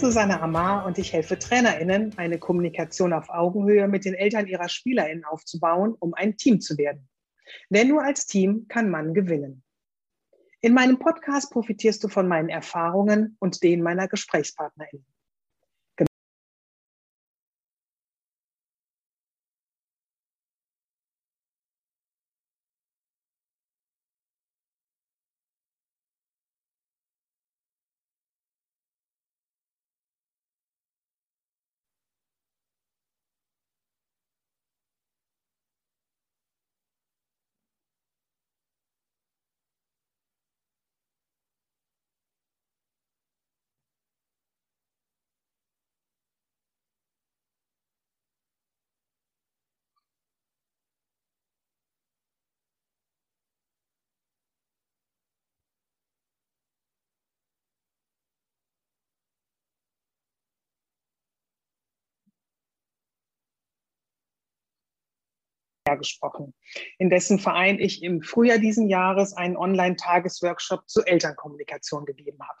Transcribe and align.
Susanne 0.00 0.40
Amar 0.40 0.86
und 0.86 0.96
ich 0.96 1.12
helfe 1.12 1.38
TrainerInnen, 1.38 2.16
eine 2.16 2.38
Kommunikation 2.38 3.12
auf 3.12 3.28
Augenhöhe 3.28 3.86
mit 3.86 4.06
den 4.06 4.14
Eltern 4.14 4.46
ihrer 4.46 4.70
SpielerInnen 4.70 5.26
aufzubauen, 5.26 5.94
um 5.98 6.14
ein 6.14 6.38
Team 6.38 6.62
zu 6.62 6.78
werden. 6.78 7.06
Denn 7.68 7.88
nur 7.88 8.02
als 8.02 8.24
Team 8.24 8.66
kann 8.66 8.88
man 8.88 9.12
gewinnen. 9.12 9.62
In 10.62 10.72
meinem 10.72 10.98
Podcast 10.98 11.52
profitierst 11.52 12.02
du 12.02 12.08
von 12.08 12.26
meinen 12.28 12.48
Erfahrungen 12.48 13.36
und 13.40 13.62
denen 13.62 13.82
meiner 13.82 14.08
GesprächspartnerInnen. 14.08 15.04
Gesprochen, 65.84 66.54
in 66.98 67.10
dessen 67.10 67.38
Verein 67.38 67.78
ich 67.78 68.02
im 68.02 68.22
Frühjahr 68.22 68.58
diesen 68.58 68.88
Jahres 68.88 69.32
einen 69.32 69.56
Online-Tagesworkshop 69.56 70.88
zur 70.88 71.08
Elternkommunikation 71.08 72.04
gegeben 72.04 72.38
habe. 72.40 72.58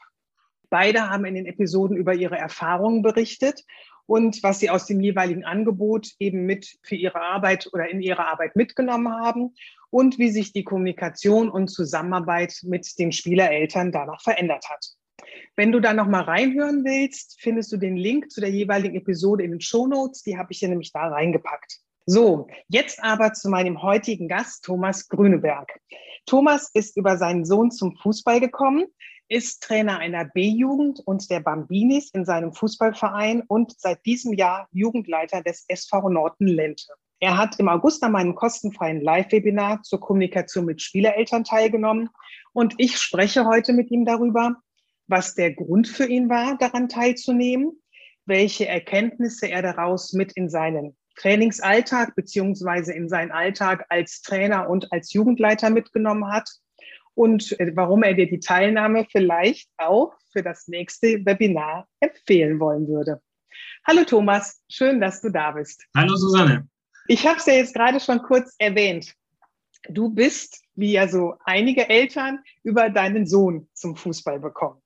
Beide 0.70 1.08
haben 1.10 1.24
in 1.24 1.34
den 1.34 1.46
Episoden 1.46 1.96
über 1.96 2.14
ihre 2.14 2.38
Erfahrungen 2.38 3.02
berichtet 3.02 3.64
und 4.06 4.42
was 4.42 4.60
sie 4.60 4.70
aus 4.70 4.86
dem 4.86 5.00
jeweiligen 5.00 5.44
Angebot 5.44 6.08
eben 6.18 6.46
mit 6.46 6.78
für 6.82 6.96
ihre 6.96 7.20
Arbeit 7.20 7.68
oder 7.72 7.88
in 7.88 8.00
ihre 8.00 8.26
Arbeit 8.26 8.56
mitgenommen 8.56 9.12
haben 9.12 9.54
und 9.90 10.18
wie 10.18 10.30
sich 10.30 10.52
die 10.52 10.64
Kommunikation 10.64 11.50
und 11.50 11.68
Zusammenarbeit 11.68 12.54
mit 12.62 12.98
den 12.98 13.12
Spielereltern 13.12 13.92
danach 13.92 14.22
verändert 14.22 14.68
hat. 14.68 14.86
Wenn 15.56 15.72
du 15.72 15.80
da 15.80 15.92
noch 15.92 16.06
mal 16.06 16.22
reinhören 16.22 16.84
willst, 16.84 17.40
findest 17.40 17.72
du 17.72 17.76
den 17.76 17.96
Link 17.96 18.30
zu 18.30 18.40
der 18.40 18.50
jeweiligen 18.50 18.96
Episode 18.96 19.44
in 19.44 19.50
den 19.50 19.60
Show 19.60 19.86
Notes. 19.86 20.22
Die 20.22 20.38
habe 20.38 20.52
ich 20.52 20.60
dir 20.60 20.68
nämlich 20.68 20.92
da 20.92 21.08
reingepackt. 21.08 21.80
So, 22.06 22.48
jetzt 22.68 23.02
aber 23.02 23.32
zu 23.34 23.50
meinem 23.50 23.82
heutigen 23.82 24.26
Gast, 24.26 24.64
Thomas 24.64 25.08
Grüneberg. 25.08 25.80
Thomas 26.26 26.70
ist 26.74 26.96
über 26.96 27.18
seinen 27.18 27.44
Sohn 27.44 27.70
zum 27.70 27.96
Fußball 27.96 28.40
gekommen, 28.40 28.86
ist 29.28 29.62
Trainer 29.62 29.98
einer 29.98 30.24
B-Jugend 30.24 31.00
und 31.04 31.30
der 31.30 31.40
Bambinis 31.40 32.10
in 32.10 32.24
seinem 32.24 32.52
Fußballverein 32.52 33.42
und 33.46 33.78
seit 33.78 34.04
diesem 34.06 34.32
Jahr 34.32 34.68
Jugendleiter 34.72 35.42
des 35.42 35.64
SV 35.68 36.08
Norton 36.08 36.48
Lente. 36.48 36.92
Er 37.20 37.36
hat 37.36 37.60
im 37.60 37.68
August 37.68 38.02
an 38.02 38.12
meinem 38.12 38.34
kostenfreien 38.34 39.02
Live-Webinar 39.02 39.82
zur 39.82 40.00
Kommunikation 40.00 40.64
mit 40.64 40.80
Spielereltern 40.80 41.44
teilgenommen 41.44 42.08
und 42.52 42.74
ich 42.78 42.96
spreche 42.96 43.44
heute 43.44 43.72
mit 43.72 43.90
ihm 43.90 44.04
darüber, 44.04 44.56
was 45.06 45.34
der 45.34 45.52
Grund 45.52 45.86
für 45.86 46.06
ihn 46.06 46.28
war, 46.30 46.56
daran 46.56 46.88
teilzunehmen, 46.88 47.80
welche 48.24 48.66
Erkenntnisse 48.66 49.48
er 49.48 49.62
daraus 49.62 50.12
mit 50.12 50.32
in 50.32 50.48
seinen 50.48 50.96
Trainingsalltag 51.20 52.14
beziehungsweise 52.14 52.94
in 52.94 53.08
seinen 53.08 53.30
Alltag 53.30 53.84
als 53.90 54.22
Trainer 54.22 54.70
und 54.70 54.90
als 54.90 55.12
Jugendleiter 55.12 55.68
mitgenommen 55.68 56.32
hat 56.32 56.48
und 57.14 57.58
äh, 57.60 57.72
warum 57.74 58.02
er 58.02 58.14
dir 58.14 58.26
die 58.26 58.40
Teilnahme 58.40 59.06
vielleicht 59.10 59.68
auch 59.76 60.14
für 60.32 60.42
das 60.42 60.66
nächste 60.68 61.24
Webinar 61.26 61.86
empfehlen 62.00 62.58
wollen 62.58 62.88
würde. 62.88 63.20
Hallo 63.86 64.04
Thomas, 64.04 64.62
schön, 64.70 65.00
dass 65.00 65.20
du 65.20 65.30
da 65.30 65.50
bist. 65.50 65.84
Hallo 65.94 66.16
Susanne. 66.16 66.68
Ich 67.06 67.26
habe 67.26 67.38
es 67.38 67.46
ja 67.46 67.54
jetzt 67.54 67.74
gerade 67.74 68.00
schon 68.00 68.22
kurz 68.22 68.54
erwähnt. 68.58 69.14
Du 69.88 70.10
bist, 70.10 70.62
wie 70.74 70.92
ja 70.92 71.08
so 71.08 71.34
einige 71.44 71.88
Eltern, 71.88 72.38
über 72.62 72.88
deinen 72.88 73.26
Sohn 73.26 73.68
zum 73.74 73.96
Fußball 73.96 74.38
bekommen. 74.38 74.79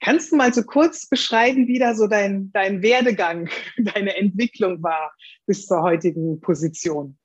Kannst 0.00 0.32
du 0.32 0.36
mal 0.36 0.52
so 0.52 0.62
kurz 0.62 1.08
beschreiben, 1.08 1.66
wie 1.66 1.78
da 1.78 1.94
so 1.94 2.06
dein, 2.06 2.50
dein 2.52 2.82
Werdegang, 2.82 3.48
deine 3.78 4.16
Entwicklung 4.16 4.82
war 4.82 5.12
bis 5.46 5.66
zur 5.66 5.82
heutigen 5.82 6.40
Position? 6.40 7.18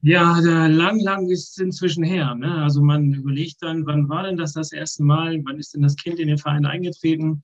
Ja, 0.00 0.38
lang, 0.38 1.00
lang 1.00 1.28
ist 1.28 1.50
es 1.50 1.58
inzwischen 1.58 2.04
her. 2.04 2.34
Ne? 2.36 2.62
Also 2.62 2.80
man 2.82 3.12
überlegt 3.12 3.56
dann, 3.60 3.84
wann 3.84 4.08
war 4.08 4.22
denn 4.22 4.36
das 4.36 4.52
das 4.52 4.70
erste 4.70 5.02
Mal? 5.02 5.42
Wann 5.44 5.58
ist 5.58 5.74
denn 5.74 5.82
das 5.82 5.96
Kind 5.96 6.20
in 6.20 6.28
den 6.28 6.38
Verein 6.38 6.66
eingetreten? 6.66 7.42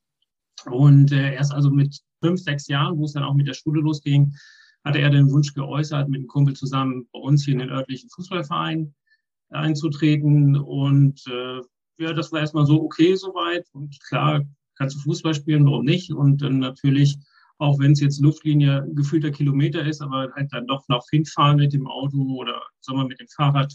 Und 0.67 1.11
äh, 1.11 1.35
erst 1.35 1.53
also 1.53 1.71
mit 1.71 1.99
fünf, 2.23 2.41
sechs 2.41 2.69
Jahren, 2.69 2.97
wo 2.97 3.05
es 3.05 3.13
dann 3.13 3.25
auch 3.25 3.35
mit 3.35 3.49
der 3.49 3.55
Schule 3.55 3.81
losging, 3.81 4.35
hatte 4.85 5.01
er 5.01 5.11
den 5.11 5.31
Wunsch 5.33 5.53
geäußert, 5.53 6.09
mit 6.09 6.21
einem 6.21 6.29
Kumpel 6.29 6.55
zusammen 6.55 7.09
bei 7.13 7.19
uns 7.19 7.45
hier 7.45 7.55
in 7.55 7.61
den 7.61 7.71
örtlichen 7.71 8.09
Fußballverein 8.11 8.95
einzutreten. 9.51 10.57
Und 10.57 11.27
äh, 11.27 11.61
ja, 11.99 12.13
das 12.13 12.33
war 12.33 12.41
erstmal 12.41 12.67
so 12.67 12.83
okay 12.83 13.15
soweit. 13.15 13.67
Und 13.73 13.99
klar, 14.09 14.43
kannst 14.77 14.97
du 14.97 15.01
Fußball 15.01 15.35
spielen, 15.35 15.65
warum 15.67 15.85
nicht? 15.85 16.13
Und 16.13 16.43
dann 16.43 16.59
natürlich, 16.59 17.17
auch 17.59 17.79
wenn 17.79 17.93
es 17.93 18.01
jetzt 18.01 18.21
Luftlinie 18.21 18.87
gefühlter 18.95 19.31
Kilometer 19.31 19.85
ist, 19.85 20.01
aber 20.01 20.31
halt 20.35 20.53
dann 20.53 20.67
doch 20.67 20.87
noch 20.89 21.07
hinfahren 21.11 21.59
mit 21.59 21.73
dem 21.73 21.87
Auto 21.87 22.19
oder 22.37 22.63
sagen 22.81 22.99
wir 22.99 23.07
mit 23.07 23.21
dem 23.21 23.29
Fahrrad. 23.29 23.75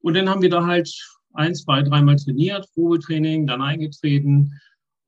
Und 0.00 0.14
dann 0.14 0.28
haben 0.28 0.42
wir 0.42 0.50
da 0.50 0.64
halt 0.64 0.90
ein, 1.34 1.54
zwei, 1.54 1.82
dreimal 1.82 2.16
trainiert, 2.16 2.68
Probetraining, 2.74 3.46
dann 3.46 3.62
eingetreten. 3.62 4.52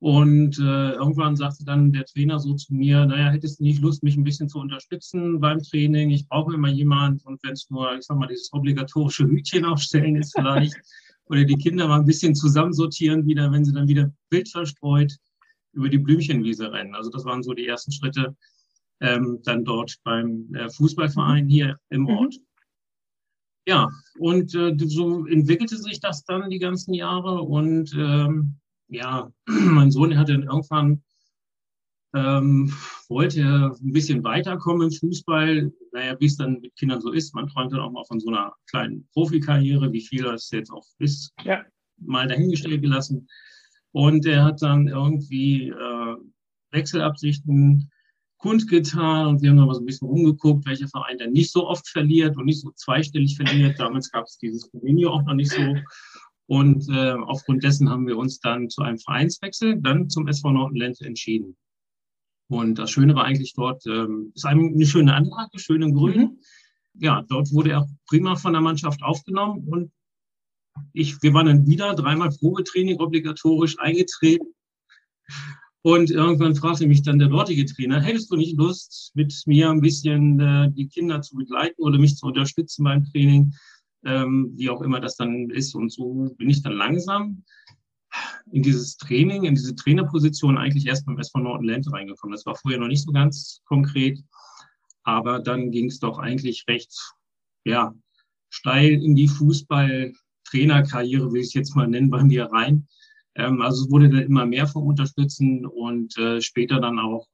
Und 0.01 0.57
äh, 0.59 0.91
irgendwann 0.93 1.35
sagte 1.35 1.65
dann 1.65 1.91
der 1.91 2.05
Trainer 2.05 2.39
so 2.39 2.53
zu 2.53 2.73
mir, 2.73 3.05
naja, 3.05 3.31
hättest 3.31 3.59
du 3.59 3.63
nicht 3.63 3.81
Lust, 3.81 4.01
mich 4.01 4.15
ein 4.15 4.23
bisschen 4.23 4.47
zu 4.47 4.59
unterstützen 4.59 5.41
beim 5.41 5.61
Training? 5.61 6.09
Ich 6.09 6.27
brauche 6.27 6.53
immer 6.53 6.69
jemand. 6.69 7.25
Und 7.25 7.43
wenn 7.43 7.53
es 7.53 7.69
nur, 7.69 7.97
ich 7.97 8.05
sag 8.05 8.17
mal, 8.17 8.27
dieses 8.27 8.53
obligatorische 8.53 9.25
Hütchen 9.25 9.65
aufstellen 9.65 10.15
ist 10.15 10.33
vielleicht. 10.33 10.75
oder 11.29 11.45
die 11.45 11.55
Kinder 11.55 11.87
mal 11.87 11.99
ein 11.99 12.05
bisschen 12.05 12.35
zusammensortieren 12.35 13.25
wieder, 13.25 13.51
wenn 13.51 13.63
sie 13.63 13.73
dann 13.73 13.87
wieder 13.87 14.11
wild 14.29 14.49
verstreut 14.49 15.15
über 15.73 15.89
die 15.89 15.99
Blümchenwiese 15.99 16.71
rennen. 16.71 16.95
Also 16.95 17.09
das 17.09 17.25
waren 17.25 17.43
so 17.43 17.53
die 17.53 17.67
ersten 17.67 17.91
Schritte 17.91 18.35
ähm, 18.99 19.39
dann 19.43 19.63
dort 19.63 19.97
beim 20.03 20.53
äh, 20.55 20.69
Fußballverein 20.69 21.47
hier 21.47 21.77
im 21.89 22.01
mhm. 22.01 22.09
Ort. 22.09 22.33
Mhm. 22.33 22.45
Ja, 23.67 23.89
und 24.17 24.55
äh, 24.55 24.75
so 24.79 25.27
entwickelte 25.27 25.77
sich 25.77 25.99
das 25.99 26.23
dann 26.25 26.49
die 26.49 26.59
ganzen 26.59 26.93
Jahre 26.93 27.41
und 27.41 27.93
ähm, 27.95 28.55
ja, 28.87 29.31
mein 29.45 29.91
Sohn 29.91 30.17
hatte 30.17 30.33
dann 30.33 30.43
irgendwann 30.43 31.03
ähm, 32.13 32.73
wollte 33.07 33.71
ein 33.81 33.93
bisschen 33.93 34.23
weiterkommen 34.23 34.89
im 34.89 34.91
Fußball. 34.91 35.71
Naja, 35.93 36.15
wie 36.19 36.25
es 36.25 36.37
dann 36.37 36.59
mit 36.61 36.75
Kindern 36.75 37.01
so 37.01 37.11
ist, 37.11 37.35
man 37.35 37.47
träumt 37.47 37.71
dann 37.73 37.81
auch 37.81 37.91
mal 37.91 38.05
von 38.05 38.19
so 38.19 38.29
einer 38.29 38.53
kleinen 38.69 39.07
Profikarriere, 39.13 39.91
wie 39.91 40.01
viel 40.01 40.23
das 40.23 40.49
jetzt 40.51 40.71
auch 40.71 40.85
ist, 40.97 41.33
ja. 41.43 41.63
mal 41.97 42.27
dahingestellt 42.27 42.81
gelassen. 42.81 43.27
Und 43.91 44.25
er 44.25 44.43
hat 44.43 44.61
dann 44.61 44.87
irgendwie 44.87 45.69
äh, 45.69 46.15
Wechselabsichten 46.71 47.89
kundgetan 48.37 49.27
und 49.27 49.41
wir 49.41 49.49
haben 49.49 49.57
noch 49.57 49.73
so 49.73 49.81
ein 49.81 49.85
bisschen 49.85 50.07
rumgeguckt, 50.07 50.65
welcher 50.65 50.87
Verein 50.87 51.17
denn 51.17 51.33
nicht 51.33 51.51
so 51.51 51.67
oft 51.67 51.87
verliert 51.87 52.37
und 52.37 52.45
nicht 52.45 52.61
so 52.61 52.71
zweistellig 52.71 53.35
verliert. 53.35 53.79
Damals 53.79 54.11
gab 54.11 54.25
es 54.25 54.37
dieses 54.37 54.69
Convenio 54.71 55.11
auch 55.11 55.23
noch 55.23 55.33
nicht 55.33 55.51
so. 55.51 55.75
Und 56.47 56.89
äh, 56.89 57.11
aufgrund 57.11 57.63
dessen 57.63 57.89
haben 57.89 58.07
wir 58.07 58.17
uns 58.17 58.39
dann 58.39 58.69
zu 58.69 58.81
einem 58.81 58.97
Vereinswechsel, 58.97 59.79
dann 59.81 60.09
zum 60.09 60.27
SV 60.27 60.51
Nordland 60.51 61.01
entschieden. 61.01 61.57
Und 62.49 62.79
das 62.79 62.89
Schöne 62.89 63.15
war 63.15 63.25
eigentlich 63.25 63.53
dort, 63.53 63.85
ähm, 63.85 64.31
ist 64.33 64.45
eine 64.45 64.85
schöne 64.85 65.13
Anlage, 65.13 65.59
schön 65.59 65.83
in 65.83 65.93
Grün. 65.93 66.19
Mhm. 66.19 66.39
Ja, 66.95 67.23
dort 67.29 67.51
wurde 67.53 67.71
er 67.71 67.87
prima 68.07 68.35
von 68.35 68.53
der 68.53 68.61
Mannschaft 68.61 69.03
aufgenommen 69.03 69.67
und 69.67 69.91
ich, 70.93 71.21
wir 71.21 71.33
waren 71.33 71.45
dann 71.45 71.67
wieder 71.67 71.93
dreimal 71.93 72.29
Probetraining 72.29 72.99
obligatorisch 72.99 73.77
eingetreten. 73.79 74.47
Und 75.81 76.09
irgendwann 76.09 76.55
fragte 76.55 76.87
mich 76.87 77.03
dann 77.03 77.19
der 77.19 77.29
dortige 77.29 77.65
Trainer, 77.65 78.01
hättest 78.01 78.31
du 78.31 78.35
nicht 78.35 78.57
Lust, 78.57 79.11
mit 79.13 79.33
mir 79.45 79.69
ein 79.69 79.81
bisschen 79.81 80.39
äh, 80.39 80.71
die 80.71 80.87
Kinder 80.87 81.21
zu 81.21 81.35
begleiten 81.35 81.81
oder 81.81 81.97
mich 81.99 82.15
zu 82.17 82.25
unterstützen 82.25 82.83
beim 82.83 83.05
Training, 83.05 83.53
ähm, 84.03 84.53
wie 84.55 84.69
auch 84.69 84.81
immer 84.81 84.99
das 84.99 85.15
dann 85.15 85.49
ist. 85.49 85.75
Und 85.75 85.91
so 85.91 86.33
bin 86.37 86.49
ich 86.49 86.63
dann 86.63 86.73
langsam 86.73 87.43
in 88.51 88.63
dieses 88.63 88.97
Training, 88.97 89.43
in 89.43 89.55
diese 89.55 89.75
Trainerposition 89.75 90.57
eigentlich 90.57 90.87
erst 90.87 91.05
beim 91.05 91.19
SV 91.19 91.39
Norton 91.39 91.69
reingekommen. 91.69 92.35
Das 92.35 92.45
war 92.45 92.55
vorher 92.55 92.79
noch 92.79 92.87
nicht 92.87 93.03
so 93.03 93.11
ganz 93.11 93.61
konkret, 93.65 94.23
aber 95.03 95.39
dann 95.39 95.71
ging 95.71 95.87
es 95.87 95.99
doch 95.99 96.19
eigentlich 96.19 96.65
recht, 96.67 96.93
ja, 97.65 97.93
steil 98.49 99.03
in 99.03 99.15
die 99.15 99.27
Fußball-Trainerkarriere, 99.27 101.31
will 101.31 101.41
ich 101.41 101.47
es 101.47 101.53
jetzt 101.53 101.75
mal 101.75 101.87
nennen, 101.87 102.09
bei 102.09 102.23
mir 102.23 102.45
rein. 102.45 102.87
Ähm, 103.35 103.61
also 103.61 103.85
es 103.85 103.91
wurde 103.91 104.09
dann 104.09 104.23
immer 104.23 104.45
mehr 104.45 104.67
vom 104.67 104.87
Unterstützen 104.87 105.65
und 105.65 106.17
äh, 106.17 106.41
später 106.41 106.79
dann 106.79 106.99
auch, 106.99 107.27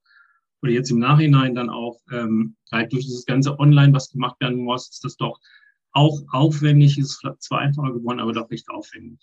oder 0.61 0.71
jetzt 0.71 0.91
im 0.91 0.99
Nachhinein 0.99 1.55
dann 1.55 1.69
auch, 1.69 1.99
ähm, 2.11 2.55
halt 2.71 2.91
durch 2.91 3.05
dieses 3.05 3.25
ganze 3.25 3.57
Online, 3.59 3.93
was 3.93 4.11
gemacht 4.11 4.39
werden 4.39 4.57
muss, 4.57 4.89
ist 4.89 5.03
das 5.03 5.15
doch 5.17 5.39
auch 5.91 6.21
aufwendig, 6.31 6.97
ist 6.97 7.21
zwar 7.39 7.59
einfacher 7.59 7.93
geworden, 7.93 8.19
aber 8.19 8.33
doch 8.33 8.49
recht 8.51 8.69
aufwendig. 8.69 9.19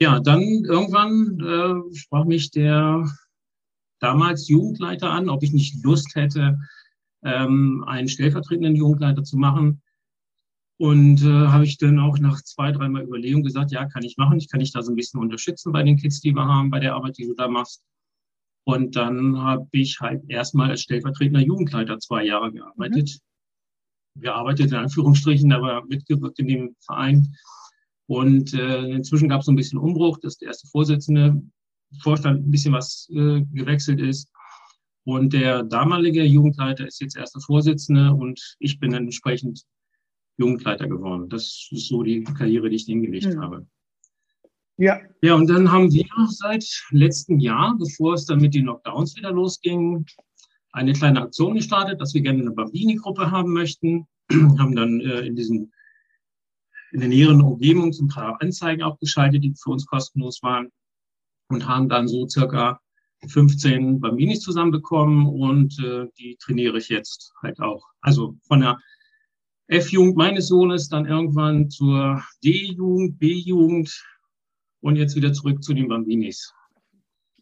Ja, 0.00 0.18
dann 0.18 0.42
irgendwann 0.64 1.40
äh, 1.40 1.94
sprach 1.94 2.24
mich 2.24 2.50
der 2.50 3.06
damals 3.98 4.48
Jugendleiter 4.48 5.10
an, 5.10 5.28
ob 5.28 5.42
ich 5.42 5.52
nicht 5.52 5.84
Lust 5.84 6.14
hätte, 6.14 6.58
ähm, 7.22 7.84
einen 7.86 8.08
stellvertretenden 8.08 8.76
Jugendleiter 8.76 9.22
zu 9.22 9.36
machen. 9.36 9.82
Und 10.78 11.20
äh, 11.20 11.48
habe 11.48 11.64
ich 11.64 11.76
dann 11.76 11.98
auch 11.98 12.18
nach 12.18 12.40
zwei, 12.42 12.72
dreimal 12.72 13.02
Überlegung 13.02 13.42
gesagt, 13.42 13.70
ja, 13.70 13.84
kann 13.84 14.02
ich 14.02 14.16
machen. 14.16 14.38
Ich 14.38 14.48
kann 14.48 14.60
dich 14.60 14.72
da 14.72 14.82
so 14.82 14.90
ein 14.90 14.96
bisschen 14.96 15.20
unterstützen 15.20 15.72
bei 15.72 15.82
den 15.82 15.98
Kids, 15.98 16.20
die 16.20 16.32
wir 16.32 16.46
haben, 16.46 16.70
bei 16.70 16.80
der 16.80 16.94
Arbeit, 16.94 17.18
die 17.18 17.26
du 17.26 17.34
da 17.34 17.48
machst. 17.48 17.82
Und 18.64 18.96
dann 18.96 19.38
habe 19.38 19.68
ich 19.72 20.00
halt 20.00 20.22
erstmal 20.28 20.70
als 20.70 20.80
stellvertretender 20.80 21.40
Jugendleiter 21.40 21.98
zwei 21.98 22.24
Jahre 22.24 22.50
gearbeitet. 22.52 23.18
Mhm. 24.14 24.22
Gearbeitet 24.22 24.70
in 24.70 24.78
Anführungsstrichen, 24.78 25.52
aber 25.52 25.84
mitgewirkt 25.84 26.38
in 26.38 26.48
dem 26.48 26.76
Verein. 26.80 27.36
Und 28.10 28.54
äh, 28.54 28.90
inzwischen 28.90 29.28
gab 29.28 29.38
es 29.38 29.46
so 29.46 29.52
ein 29.52 29.56
bisschen 29.56 29.78
Umbruch, 29.78 30.18
dass 30.18 30.36
der 30.36 30.48
erste 30.48 30.66
Vorsitzende, 30.66 31.40
Vorstand 32.02 32.44
ein 32.44 32.50
bisschen 32.50 32.72
was 32.72 33.08
äh, 33.12 33.42
gewechselt 33.52 34.00
ist. 34.00 34.32
Und 35.04 35.32
der 35.32 35.62
damalige 35.62 36.24
Jugendleiter 36.24 36.88
ist 36.88 37.00
jetzt 37.00 37.16
erster 37.16 37.40
Vorsitzende 37.40 38.12
und 38.12 38.56
ich 38.58 38.80
bin 38.80 38.90
dann 38.90 39.04
entsprechend 39.04 39.62
Jugendleiter 40.38 40.88
geworden. 40.88 41.28
Das 41.28 41.68
ist 41.70 41.86
so 41.86 42.02
die 42.02 42.24
Karriere, 42.24 42.68
die 42.68 42.76
ich 42.76 42.84
hingelegt 42.86 43.32
mhm. 43.32 43.40
habe. 43.40 43.66
Ja. 44.76 44.98
Ja, 45.22 45.34
und 45.36 45.48
dann 45.48 45.70
haben 45.70 45.92
wir 45.92 46.08
seit 46.30 46.64
letztem 46.90 47.38
Jahr, 47.38 47.76
bevor 47.78 48.14
es 48.14 48.26
dann 48.26 48.40
mit 48.40 48.54
den 48.54 48.64
Lockdowns 48.64 49.14
wieder 49.14 49.30
losging, 49.30 50.04
eine 50.72 50.94
kleine 50.94 51.22
Aktion 51.22 51.54
gestartet, 51.54 52.00
dass 52.00 52.12
wir 52.12 52.22
gerne 52.22 52.40
eine 52.40 52.50
Bambini-Gruppe 52.50 53.30
haben 53.30 53.52
möchten. 53.52 54.08
haben 54.58 54.74
dann 54.74 55.00
äh, 55.00 55.20
in 55.20 55.36
diesen 55.36 55.70
in 56.92 57.00
der 57.00 57.08
näheren 57.08 57.40
Umgebung 57.40 57.92
ein 57.92 58.08
paar 58.08 58.40
Anzeigen 58.40 58.82
auch 58.82 58.98
geschaltet, 58.98 59.44
die 59.44 59.54
für 59.54 59.70
uns 59.70 59.86
kostenlos 59.86 60.42
waren 60.42 60.70
und 61.48 61.66
haben 61.66 61.88
dann 61.88 62.08
so 62.08 62.26
circa 62.28 62.80
15 63.28 64.00
Bambinis 64.00 64.40
zusammenbekommen 64.40 65.26
und 65.26 65.78
äh, 65.80 66.06
die 66.18 66.36
trainiere 66.40 66.78
ich 66.78 66.88
jetzt 66.88 67.32
halt 67.42 67.60
auch. 67.60 67.84
Also 68.00 68.36
von 68.46 68.60
der 68.60 68.78
F-Jugend 69.66 70.16
meines 70.16 70.48
Sohnes 70.48 70.88
dann 70.88 71.06
irgendwann 71.06 71.70
zur 71.70 72.24
D-Jugend, 72.42 73.18
B-Jugend 73.18 74.04
und 74.80 74.96
jetzt 74.96 75.16
wieder 75.16 75.32
zurück 75.32 75.62
zu 75.62 75.74
den 75.74 75.88
Bambinis. 75.88 76.52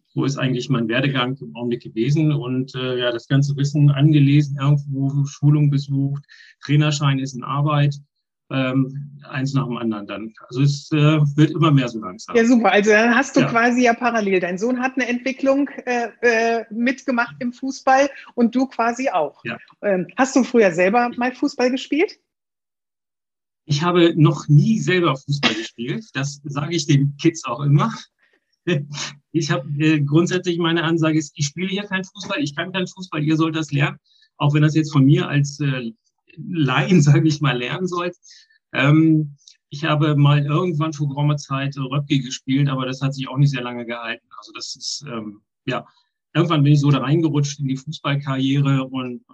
So 0.08 0.24
ist 0.24 0.36
eigentlich 0.36 0.68
mein 0.68 0.88
Werdegang 0.88 1.36
im 1.40 1.54
Augenblick 1.54 1.82
gewesen 1.82 2.32
und 2.32 2.74
äh, 2.74 2.98
ja, 2.98 3.12
das 3.12 3.28
ganze 3.28 3.56
Wissen 3.56 3.90
angelesen, 3.90 4.58
irgendwo 4.60 5.24
Schulung 5.26 5.70
besucht, 5.70 6.24
Trainerschein 6.60 7.18
ist 7.18 7.34
in 7.34 7.44
Arbeit 7.44 7.94
ähm, 8.50 9.20
eins 9.28 9.54
nach 9.54 9.66
dem 9.66 9.76
anderen 9.76 10.06
dann. 10.06 10.34
Also 10.48 10.62
es 10.62 10.90
äh, 10.92 11.20
wird 11.36 11.50
immer 11.50 11.70
mehr 11.70 11.88
so 11.88 12.00
langsam. 12.00 12.34
Ja, 12.34 12.44
super. 12.44 12.72
Also 12.72 12.90
dann 12.90 13.14
hast 13.14 13.36
du 13.36 13.40
ja. 13.40 13.48
quasi 13.48 13.82
ja 13.82 13.94
parallel. 13.94 14.40
Dein 14.40 14.58
Sohn 14.58 14.80
hat 14.80 14.92
eine 14.96 15.06
Entwicklung 15.06 15.68
äh, 15.84 16.08
äh, 16.22 16.64
mitgemacht 16.70 17.36
im 17.40 17.52
Fußball 17.52 18.08
und 18.34 18.54
du 18.54 18.66
quasi 18.66 19.10
auch. 19.10 19.44
Ja. 19.44 19.58
Ähm, 19.82 20.06
hast 20.16 20.34
du 20.36 20.44
früher 20.44 20.72
selber 20.72 21.10
mal 21.16 21.34
Fußball 21.34 21.70
gespielt? 21.70 22.18
Ich 23.66 23.82
habe 23.82 24.14
noch 24.16 24.48
nie 24.48 24.78
selber 24.78 25.14
Fußball 25.16 25.54
gespielt. 25.54 26.06
Das 26.14 26.40
sage 26.44 26.74
ich 26.74 26.86
den 26.86 27.16
Kids 27.20 27.44
auch 27.44 27.60
immer. 27.60 27.92
Ich 29.32 29.50
habe 29.50 29.68
äh, 29.78 30.00
grundsätzlich 30.00 30.58
meine 30.58 30.84
Ansage 30.84 31.18
ist, 31.18 31.32
ich 31.36 31.46
spiele 31.46 31.68
hier 31.68 31.84
kein 31.84 32.04
Fußball, 32.04 32.42
ich 32.42 32.56
kann 32.56 32.72
kein 32.72 32.86
Fußball, 32.86 33.22
ihr 33.22 33.36
sollt 33.36 33.56
das 33.56 33.72
lernen. 33.72 33.98
Auch 34.36 34.52
wenn 34.52 34.62
das 34.62 34.74
jetzt 34.74 34.92
von 34.92 35.04
mir 35.04 35.28
als 35.28 35.60
äh, 35.60 35.92
Laien, 36.50 37.02
sage 37.02 37.28
ich 37.28 37.40
mal, 37.40 37.56
lernen 37.56 37.86
sollt. 37.86 38.16
Ähm, 38.72 39.36
ich 39.70 39.84
habe 39.84 40.16
mal 40.16 40.44
irgendwann 40.44 40.92
vor 40.92 41.08
geraumer 41.08 41.36
Zeit 41.36 41.76
Röpke 41.76 42.20
gespielt, 42.20 42.68
aber 42.68 42.86
das 42.86 43.02
hat 43.02 43.14
sich 43.14 43.28
auch 43.28 43.36
nicht 43.36 43.50
sehr 43.50 43.62
lange 43.62 43.84
gehalten. 43.84 44.26
Also 44.38 44.52
das 44.52 44.76
ist, 44.76 45.04
ähm, 45.06 45.42
ja, 45.66 45.86
irgendwann 46.34 46.62
bin 46.62 46.72
ich 46.72 46.80
so 46.80 46.90
da 46.90 46.98
reingerutscht 46.98 47.60
in 47.60 47.68
die 47.68 47.76
Fußballkarriere 47.76 48.84
und 48.84 49.24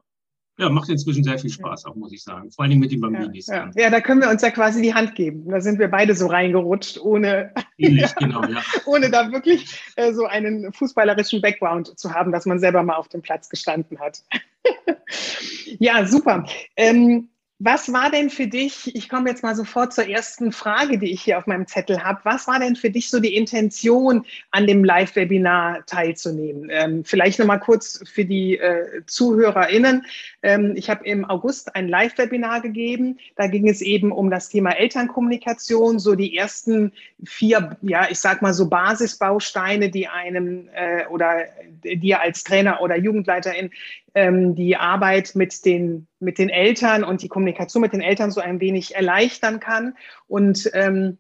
ja, 0.57 0.69
macht 0.69 0.89
inzwischen 0.89 1.25
sehr 1.25 1.39
viel 1.39 1.51
Spaß, 1.51 1.85
auch 1.87 1.97
muss 1.97 2.13
ich 2.13 2.23
sagen. 2.23 2.51
Vor 2.53 2.65
allem 2.65 2.79
mit 2.79 2.93
den 2.93 3.01
Bambinis. 3.01 3.49
Ja, 3.49 3.71
ja. 3.75 3.83
ja, 3.83 3.91
da 3.91 4.01
können 4.01 4.21
wir 4.21 4.31
uns 4.31 4.41
ja 4.41 4.51
quasi 4.51 4.83
die 4.83 4.95
Hand 4.95 5.17
geben. 5.17 5.49
Da 5.49 5.61
sind 5.61 5.81
wir 5.81 5.89
beide 5.89 6.15
so 6.15 6.29
reingerutscht, 6.29 7.01
ohne, 7.01 7.53
Ähnlich, 7.79 8.15
genau, 8.19 8.45
ja. 8.45 8.63
ohne 8.87 9.11
da 9.11 9.33
wirklich 9.33 9.81
äh, 9.97 10.13
so 10.13 10.27
einen 10.27 10.73
fußballerischen 10.73 11.41
Background 11.41 11.99
zu 11.99 12.15
haben, 12.15 12.31
dass 12.31 12.47
man 12.47 12.61
selber 12.61 12.85
mal 12.85 12.95
auf 12.95 13.09
dem 13.09 13.23
Platz 13.23 13.49
gestanden 13.49 13.99
hat. 13.99 14.23
ja, 15.79 16.07
super. 16.07 16.47
Ähm, 16.77 17.29
was 17.61 17.93
war 17.93 18.11
denn 18.11 18.31
für 18.31 18.49
dich, 18.49 18.95
ich 18.97 19.09
komme 19.09 19.31
jetzt 19.31 19.45
mal 19.45 19.55
sofort 19.55 19.95
zur 19.95 20.09
ersten 20.09 20.51
Frage, 20.51 20.99
die 20.99 21.13
ich 21.13 21.23
hier 21.23 21.39
auf 21.39 21.47
meinem 21.47 21.69
Zettel 21.69 22.03
habe, 22.03 22.19
was 22.25 22.49
war 22.49 22.59
denn 22.59 22.75
für 22.75 22.91
dich 22.91 23.09
so 23.09 23.21
die 23.21 23.37
Intention, 23.37 24.27
an 24.51 24.67
dem 24.67 24.83
Live-Webinar 24.83 25.87
teilzunehmen? 25.87 26.69
Ähm, 26.71 27.05
vielleicht 27.05 27.39
nochmal 27.39 27.61
kurz 27.61 28.03
für 28.07 28.25
die 28.25 28.59
äh, 28.59 29.03
ZuhörerInnen. 29.07 30.05
Ähm, 30.43 30.73
ich 30.75 30.91
habe 30.91 31.07
im 31.07 31.25
August 31.25 31.77
ein 31.77 31.89
Live-Webinar 31.89 32.61
gegeben. 32.61 33.19
Da 33.37 33.47
ging 33.47 33.69
es 33.69 33.83
eben 33.83 34.11
um 34.11 34.31
das 34.31 34.49
Thema 34.49 34.73
Elternkommunikation, 34.73 36.01
so 36.01 36.17
die 36.17 36.37
ersten 36.37 36.93
vier, 37.25 37.77
ja, 37.83 38.09
ich 38.11 38.19
sag 38.19 38.43
mal 38.43 38.53
so 38.53 38.69
Basisbausteine, 38.69 39.91
die 39.91 40.09
einem 40.09 40.69
äh, 40.75 41.07
oder 41.07 41.45
dir 41.85 42.21
als 42.21 42.43
Trainer 42.43 42.83
oder 42.83 42.99
Jugendleiterin 42.99 43.71
ähm, 44.15 44.55
die 44.55 44.77
Arbeit 44.77 45.33
mit 45.35 45.65
den, 45.65 46.07
mit 46.21 46.39
den 46.39 46.49
Eltern 46.49 47.05
und 47.05 47.23
die 47.23 47.29
Kommunikation 47.29 47.81
mit 47.81 47.93
den 47.93 48.01
Eltern 48.01 48.31
so 48.31 48.41
ein 48.41 48.61
wenig 48.61 48.95
erleichtern 48.95 49.61
kann. 49.61 49.97
Und 50.27 50.71
ähm, 50.73 51.19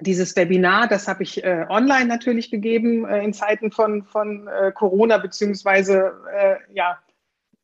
dieses 0.00 0.34
Webinar, 0.36 0.88
das 0.88 1.06
habe 1.06 1.22
ich 1.22 1.44
äh, 1.44 1.66
online 1.68 2.06
natürlich 2.06 2.50
gegeben 2.50 3.06
äh, 3.06 3.22
in 3.22 3.32
Zeiten 3.32 3.70
von, 3.70 4.04
von 4.04 4.48
äh, 4.48 4.72
Corona, 4.72 5.18
beziehungsweise 5.18 6.12
äh, 6.36 6.56
ja, 6.74 6.98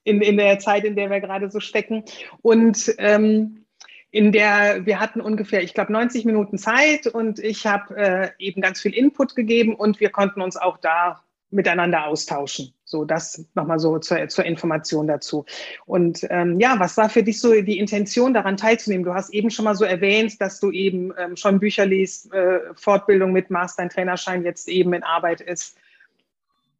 in, 0.04 0.23
in 0.23 0.37
der 0.37 0.59
Zeit, 0.61 0.85
in 0.85 0.97
der 0.97 1.11
wir 1.11 1.21
gerade 1.21 1.50
so 1.50 1.61
stecken. 1.61 2.04
Und 2.40 2.94
ähm, 2.99 3.66
in 4.12 4.33
der 4.33 4.87
wir 4.87 4.99
hatten 4.99 5.21
ungefähr, 5.21 5.62
ich 5.62 5.75
glaube, 5.75 5.92
90 5.92 6.25
Minuten 6.25 6.59
Zeit 6.59 7.06
und 7.06 7.38
ich 7.38 7.66
habe 7.66 7.97
äh, 7.97 8.30
eben 8.38 8.61
ganz 8.61 8.80
viel 8.80 8.92
Input 8.92 9.37
gegeben 9.37 9.75
und 9.75 10.00
wir 10.00 10.11
konnten 10.11 10.40
uns 10.40 10.56
auch 10.56 10.78
da 10.78 11.23
miteinander 11.50 12.06
austauschen. 12.06 12.75
So, 12.90 13.04
das 13.04 13.47
nochmal 13.54 13.78
so 13.78 14.00
zur, 14.00 14.26
zur 14.26 14.44
Information 14.44 15.06
dazu. 15.06 15.44
Und 15.87 16.26
ähm, 16.28 16.59
ja, 16.59 16.75
was 16.80 16.97
war 16.97 17.09
für 17.09 17.23
dich 17.23 17.40
so 17.40 17.52
die 17.62 17.78
Intention, 17.78 18.35
daran 18.35 18.56
teilzunehmen? 18.56 19.04
Du 19.04 19.14
hast 19.14 19.32
eben 19.32 19.49
schon 19.49 19.64
mal 19.64 19.76
so 19.76 19.85
erwähnt, 19.85 20.40
dass 20.40 20.59
du 20.59 20.73
eben 20.73 21.12
ähm, 21.16 21.37
schon 21.37 21.61
Bücher 21.61 21.87
liest, 21.87 22.32
äh, 22.32 22.59
Fortbildung 22.75 23.30
mitmachst, 23.30 23.78
dein 23.78 23.90
Trainerschein 23.90 24.44
jetzt 24.44 24.68
eben 24.68 24.92
in 24.92 25.04
Arbeit 25.04 25.40
ist. 25.40 25.78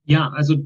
Ja, 0.05 0.31
also 0.31 0.57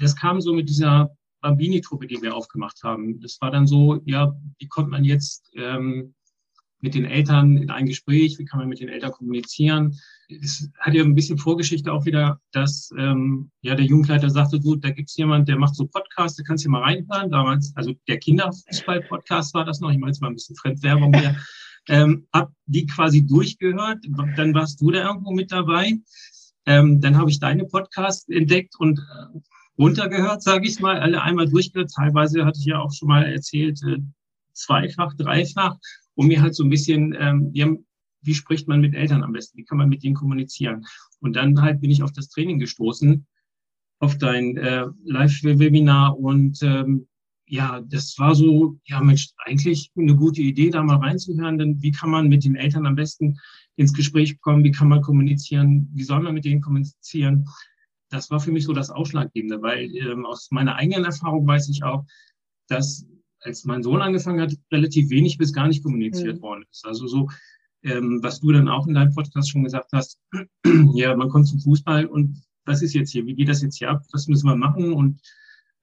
das 0.00 0.16
kam 0.16 0.40
so 0.40 0.52
mit 0.52 0.68
dieser 0.68 1.16
Bambini-Truppe, 1.42 2.08
die 2.08 2.20
wir 2.20 2.34
aufgemacht 2.34 2.82
haben. 2.82 3.20
Das 3.20 3.40
war 3.40 3.52
dann 3.52 3.68
so, 3.68 4.00
ja, 4.04 4.34
wie 4.58 4.66
kommt 4.66 4.90
man 4.90 5.04
jetzt 5.04 5.48
ähm, 5.54 6.12
mit 6.80 6.96
den 6.96 7.04
Eltern 7.04 7.56
in 7.56 7.70
ein 7.70 7.86
Gespräch, 7.86 8.36
wie 8.40 8.44
kann 8.44 8.58
man 8.58 8.68
mit 8.68 8.80
den 8.80 8.88
Eltern 8.88 9.12
kommunizieren. 9.12 9.96
Es 10.28 10.68
hat 10.78 10.94
ja 10.94 11.02
ein 11.02 11.14
bisschen 11.14 11.38
Vorgeschichte 11.38 11.92
auch 11.92 12.04
wieder, 12.04 12.40
dass 12.52 12.90
ähm, 12.98 13.50
ja 13.62 13.74
der 13.74 13.86
Jugendleiter 13.86 14.28
sagte, 14.28 14.60
gut, 14.60 14.84
da 14.84 14.90
gibt's 14.90 15.16
jemand, 15.16 15.48
der 15.48 15.58
macht 15.58 15.74
so 15.74 15.86
Podcasts, 15.86 16.36
da 16.36 16.44
kannst 16.44 16.64
du 16.66 16.70
mal 16.70 16.82
reinhören. 16.82 17.30
Damals, 17.30 17.72
also 17.76 17.94
der 18.06 18.18
Kinderfußball-Podcast 18.18 19.54
war 19.54 19.64
das 19.64 19.80
noch, 19.80 19.90
ich 19.90 19.98
meine 19.98 20.10
jetzt 20.10 20.20
mal 20.20 20.28
ein 20.28 20.34
bisschen 20.34 20.56
Fremdwerbung 20.56 21.14
hier. 21.14 21.36
Ähm, 21.88 22.26
hab 22.34 22.52
die 22.66 22.84
quasi 22.84 23.24
durchgehört, 23.24 24.04
dann 24.36 24.52
warst 24.52 24.80
du 24.80 24.90
da 24.90 25.06
irgendwo 25.06 25.32
mit 25.32 25.50
dabei. 25.50 25.94
Ähm, 26.66 27.00
dann 27.00 27.16
habe 27.16 27.30
ich 27.30 27.40
deine 27.40 27.64
Podcasts 27.64 28.28
entdeckt 28.28 28.74
und 28.78 28.98
äh, 28.98 29.38
runtergehört, 29.78 30.42
sage 30.42 30.68
ich 30.68 30.80
mal, 30.80 30.98
alle 30.98 31.22
einmal 31.22 31.48
durchgehört. 31.48 31.92
Teilweise 31.94 32.44
hatte 32.44 32.58
ich 32.60 32.66
ja 32.66 32.80
auch 32.80 32.92
schon 32.92 33.08
mal 33.08 33.24
erzählt, 33.24 33.80
äh, 33.84 33.98
zweifach, 34.52 35.14
dreifach 35.14 35.78
um 36.18 36.26
mir 36.26 36.42
halt 36.42 36.56
so 36.56 36.64
ein 36.64 36.68
bisschen, 36.68 37.16
ähm, 37.16 37.50
ja, 37.54 37.68
wie 38.22 38.34
spricht 38.34 38.68
man 38.68 38.80
mit 38.80 38.94
Eltern 38.94 39.22
am 39.22 39.32
besten, 39.32 39.58
wie 39.58 39.64
kann 39.64 39.78
man 39.78 39.88
mit 39.88 40.02
denen 40.02 40.14
kommunizieren. 40.14 40.84
Und 41.20 41.36
dann 41.36 41.60
halt 41.60 41.80
bin 41.80 41.90
ich 41.90 42.02
auf 42.02 42.12
das 42.12 42.28
Training 42.28 42.58
gestoßen 42.58 43.26
auf 44.00 44.18
dein 44.18 44.56
äh, 44.56 44.86
Live-Webinar 45.04 46.18
und 46.18 46.62
ähm, 46.62 47.08
ja, 47.46 47.80
das 47.80 48.18
war 48.18 48.34
so, 48.34 48.78
ja 48.84 49.00
Mensch, 49.00 49.30
eigentlich 49.38 49.90
eine 49.96 50.14
gute 50.14 50.42
Idee, 50.42 50.70
da 50.70 50.82
mal 50.82 50.98
reinzuhören, 50.98 51.58
denn 51.58 51.82
wie 51.82 51.92
kann 51.92 52.10
man 52.10 52.28
mit 52.28 52.44
den 52.44 52.56
Eltern 52.56 52.86
am 52.86 52.94
besten 52.94 53.38
ins 53.76 53.94
Gespräch 53.94 54.40
kommen, 54.40 54.64
wie 54.64 54.70
kann 54.70 54.88
man 54.88 55.00
kommunizieren, 55.00 55.88
wie 55.94 56.02
soll 56.02 56.20
man 56.20 56.34
mit 56.34 56.44
denen 56.44 56.60
kommunizieren. 56.60 57.48
Das 58.10 58.30
war 58.30 58.40
für 58.40 58.52
mich 58.52 58.64
so 58.64 58.72
das 58.72 58.90
Ausschlaggebende, 58.90 59.62
weil 59.62 59.94
ähm, 59.96 60.26
aus 60.26 60.50
meiner 60.50 60.76
eigenen 60.76 61.04
Erfahrung 61.04 61.46
weiß 61.46 61.68
ich 61.70 61.82
auch, 61.82 62.04
dass 62.68 63.06
als 63.40 63.64
mein 63.64 63.82
Sohn 63.82 64.02
angefangen 64.02 64.40
hat, 64.40 64.52
relativ 64.72 65.10
wenig 65.10 65.38
bis 65.38 65.52
gar 65.52 65.68
nicht 65.68 65.82
kommuniziert 65.82 66.38
mhm. 66.38 66.42
worden 66.42 66.64
ist. 66.70 66.84
Also 66.84 67.06
so, 67.06 67.28
ähm, 67.82 68.20
was 68.22 68.40
du 68.40 68.52
dann 68.52 68.68
auch 68.68 68.86
in 68.86 68.94
deinem 68.94 69.14
Podcast 69.14 69.50
schon 69.50 69.64
gesagt 69.64 69.90
hast, 69.92 70.18
ja, 70.94 71.14
man 71.16 71.28
kommt 71.28 71.48
zum 71.48 71.60
Fußball 71.60 72.06
und 72.06 72.42
was 72.64 72.82
ist 72.82 72.94
jetzt 72.94 73.10
hier? 73.10 73.26
Wie 73.26 73.34
geht 73.34 73.48
das 73.48 73.62
jetzt 73.62 73.78
hier 73.78 73.90
ab? 73.90 74.02
Was 74.12 74.28
müssen 74.28 74.46
wir 74.46 74.56
machen? 74.56 74.92
Und 74.92 75.20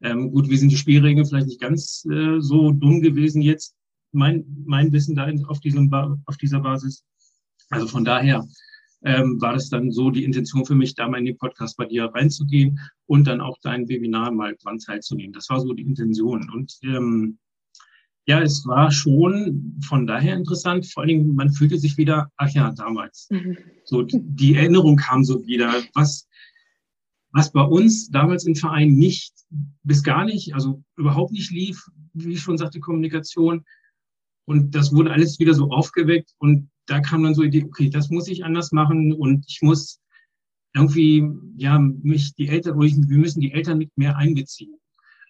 ähm, 0.01 0.31
gut, 0.31 0.49
wie 0.49 0.57
sind 0.57 0.71
die 0.71 0.77
Spielregeln 0.77 1.25
vielleicht 1.25 1.47
nicht 1.47 1.61
ganz 1.61 2.05
äh, 2.11 2.39
so 2.39 2.71
dumm 2.71 3.01
gewesen 3.01 3.41
jetzt? 3.41 3.75
Mein, 4.11 4.45
mein 4.65 4.91
Wissen 4.91 5.15
da 5.15 5.29
auf, 5.47 5.59
diesem, 5.59 5.91
auf 6.25 6.37
dieser 6.37 6.59
Basis. 6.61 7.03
Also 7.69 7.87
von 7.87 8.05
daher 8.05 8.47
ähm, 9.03 9.41
war 9.41 9.53
das 9.53 9.69
dann 9.69 9.91
so 9.91 10.11
die 10.11 10.23
Intention 10.23 10.65
für 10.65 10.75
mich, 10.75 10.95
da 10.95 11.07
mal 11.07 11.17
in 11.17 11.25
den 11.25 11.37
Podcast 11.37 11.77
bei 11.77 11.85
dir 11.85 12.05
reinzugehen 12.05 12.79
und 13.07 13.25
dann 13.25 13.41
auch 13.41 13.57
dein 13.61 13.87
Webinar 13.89 14.31
mal 14.31 14.55
dran 14.61 14.79
teilzunehmen. 14.79 15.33
Das 15.33 15.49
war 15.49 15.59
so 15.59 15.73
die 15.73 15.83
Intention. 15.83 16.49
Und 16.51 16.77
ähm, 16.83 17.39
ja, 18.27 18.41
es 18.41 18.65
war 18.65 18.91
schon 18.91 19.79
von 19.87 20.07
daher 20.07 20.35
interessant. 20.35 20.91
Vor 20.91 21.01
allen 21.03 21.09
Dingen, 21.09 21.35
man 21.35 21.51
fühlte 21.51 21.77
sich 21.77 21.97
wieder, 21.97 22.31
ach 22.37 22.49
ja, 22.49 22.71
damals. 22.71 23.27
Mhm. 23.29 23.57
So, 23.83 24.01
die 24.01 24.55
Erinnerung 24.55 24.97
kam 24.97 25.23
so 25.23 25.45
wieder. 25.45 25.71
Was, 25.93 26.27
was 27.31 27.51
bei 27.51 27.61
uns 27.61 28.09
damals 28.09 28.45
im 28.45 28.55
Verein 28.55 28.93
nicht, 28.93 29.33
bis 29.83 30.01
gar 30.01 30.25
nicht, 30.25 30.55
also 30.55 30.83
überhaupt 30.97 31.33
nicht 31.33 31.51
lief, 31.51 31.85
wie 32.13 32.33
ich 32.33 32.41
schon 32.41 32.57
sagte, 32.57 32.79
Kommunikation. 32.79 33.63
Und 34.45 34.73
das 34.73 34.91
wurde 34.91 35.11
alles 35.11 35.39
wieder 35.39 35.53
so 35.53 35.69
aufgeweckt. 35.69 36.33
Und 36.39 36.71
da 36.87 37.01
kam 37.01 37.23
dann 37.23 37.35
so 37.35 37.43
die 37.43 37.49
Idee, 37.49 37.65
okay, 37.65 37.89
das 37.89 38.09
muss 38.09 38.27
ich 38.27 38.43
anders 38.43 38.71
machen 38.71 39.13
und 39.13 39.45
ich 39.47 39.61
muss 39.61 39.99
irgendwie, 40.73 41.27
ja, 41.57 41.77
mich 41.79 42.33
die 42.33 42.47
Eltern, 42.47 42.79
wir 42.79 43.17
müssen 43.17 43.39
die 43.39 43.51
Eltern 43.51 43.77
mit 43.77 43.95
mehr 43.95 44.17
einbeziehen 44.17 44.75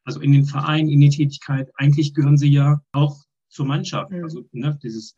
also 0.06 0.22
in 0.22 0.32
den 0.32 0.46
Verein, 0.46 0.88
in 0.88 1.02
die 1.02 1.10
Tätigkeit. 1.10 1.70
Eigentlich 1.76 2.14
gehören 2.14 2.38
sie 2.38 2.50
ja 2.50 2.82
auch 2.94 3.18
zur 3.50 3.66
Mannschaft. 3.66 4.12
Mhm. 4.12 4.24
Also 4.24 4.46
ne, 4.52 4.78
dieses, 4.82 5.16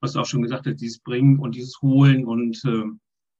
was 0.00 0.12
du 0.12 0.20
auch 0.20 0.26
schon 0.26 0.42
gesagt 0.42 0.66
hast, 0.66 0.80
dieses 0.80 0.98
Bringen 0.98 1.38
und 1.38 1.54
dieses 1.54 1.80
Holen 1.82 2.24
und 2.24 2.60
äh, 2.64 2.84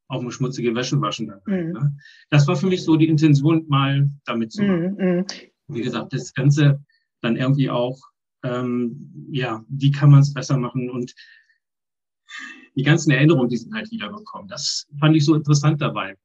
auch 0.09 0.21
eine 0.21 0.31
schmutzige 0.31 0.75
Wäsche 0.75 1.01
waschen. 1.01 1.29
Dann, 1.29 1.41
mhm. 1.47 1.73
ne? 1.73 1.97
Das 2.29 2.47
war 2.47 2.57
für 2.57 2.67
mich 2.67 2.85
so 2.85 2.97
die 2.97 3.09
Intention, 3.09 3.65
mal 3.69 4.11
damit 4.27 4.53
zu 4.53 4.63
machen. 4.63 4.97
Mhm. 4.99 5.17
mhm. 5.17 5.27
Wie 5.69 5.83
gesagt, 5.83 6.13
das 6.13 6.35
Ganze 6.35 6.85
dann 7.21 7.37
irgendwie 7.37 7.71
auch, 7.71 7.97
ähm, 8.43 9.29
ja, 9.31 9.65
wie 9.69 9.93
kann 9.93 10.11
man 10.11 10.21
es 10.21 10.35
besser 10.35 10.57
machen 10.57 10.91
und 10.91 11.15
die 12.75 12.83
ganzen 12.83 13.11
Erinnerungen, 13.11 13.49
die 13.49 13.57
sind 13.57 13.75
halt 13.75 13.91
wiedergekommen. 13.91 14.49
Das 14.49 14.87
fand 14.99 15.17
ich 15.17 15.25
so 15.25 15.35
interessant 15.35 15.81
dabei. 15.81 16.17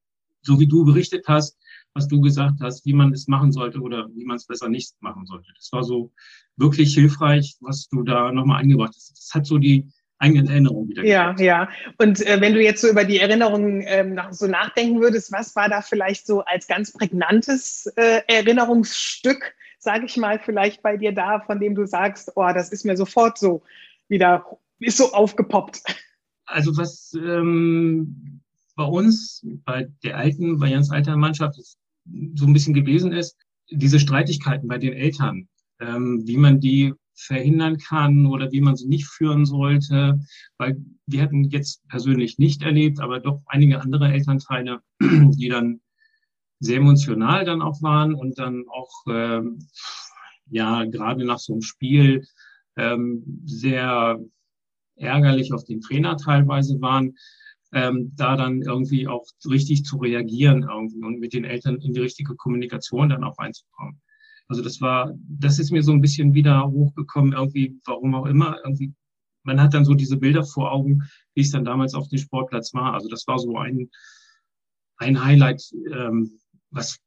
So 0.42 0.58
wie 0.58 0.66
du 0.66 0.84
berichtet 0.84 1.26
hast, 1.28 1.56
was 1.96 2.08
du 2.08 2.20
gesagt 2.20 2.60
hast, 2.60 2.84
wie 2.84 2.92
man 2.92 3.12
es 3.12 3.26
machen 3.26 3.52
sollte 3.52 3.80
oder 3.80 4.08
wie 4.14 4.24
man 4.24 4.36
es 4.36 4.46
besser 4.46 4.68
nicht 4.68 4.94
machen 5.00 5.26
sollte. 5.26 5.50
Das 5.56 5.72
war 5.72 5.82
so 5.82 6.12
wirklich 6.56 6.94
hilfreich, 6.94 7.56
was 7.60 7.88
du 7.88 8.02
da 8.02 8.30
nochmal 8.32 8.62
eingebracht 8.62 8.92
hast. 8.94 9.16
Das 9.16 9.34
hat 9.34 9.46
so 9.46 9.58
die 9.58 9.88
eigenen 10.18 10.48
Erinnerungen 10.48 10.90
wieder. 10.90 11.04
Ja, 11.04 11.32
gehabt. 11.32 11.40
ja. 11.40 11.68
Und 11.98 12.24
äh, 12.26 12.40
wenn 12.40 12.54
du 12.54 12.62
jetzt 12.62 12.80
so 12.80 12.88
über 12.88 13.04
die 13.04 13.18
Erinnerungen 13.18 13.82
ähm, 13.86 14.14
nach, 14.14 14.32
so 14.32 14.46
nachdenken 14.46 15.00
würdest, 15.00 15.32
was 15.32 15.56
war 15.56 15.68
da 15.68 15.80
vielleicht 15.80 16.26
so 16.26 16.42
als 16.42 16.66
ganz 16.66 16.92
prägnantes 16.92 17.86
äh, 17.96 18.20
Erinnerungsstück, 18.28 19.54
sage 19.78 20.06
ich 20.06 20.16
mal, 20.16 20.38
vielleicht 20.38 20.82
bei 20.82 20.96
dir 20.96 21.12
da, 21.12 21.40
von 21.40 21.60
dem 21.60 21.74
du 21.74 21.86
sagst, 21.86 22.32
oh, 22.34 22.50
das 22.54 22.70
ist 22.70 22.84
mir 22.84 22.96
sofort 22.96 23.38
so 23.38 23.62
wieder, 24.08 24.44
ist 24.78 24.98
so 24.98 25.12
aufgepoppt? 25.12 25.82
Also 26.46 26.76
was 26.76 27.12
ähm, 27.14 28.40
bei 28.76 28.84
uns, 28.84 29.44
bei 29.64 29.88
der 30.04 30.16
alten, 30.16 30.58
bei 30.58 30.68
Jans 30.68 30.90
alter 30.90 31.16
Mannschaft, 31.16 31.58
so 32.34 32.46
ein 32.46 32.52
bisschen 32.52 32.74
gewesen 32.74 33.12
ist, 33.12 33.36
diese 33.70 33.98
Streitigkeiten 33.98 34.68
bei 34.68 34.78
den 34.78 34.92
Eltern, 34.92 35.48
ähm, 35.80 36.22
wie 36.24 36.36
man 36.36 36.60
die 36.60 36.94
verhindern 37.14 37.78
kann 37.78 38.26
oder 38.26 38.52
wie 38.52 38.60
man 38.60 38.76
sie 38.76 38.88
nicht 38.88 39.06
führen 39.06 39.46
sollte, 39.46 40.20
weil 40.58 40.76
wir 41.06 41.22
hatten 41.22 41.44
jetzt 41.44 41.86
persönlich 41.88 42.38
nicht 42.38 42.62
erlebt, 42.62 43.00
aber 43.00 43.20
doch 43.20 43.40
einige 43.46 43.80
andere 43.80 44.12
Elternteile, 44.12 44.80
die 45.00 45.48
dann 45.48 45.80
sehr 46.60 46.78
emotional 46.78 47.44
dann 47.44 47.62
auch 47.62 47.82
waren 47.82 48.14
und 48.14 48.38
dann 48.38 48.64
auch 48.68 48.92
ähm, 49.08 49.58
ja 50.48 50.84
gerade 50.84 51.24
nach 51.24 51.38
so 51.38 51.54
einem 51.54 51.62
Spiel 51.62 52.24
ähm, 52.76 53.42
sehr 53.44 54.20
ärgerlich 54.96 55.52
auf 55.52 55.64
den 55.64 55.80
Trainer 55.80 56.16
teilweise 56.16 56.80
waren 56.80 57.16
ähm, 57.76 58.12
da 58.16 58.36
dann 58.36 58.62
irgendwie 58.62 59.06
auch 59.06 59.26
richtig 59.44 59.84
zu 59.84 59.98
reagieren 59.98 60.62
irgendwie 60.62 61.02
und 61.04 61.20
mit 61.20 61.34
den 61.34 61.44
Eltern 61.44 61.76
in 61.76 61.92
die 61.92 62.00
richtige 62.00 62.34
Kommunikation 62.34 63.10
dann 63.10 63.22
auch 63.22 63.38
reinzukommen. 63.38 64.00
Also 64.48 64.62
das 64.62 64.80
war, 64.80 65.12
das 65.28 65.58
ist 65.58 65.70
mir 65.72 65.82
so 65.82 65.92
ein 65.92 66.00
bisschen 66.00 66.32
wieder 66.32 66.70
hochgekommen, 66.70 67.34
irgendwie, 67.34 67.78
warum 67.84 68.14
auch 68.14 68.24
immer, 68.24 68.58
irgendwie, 68.64 68.94
man 69.42 69.60
hat 69.60 69.74
dann 69.74 69.84
so 69.84 69.92
diese 69.92 70.16
Bilder 70.16 70.42
vor 70.42 70.72
Augen, 70.72 71.02
wie 71.34 71.42
es 71.42 71.50
dann 71.50 71.66
damals 71.66 71.92
auf 71.94 72.08
dem 72.08 72.18
Sportplatz 72.18 72.72
war. 72.72 72.94
Also 72.94 73.10
das 73.10 73.26
war 73.26 73.38
so 73.38 73.58
ein, 73.58 73.90
ein 74.96 75.22
Highlight, 75.22 75.62
ähm, 75.92 76.38
was 76.70 76.98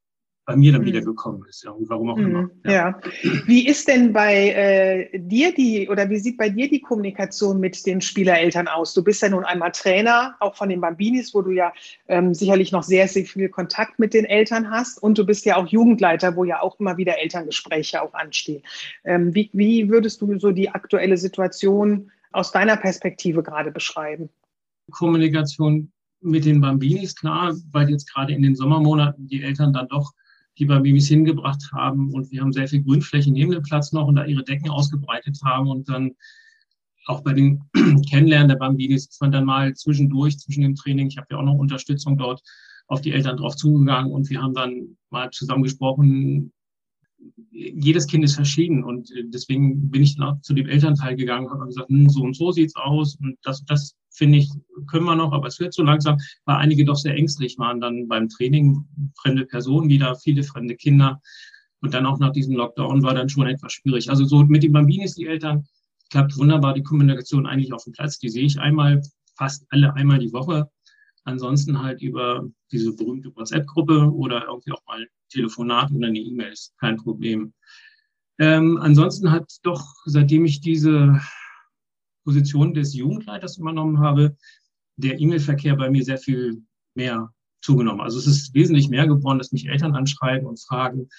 bei 0.50 0.56
mir 0.56 0.72
dann 0.72 0.82
mhm. 0.82 0.88
wieder 0.88 1.02
gekommen 1.02 1.46
ist, 1.48 1.64
ja, 1.64 1.70
und 1.70 1.88
warum 1.90 2.10
auch 2.10 2.18
mhm. 2.18 2.26
immer. 2.26 2.50
Ja. 2.66 2.72
ja. 2.72 3.00
Wie 3.46 3.68
ist 3.68 3.88
denn 3.88 4.12
bei 4.12 4.50
äh, 4.50 5.20
dir 5.20 5.54
die 5.54 5.88
oder 5.88 6.10
wie 6.10 6.18
sieht 6.18 6.38
bei 6.38 6.50
dir 6.50 6.68
die 6.68 6.82
Kommunikation 6.82 7.60
mit 7.60 7.86
den 7.86 8.02
Spielereltern 8.02 8.68
aus? 8.68 8.96
Du 8.96 9.04
bist 9.04 9.22
ja 9.22 9.30
nun 9.30 9.46
einmal 9.46 9.72
Trainer, 9.74 10.36
auch 10.40 10.56
von 10.56 10.70
den 10.70 10.82
Bambinis, 10.82 11.36
wo 11.36 11.44
du 11.44 11.52
ja 11.52 11.72
ähm, 12.08 12.34
sicherlich 12.34 12.72
noch 12.72 12.82
sehr, 12.82 13.08
sehr 13.08 13.26
viel 13.26 13.48
Kontakt 13.50 14.00
mit 14.00 14.16
den 14.16 14.26
Eltern 14.26 14.72
hast 14.72 14.98
und 15.04 15.20
du 15.20 15.24
bist 15.24 15.46
ja 15.46 15.56
auch 15.56 15.68
Jugendleiter, 15.68 16.36
wo 16.36 16.44
ja 16.44 16.64
auch 16.64 16.80
immer 16.80 16.98
wieder 16.98 17.20
Elterngespräche 17.20 18.02
auch 18.02 18.16
anstehen. 18.16 18.64
Ähm, 19.04 19.36
wie, 19.36 19.52
wie 19.54 19.88
würdest 19.88 20.20
du 20.20 20.40
so 20.40 20.50
die 20.50 20.70
aktuelle 20.70 21.18
Situation 21.18 22.10
aus 22.32 22.52
deiner 22.52 22.76
Perspektive 22.76 23.44
gerade 23.44 23.70
beschreiben? 23.70 24.30
Kommunikation 24.90 25.92
mit 26.22 26.46
den 26.46 26.60
Bambinis, 26.60 27.16
klar, 27.16 27.56
weil 27.72 27.92
jetzt 27.92 28.12
gerade 28.12 28.34
in 28.34 28.42
den 28.42 28.56
Sommermonaten 28.56 29.28
die 29.28 29.44
Eltern 29.44 29.74
dann 29.74 29.88
doch 29.90 30.12
die 30.60 30.66
bei 30.66 30.80
Babys 30.80 31.08
hingebracht 31.08 31.72
haben. 31.72 32.14
Und 32.14 32.32
wir 32.32 32.42
haben 32.42 32.54
sehr 32.54 32.68
viel 32.68 32.84
Grünfläche 32.84 33.32
neben 33.32 33.52
dem 33.52 33.64
Platz 33.64 33.92
noch 33.92 34.08
und 34.08 34.16
da 34.16 34.26
ihre 34.26 34.44
Decken 34.44 34.70
ausgebreitet 34.70 35.40
haben. 35.44 35.70
Und 35.70 35.90
dann 35.90 36.12
auch 37.06 37.22
bei 37.22 37.34
den 37.34 37.64
Kennenlernen 38.10 38.50
der 38.50 38.58
Bambinis 38.58 39.08
ist 39.08 39.22
man 39.22 39.32
dann 39.32 39.46
mal 39.46 39.74
zwischendurch, 39.74 40.38
zwischen 40.38 40.62
dem 40.62 40.76
Training, 40.76 41.08
ich 41.08 41.18
habe 41.18 41.28
ja 41.32 41.38
auch 41.38 41.44
noch 41.44 41.56
Unterstützung 41.56 42.18
dort, 42.18 42.42
auf 42.88 43.02
die 43.02 43.12
Eltern 43.12 43.38
drauf 43.38 43.56
zugegangen 43.56 44.12
und 44.12 44.30
wir 44.30 44.42
haben 44.42 44.54
dann 44.54 44.98
mal 45.10 45.30
zusammen 45.32 45.64
gesprochen, 45.64 46.52
jedes 47.52 48.08
Kind 48.08 48.24
ist 48.24 48.36
verschieden 48.36 48.84
und 48.84 49.12
äh, 49.12 49.24
deswegen 49.26 49.92
bin 49.92 50.02
ich 50.02 50.18
dann 50.18 50.28
auch 50.28 50.42
zu 50.42 50.54
dem 50.54 50.68
Elternteil 50.68 51.16
gegangen 51.16 51.48
und 51.48 51.54
habe 51.54 51.68
gesagt, 51.68 51.90
hm, 51.90 52.10
so 52.10 52.22
und 52.22 52.36
so 52.36 52.52
sieht's 52.52 52.76
aus 52.76 53.16
und 53.22 53.38
das, 53.44 53.64
das 53.66 53.96
finde 54.20 54.38
ich, 54.38 54.52
können 54.86 55.06
wir 55.06 55.16
noch, 55.16 55.34
aber 55.34 55.48
es 55.48 55.60
wird 55.60 55.74
so 55.74 55.82
langsam, 55.82 56.18
weil 56.46 56.58
einige 56.58 56.86
doch 56.86 56.96
sehr 56.96 57.16
ängstlich 57.16 57.58
waren 57.58 57.82
dann 57.82 58.08
beim 58.08 58.30
Training, 58.30 58.86
fremde 59.20 59.46
Personen 59.46 59.90
wieder, 59.90 60.16
viele 60.16 60.44
fremde 60.44 60.76
Kinder 60.76 61.20
und 61.82 61.96
dann 61.96 62.06
auch 62.06 62.20
nach 62.20 62.32
diesem 62.32 62.56
Lockdown 62.56 63.02
war 63.02 63.16
dann 63.16 63.30
schon 63.30 63.48
etwas 63.48 63.74
schwierig. 63.74 64.12
Also 64.12 64.26
so 64.26 64.44
mit 64.44 64.62
den 64.62 64.74
Bambinis, 64.74 65.16
die 65.16 65.26
Eltern, 65.26 65.66
klappt 66.12 66.38
wunderbar 66.38 66.76
die 66.76 66.84
Kommunikation 66.84 67.48
eigentlich 67.48 67.74
auf 67.74 67.84
dem 67.84 67.94
Platz, 67.94 68.20
die 68.20 68.30
sehe 68.30 68.46
ich 68.46 68.60
einmal, 68.60 69.02
fast 69.36 69.66
alle 69.70 69.96
einmal 69.96 70.20
die 70.20 70.34
Woche 70.34 70.70
Ansonsten 71.30 71.82
halt 71.82 72.02
über 72.02 72.50
diese 72.72 72.96
berühmte 72.96 73.36
WhatsApp-Gruppe 73.36 74.12
oder 74.12 74.46
irgendwie 74.48 74.72
auch 74.72 74.84
mal 74.88 75.08
Telefonat 75.30 75.92
oder 75.92 76.08
eine 76.08 76.20
E-Mail 76.20 76.52
ist 76.52 76.74
kein 76.80 76.98
Problem. 76.98 77.54
Ähm, 78.40 78.78
ansonsten 78.78 79.32
hat 79.32 79.46
doch, 79.64 79.84
seitdem 80.06 80.46
ich 80.46 80.62
diese 80.62 81.22
Position 82.30 82.76
des 82.76 82.94
Jugendleiters 82.94 83.58
übernommen 83.58 84.00
habe, 84.00 84.36
der 84.98 85.20
E-Mail-Verkehr 85.20 85.76
bei 85.76 85.90
mir 85.90 86.04
sehr 86.04 86.20
viel 86.20 86.62
mehr 86.94 87.34
zugenommen. 87.62 88.02
Also 88.02 88.20
es 88.20 88.28
ist 88.28 88.54
wesentlich 88.54 88.88
mehr 88.88 89.08
geworden, 89.08 89.40
dass 89.40 89.52
mich 89.52 89.68
Eltern 89.68 89.96
anschreiben 89.96 90.48
und 90.48 90.60
fragen, 90.60 91.10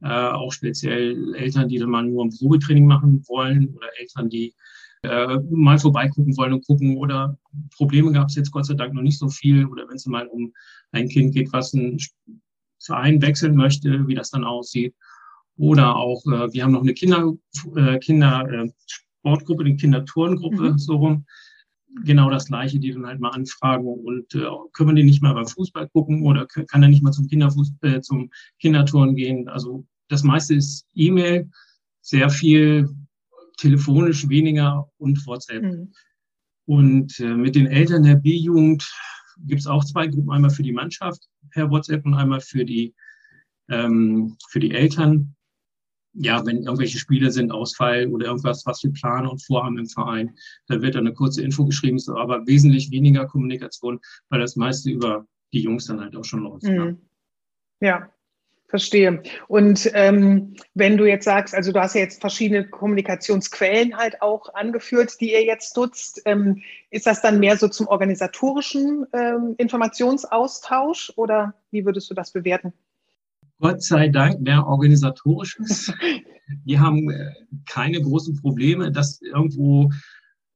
äh, 0.00 0.08
auch 0.08 0.52
speziell 0.52 1.34
Eltern, 1.34 1.68
die 1.68 1.78
dann 1.78 1.90
mal 1.90 2.04
nur 2.04 2.24
ein 2.24 2.30
Probetraining 2.30 2.86
machen 2.86 3.24
wollen 3.26 3.74
oder 3.74 3.88
Eltern, 3.98 4.30
die 4.30 4.54
äh, 5.02 5.38
mal 5.50 5.76
vorbeigucken 5.76 6.36
wollen 6.36 6.52
und 6.52 6.64
gucken. 6.64 6.96
Oder 6.96 7.36
Probleme 7.76 8.12
gab 8.12 8.28
es 8.28 8.36
jetzt 8.36 8.52
Gott 8.52 8.66
sei 8.66 8.74
Dank 8.74 8.94
noch 8.94 9.02
nicht 9.02 9.18
so 9.18 9.28
viel. 9.28 9.66
Oder 9.66 9.88
wenn 9.88 9.96
es 9.96 10.06
mal 10.06 10.28
um 10.28 10.52
ein 10.92 11.08
Kind 11.08 11.34
geht, 11.34 11.52
was 11.52 11.74
einen 11.74 11.98
Verein 12.78 13.20
wechseln 13.20 13.56
möchte, 13.56 14.06
wie 14.06 14.14
das 14.14 14.30
dann 14.30 14.44
aussieht. 14.44 14.94
Oder 15.56 15.96
auch, 15.96 16.24
äh, 16.26 16.52
wir 16.52 16.62
haben 16.62 16.72
noch 16.72 16.82
eine 16.82 16.94
Kinder, 16.94 17.32
äh, 17.74 17.98
Kinder 17.98 18.48
äh, 18.48 18.70
Sportgruppe, 19.20 19.64
eine 19.64 19.76
Kinderturngruppe, 19.76 20.72
mhm. 20.72 20.78
so 20.78 20.96
rum. 20.96 21.26
genau 22.04 22.30
das 22.30 22.46
Gleiche, 22.46 22.78
die 22.78 22.92
dann 22.92 23.06
halt 23.06 23.20
mal 23.20 23.30
anfragen 23.30 23.86
und 23.86 24.34
äh, 24.34 24.46
können 24.72 24.90
wir 24.90 24.94
den 24.94 25.06
nicht 25.06 25.22
mal 25.22 25.34
beim 25.34 25.46
Fußball 25.46 25.88
gucken 25.88 26.22
oder 26.22 26.46
kann 26.46 26.82
er 26.82 26.88
nicht 26.88 27.02
mal 27.02 27.12
zum 27.12 27.26
Kinderfuß, 27.26 27.72
äh, 27.82 28.00
zum 28.00 28.30
Kinderturnen 28.58 29.16
gehen? 29.16 29.48
Also 29.48 29.86
das 30.08 30.22
meiste 30.22 30.54
ist 30.54 30.86
E-Mail, 30.94 31.50
sehr 32.00 32.30
viel 32.30 32.88
telefonisch, 33.58 34.28
weniger 34.28 34.90
und 34.98 35.24
WhatsApp. 35.26 35.62
Mhm. 35.62 35.92
Und 36.66 37.18
äh, 37.20 37.34
mit 37.34 37.54
den 37.54 37.66
Eltern 37.66 38.04
der 38.04 38.16
B-Jugend 38.16 38.88
gibt 39.46 39.60
es 39.60 39.66
auch 39.66 39.84
zwei 39.84 40.06
Gruppen, 40.06 40.30
einmal 40.30 40.50
für 40.50 40.62
die 40.62 40.72
Mannschaft 40.72 41.28
per 41.50 41.70
WhatsApp 41.70 42.04
und 42.04 42.14
einmal 42.14 42.40
für 42.40 42.64
die, 42.64 42.94
ähm, 43.68 44.36
für 44.48 44.60
die 44.60 44.70
Eltern 44.70 45.34
ja, 46.12 46.44
wenn 46.44 46.64
irgendwelche 46.64 46.98
Spiele 46.98 47.30
sind, 47.30 47.52
Ausfall 47.52 48.08
oder 48.08 48.26
irgendwas, 48.26 48.66
was 48.66 48.82
wir 48.82 48.92
planen 48.92 49.28
und 49.28 49.44
vorhaben 49.44 49.78
im 49.78 49.86
Verein, 49.86 50.36
da 50.66 50.82
wird 50.82 50.94
dann 50.94 51.06
eine 51.06 51.14
kurze 51.14 51.42
Info 51.42 51.64
geschrieben, 51.64 51.98
so, 51.98 52.16
aber 52.16 52.46
wesentlich 52.46 52.90
weniger 52.90 53.26
Kommunikation, 53.26 54.00
weil 54.28 54.40
das 54.40 54.56
meiste 54.56 54.90
über 54.90 55.26
die 55.52 55.62
Jungs 55.62 55.86
dann 55.86 56.00
halt 56.00 56.16
auch 56.16 56.24
schon 56.24 56.42
läuft. 56.42 56.64
Mhm. 56.64 56.98
Ja. 57.80 58.10
Verstehe. 58.70 59.20
Und 59.48 59.90
ähm, 59.94 60.54
wenn 60.74 60.96
du 60.96 61.04
jetzt 61.04 61.24
sagst, 61.24 61.56
also 61.56 61.72
du 61.72 61.80
hast 61.80 61.96
ja 61.96 62.02
jetzt 62.02 62.20
verschiedene 62.20 62.68
Kommunikationsquellen 62.68 63.96
halt 63.96 64.22
auch 64.22 64.54
angeführt, 64.54 65.20
die 65.20 65.32
ihr 65.32 65.44
jetzt 65.44 65.76
nutzt, 65.76 66.22
ähm, 66.24 66.62
ist 66.90 67.04
das 67.04 67.20
dann 67.20 67.40
mehr 67.40 67.56
so 67.56 67.66
zum 67.66 67.88
organisatorischen 67.88 69.08
ähm, 69.12 69.56
Informationsaustausch 69.58 71.12
oder 71.16 71.54
wie 71.72 71.84
würdest 71.84 72.10
du 72.10 72.14
das 72.14 72.30
bewerten? 72.30 72.72
Gott 73.60 73.82
sei 73.82 74.08
Dank 74.08 74.40
mehr 74.40 74.66
organisatorisches. 74.66 75.92
Wir 76.64 76.80
haben 76.80 77.10
äh, 77.10 77.30
keine 77.68 78.00
großen 78.00 78.40
Probleme, 78.40 78.90
dass 78.90 79.20
irgendwo, 79.20 79.90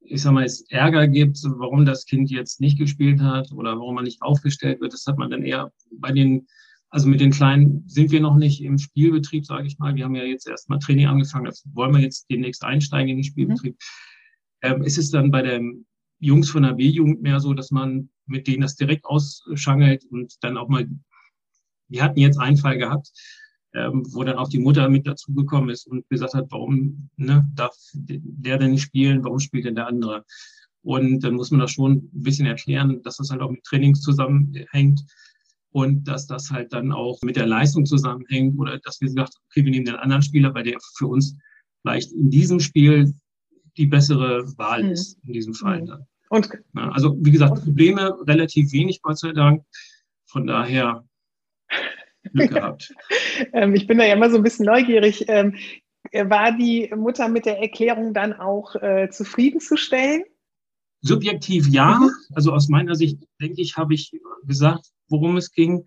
ich 0.01 0.21
sag 0.21 0.33
mal, 0.33 0.43
es 0.43 0.61
Ärger 0.69 1.07
gibt, 1.07 1.39
warum 1.43 1.85
das 1.85 2.05
Kind 2.05 2.29
jetzt 2.29 2.59
nicht 2.59 2.77
gespielt 2.77 3.21
hat 3.21 3.51
oder 3.51 3.77
warum 3.77 3.95
man 3.95 4.03
nicht 4.03 4.21
aufgestellt 4.21 4.81
wird. 4.81 4.91
Das 4.91 5.05
hat 5.05 5.17
man 5.17 5.29
dann 5.29 5.43
eher 5.43 5.71
bei 5.91 6.11
den, 6.11 6.47
also 6.89 7.07
mit 7.07 7.21
den 7.21 7.31
Kleinen 7.31 7.83
sind 7.87 8.11
wir 8.11 8.19
noch 8.19 8.35
nicht 8.35 8.61
im 8.61 8.77
Spielbetrieb, 8.77 9.45
sage 9.45 9.67
ich 9.67 9.77
mal. 9.77 9.95
Wir 9.95 10.05
haben 10.05 10.15
ja 10.15 10.23
jetzt 10.23 10.47
erst 10.47 10.69
mal 10.69 10.79
Training 10.79 11.07
angefangen, 11.07 11.45
das 11.45 11.63
wollen 11.73 11.93
wir 11.93 12.01
jetzt 12.01 12.25
demnächst 12.29 12.63
einsteigen 12.63 13.09
in 13.09 13.17
den 13.17 13.23
Spielbetrieb. 13.23 13.73
Mhm. 13.73 14.67
Ähm, 14.69 14.81
ist 14.81 14.97
es 14.97 15.11
dann 15.11 15.31
bei 15.31 15.43
den 15.43 15.85
Jungs 16.19 16.49
von 16.49 16.63
der 16.63 16.73
B-Jugend 16.73 17.21
mehr 17.21 17.39
so, 17.39 17.53
dass 17.53 17.69
man 17.69 18.09
mit 18.25 18.47
denen 18.47 18.61
das 18.61 18.75
direkt 18.75 19.05
ausschangelt 19.05 20.05
und 20.09 20.33
dann 20.41 20.57
auch 20.57 20.69
mal 20.69 20.87
wir 21.87 22.03
hatten 22.03 22.19
jetzt 22.19 22.39
einen 22.39 22.57
Fall 22.57 22.77
gehabt, 22.77 23.11
ähm, 23.73 24.03
wo 24.11 24.23
dann 24.23 24.37
auch 24.37 24.49
die 24.49 24.59
Mutter 24.59 24.89
mit 24.89 25.05
dazugekommen 25.05 25.69
ist 25.69 25.85
und 25.87 26.07
gesagt 26.09 26.33
hat, 26.33 26.47
warum 26.49 27.09
ne, 27.17 27.45
darf 27.53 27.75
der 27.93 28.57
denn 28.57 28.71
nicht 28.71 28.83
spielen, 28.83 29.23
warum 29.23 29.39
spielt 29.39 29.65
denn 29.65 29.75
der 29.75 29.87
andere? 29.87 30.23
Und 30.81 31.21
dann 31.21 31.33
muss 31.33 31.51
man 31.51 31.59
das 31.59 31.71
schon 31.71 31.93
ein 31.93 32.23
bisschen 32.23 32.45
erklären, 32.45 33.01
dass 33.03 33.17
das 33.17 33.31
halt 33.31 33.41
auch 33.41 33.51
mit 33.51 33.63
Trainings 33.63 34.01
zusammenhängt 34.01 35.01
und 35.71 36.07
dass 36.07 36.27
das 36.27 36.51
halt 36.51 36.71
dann 36.71 36.91
auch 36.93 37.21
mit 37.21 37.35
der 37.35 37.47
Leistung 37.47 37.85
zusammenhängt 37.85 38.57
oder 38.59 38.79
dass 38.79 39.01
wir 39.01 39.07
gesagt 39.07 39.35
haben, 39.35 39.43
okay, 39.49 39.65
wir 39.65 39.71
nehmen 39.71 39.85
den 39.85 39.95
anderen 39.95 40.21
Spieler, 40.21 40.53
weil 40.53 40.63
der 40.63 40.77
für 40.95 41.07
uns 41.07 41.35
vielleicht 41.81 42.13
in 42.13 42.29
diesem 42.29 42.59
Spiel 42.59 43.13
die 43.77 43.87
bessere 43.87 44.45
Wahl 44.57 44.83
mhm. 44.83 44.91
ist, 44.91 45.17
in 45.25 45.33
diesem 45.33 45.53
Fall 45.53 45.81
mhm. 45.81 45.85
dann. 45.87 46.07
Und, 46.29 46.49
also 46.73 47.17
wie 47.19 47.31
gesagt, 47.31 47.63
Probleme 47.63 48.15
relativ 48.25 48.71
wenig, 48.71 49.01
Gott 49.01 49.19
sei 49.19 49.31
Dank. 49.31 49.63
Von 50.25 50.47
daher 50.47 51.05
Glück 52.33 52.51
gehabt. 52.51 52.93
ähm, 53.53 53.75
ich 53.75 53.87
bin 53.87 53.97
da 53.97 54.05
ja 54.05 54.13
immer 54.13 54.29
so 54.29 54.37
ein 54.37 54.43
bisschen 54.43 54.65
neugierig. 54.65 55.25
Ähm, 55.27 55.55
war 56.13 56.55
die 56.55 56.91
Mutter 56.95 57.27
mit 57.27 57.45
der 57.45 57.59
Erklärung 57.59 58.13
dann 58.13 58.33
auch 58.33 58.75
äh, 58.75 59.09
zufriedenzustellen? 59.09 60.23
Subjektiv 61.01 61.67
ja. 61.67 61.99
Mhm. 61.99 62.11
Also 62.33 62.51
aus 62.51 62.67
meiner 62.67 62.95
Sicht, 62.95 63.19
denke 63.41 63.61
ich, 63.61 63.77
habe 63.77 63.93
ich 63.93 64.11
gesagt, 64.45 64.87
worum 65.09 65.37
es 65.37 65.51
ging. 65.51 65.85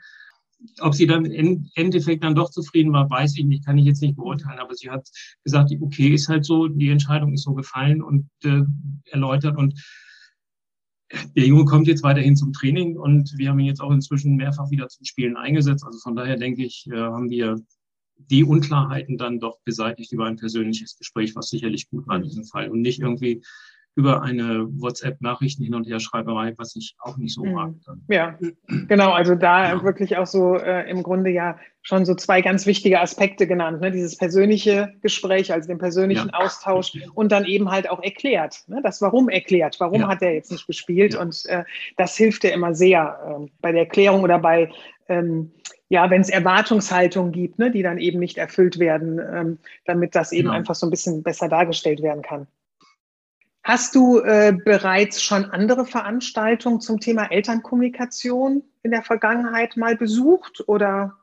Ob 0.80 0.94
sie 0.94 1.06
dann 1.06 1.24
im 1.24 1.68
Endeffekt 1.76 2.24
dann 2.24 2.34
doch 2.34 2.50
zufrieden 2.50 2.92
war, 2.92 3.08
weiß 3.08 3.36
ich 3.38 3.44
nicht, 3.44 3.64
kann 3.64 3.78
ich 3.78 3.84
jetzt 3.84 4.02
nicht 4.02 4.16
beurteilen. 4.16 4.58
Aber 4.58 4.74
sie 4.74 4.90
hat 4.90 5.08
gesagt, 5.44 5.72
okay, 5.80 6.08
ist 6.08 6.28
halt 6.28 6.44
so, 6.44 6.66
die 6.66 6.90
Entscheidung 6.90 7.32
ist 7.32 7.44
so 7.44 7.54
gefallen 7.54 8.02
und 8.02 8.28
äh, 8.44 8.62
erläutert. 9.10 9.56
Und 9.56 9.80
der 11.36 11.46
Junge 11.46 11.64
kommt 11.64 11.86
jetzt 11.86 12.02
weiterhin 12.02 12.36
zum 12.36 12.52
Training 12.52 12.96
und 12.96 13.32
wir 13.36 13.48
haben 13.48 13.58
ihn 13.58 13.66
jetzt 13.66 13.80
auch 13.80 13.90
inzwischen 13.90 14.36
mehrfach 14.36 14.70
wieder 14.70 14.88
zum 14.88 15.04
Spielen 15.04 15.36
eingesetzt. 15.36 15.84
Also 15.84 15.98
von 16.00 16.14
daher 16.14 16.36
denke 16.36 16.64
ich, 16.64 16.86
äh, 16.90 16.96
haben 16.96 17.30
wir 17.30 17.60
die 18.16 18.44
Unklarheiten 18.44 19.16
dann 19.16 19.40
doch 19.40 19.58
beseitigt 19.64 20.12
über 20.12 20.26
ein 20.26 20.36
persönliches 20.36 20.98
Gespräch, 20.98 21.36
was 21.36 21.48
sicherlich 21.48 21.88
gut 21.88 22.06
war 22.08 22.16
in 22.16 22.24
diesem 22.24 22.44
Fall 22.44 22.68
und 22.68 22.80
nicht 22.80 23.00
irgendwie 23.00 23.42
über 23.98 24.22
eine 24.22 24.68
WhatsApp-Nachrichten 24.80 25.64
hin 25.64 25.74
und 25.74 25.84
her 25.84 25.98
Schreiberei, 25.98 26.54
was 26.56 26.76
ich 26.76 26.94
auch 27.00 27.16
nicht 27.16 27.34
so 27.34 27.44
mag. 27.44 27.74
Dann. 27.84 28.00
Ja, 28.06 28.38
genau. 28.86 29.10
Also 29.10 29.34
da 29.34 29.74
ja. 29.74 29.82
wirklich 29.82 30.16
auch 30.16 30.26
so 30.28 30.54
äh, 30.54 30.88
im 30.88 31.02
Grunde 31.02 31.30
ja 31.30 31.58
schon 31.82 32.04
so 32.04 32.14
zwei 32.14 32.40
ganz 32.40 32.64
wichtige 32.64 33.00
Aspekte 33.00 33.48
genannt. 33.48 33.80
Ne? 33.80 33.90
Dieses 33.90 34.16
persönliche 34.16 34.94
Gespräch, 35.02 35.52
also 35.52 35.66
den 35.66 35.78
persönlichen 35.78 36.28
ja. 36.28 36.38
Austausch 36.38 36.92
und 37.14 37.32
dann 37.32 37.44
eben 37.44 37.72
halt 37.72 37.90
auch 37.90 38.00
erklärt. 38.00 38.62
Ne? 38.68 38.80
Das 38.84 39.02
Warum 39.02 39.28
erklärt. 39.28 39.80
Warum 39.80 40.02
ja. 40.02 40.08
hat 40.08 40.22
er 40.22 40.32
jetzt 40.32 40.52
nicht 40.52 40.68
gespielt? 40.68 41.16
Und 41.16 41.44
äh, 41.46 41.64
das 41.96 42.16
hilft 42.16 42.44
ja 42.44 42.50
immer 42.50 42.76
sehr 42.76 43.40
äh, 43.42 43.50
bei 43.60 43.72
der 43.72 43.80
Erklärung 43.80 44.22
oder 44.22 44.38
bei 44.38 44.70
ähm, 45.08 45.50
ja, 45.88 46.08
wenn 46.10 46.20
es 46.20 46.28
Erwartungshaltungen 46.28 47.32
gibt, 47.32 47.58
ne, 47.58 47.72
die 47.72 47.82
dann 47.82 47.98
eben 47.98 48.20
nicht 48.20 48.38
erfüllt 48.38 48.78
werden, 48.78 49.18
ähm, 49.18 49.58
damit 49.86 50.14
das 50.14 50.30
eben 50.30 50.44
genau. 50.48 50.54
einfach 50.54 50.74
so 50.76 50.86
ein 50.86 50.90
bisschen 50.90 51.24
besser 51.24 51.48
dargestellt 51.48 52.02
werden 52.02 52.22
kann. 52.22 52.46
Hast 53.68 53.94
du 53.94 54.20
äh, 54.20 54.56
bereits 54.64 55.22
schon 55.22 55.44
andere 55.44 55.84
Veranstaltungen 55.84 56.80
zum 56.80 57.00
Thema 57.00 57.30
Elternkommunikation 57.30 58.62
in 58.82 58.90
der 58.90 59.02
Vergangenheit 59.02 59.76
mal 59.76 59.94
besucht 59.94 60.66
oder 60.66 61.18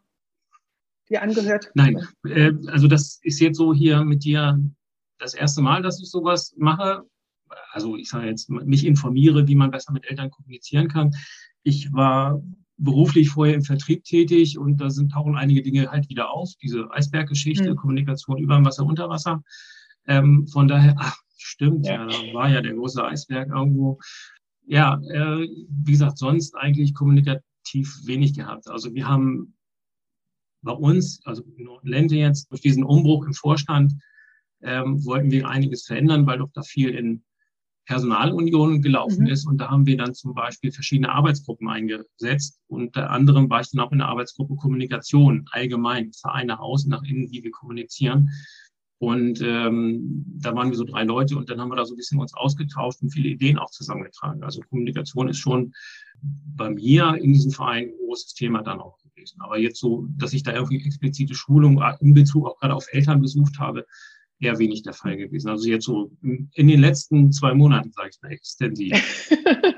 dir 1.10 1.24
angehört? 1.24 1.72
Nein, 1.74 2.08
äh, 2.24 2.52
also 2.68 2.88
das 2.88 3.20
ist 3.24 3.40
jetzt 3.40 3.58
so 3.58 3.74
hier 3.74 4.04
mit 4.04 4.24
dir 4.26 4.60
das 5.18 5.34
erste 5.34 5.64
Mal, 5.64 5.82
dass 5.82 6.00
ich 6.00 6.08
sowas 6.08 6.54
mache. 6.56 7.10
Also 7.72 7.96
ich 7.96 8.10
sage 8.10 8.28
jetzt, 8.28 8.48
mich 8.48 8.86
informiere, 8.86 9.48
wie 9.48 9.56
man 9.56 9.72
besser 9.72 9.92
mit 9.92 10.08
Eltern 10.08 10.30
kommunizieren 10.30 10.88
kann. 10.88 11.16
Ich 11.64 11.92
war 11.94 12.44
beruflich 12.78 13.32
vorher 13.32 13.56
im 13.56 13.64
Vertrieb 13.64 14.04
tätig 14.04 14.60
und 14.60 14.78
da 14.78 14.92
sind 14.92 15.14
tauchen 15.14 15.36
einige 15.36 15.64
Dinge 15.64 15.90
halt 15.90 16.10
wieder 16.10 16.30
auf. 16.30 16.52
Diese 16.62 16.92
Eisberggeschichte, 16.92 17.72
mhm. 17.72 17.76
Kommunikation 17.76 18.38
über 18.38 18.64
Wasser, 18.64 18.86
unter 18.86 19.10
Wasser. 19.10 19.42
Ähm, 20.06 20.46
von 20.46 20.68
daher, 20.68 20.94
ach, 21.00 21.25
Stimmt, 21.48 21.86
ja. 21.86 21.94
ja, 21.94 22.08
da 22.08 22.34
war 22.34 22.50
ja 22.50 22.62
der 22.62 22.74
große 22.74 23.06
Eisberg 23.06 23.50
irgendwo. 23.50 24.00
Ja, 24.66 25.00
äh, 25.12 25.48
wie 25.70 25.92
gesagt, 25.92 26.18
sonst 26.18 26.56
eigentlich 26.56 26.96
kommunikativ 26.96 28.00
wenig 28.04 28.34
gehabt. 28.34 28.68
Also 28.68 28.96
wir 28.96 29.08
haben 29.08 29.56
bei 30.64 30.72
uns, 30.72 31.24
also 31.24 31.44
in 31.56 31.70
Lente 31.84 32.16
jetzt, 32.16 32.50
durch 32.50 32.62
diesen 32.62 32.84
Umbruch 32.84 33.28
im 33.28 33.34
Vorstand, 33.36 33.94
ähm, 34.64 35.06
wollten 35.06 35.30
wir 35.30 35.48
einiges 35.48 35.86
verändern, 35.86 36.26
weil 36.26 36.40
doch 36.40 36.50
da 36.52 36.64
viel 36.64 36.90
in 36.90 37.24
Personalunion 37.86 38.82
gelaufen 38.82 39.26
mhm. 39.26 39.30
ist. 39.30 39.46
Und 39.46 39.60
da 39.60 39.70
haben 39.70 39.86
wir 39.86 39.98
dann 39.98 40.16
zum 40.16 40.34
Beispiel 40.34 40.72
verschiedene 40.72 41.12
Arbeitsgruppen 41.12 41.70
eingesetzt. 41.70 42.60
Unter 42.66 43.12
anderem 43.12 43.52
war 43.52 43.62
ich 43.62 43.70
dann 43.70 43.86
auch 43.86 43.92
in 43.92 44.00
der 44.00 44.08
Arbeitsgruppe 44.08 44.56
Kommunikation 44.56 45.46
allgemein, 45.52 46.12
Vereine 46.12 46.60
aus, 46.60 46.88
nach 46.88 47.04
innen, 47.04 47.30
wie 47.30 47.44
wir 47.44 47.52
kommunizieren. 47.52 48.32
Und 48.98 49.42
ähm, 49.42 50.24
da 50.40 50.56
waren 50.56 50.70
wir 50.70 50.78
so 50.78 50.86
drei 50.86 51.04
Leute 51.04 51.38
und 51.38 51.50
dann 51.50 51.60
haben 51.60 51.70
wir 51.70 51.76
da 51.76 51.86
so 51.86 51.94
ein 51.94 51.98
bisschen 51.98 52.20
uns 52.20 52.34
ausgetauscht 52.34 53.02
und 53.02 53.10
viele 53.10 53.30
Ideen 53.30 53.58
auch 53.58 53.70
zusammengetragen. 53.70 54.44
Also 54.44 54.62
Kommunikation 54.62 55.28
ist 55.28 55.38
schon 55.38 55.74
bei 56.22 56.70
mir 56.70 57.16
in 57.16 57.34
diesem 57.34 57.52
Verein 57.52 57.90
ein 57.90 57.98
großes 58.06 58.34
Thema 58.34 58.64
dann 58.64 58.80
auch 58.80 58.98
gewesen. 59.00 59.42
Aber 59.42 59.58
jetzt 59.58 59.80
so, 59.80 60.08
dass 60.18 60.34
ich 60.34 60.44
da 60.44 60.54
irgendwie 60.54 60.84
explizite 60.86 61.36
Schulung 61.36 61.84
in 62.00 62.14
Bezug 62.14 62.48
auch 62.48 62.58
gerade 62.60 62.74
auf 62.74 62.88
Eltern 62.92 63.22
besucht 63.22 63.60
habe, 63.60 63.86
eher 64.40 64.60
wenig 64.60 64.84
der 64.84 64.94
Fall 64.94 65.18
gewesen. 65.18 65.50
Also 65.50 65.68
jetzt 65.68 65.86
so 65.86 66.12
in 66.22 66.68
den 66.68 66.80
letzten 66.80 67.32
zwei 67.32 67.54
Monaten, 67.54 67.92
sage 67.92 68.10
ich 68.10 68.22
mal, 68.22 68.32
extensiv. 68.32 68.94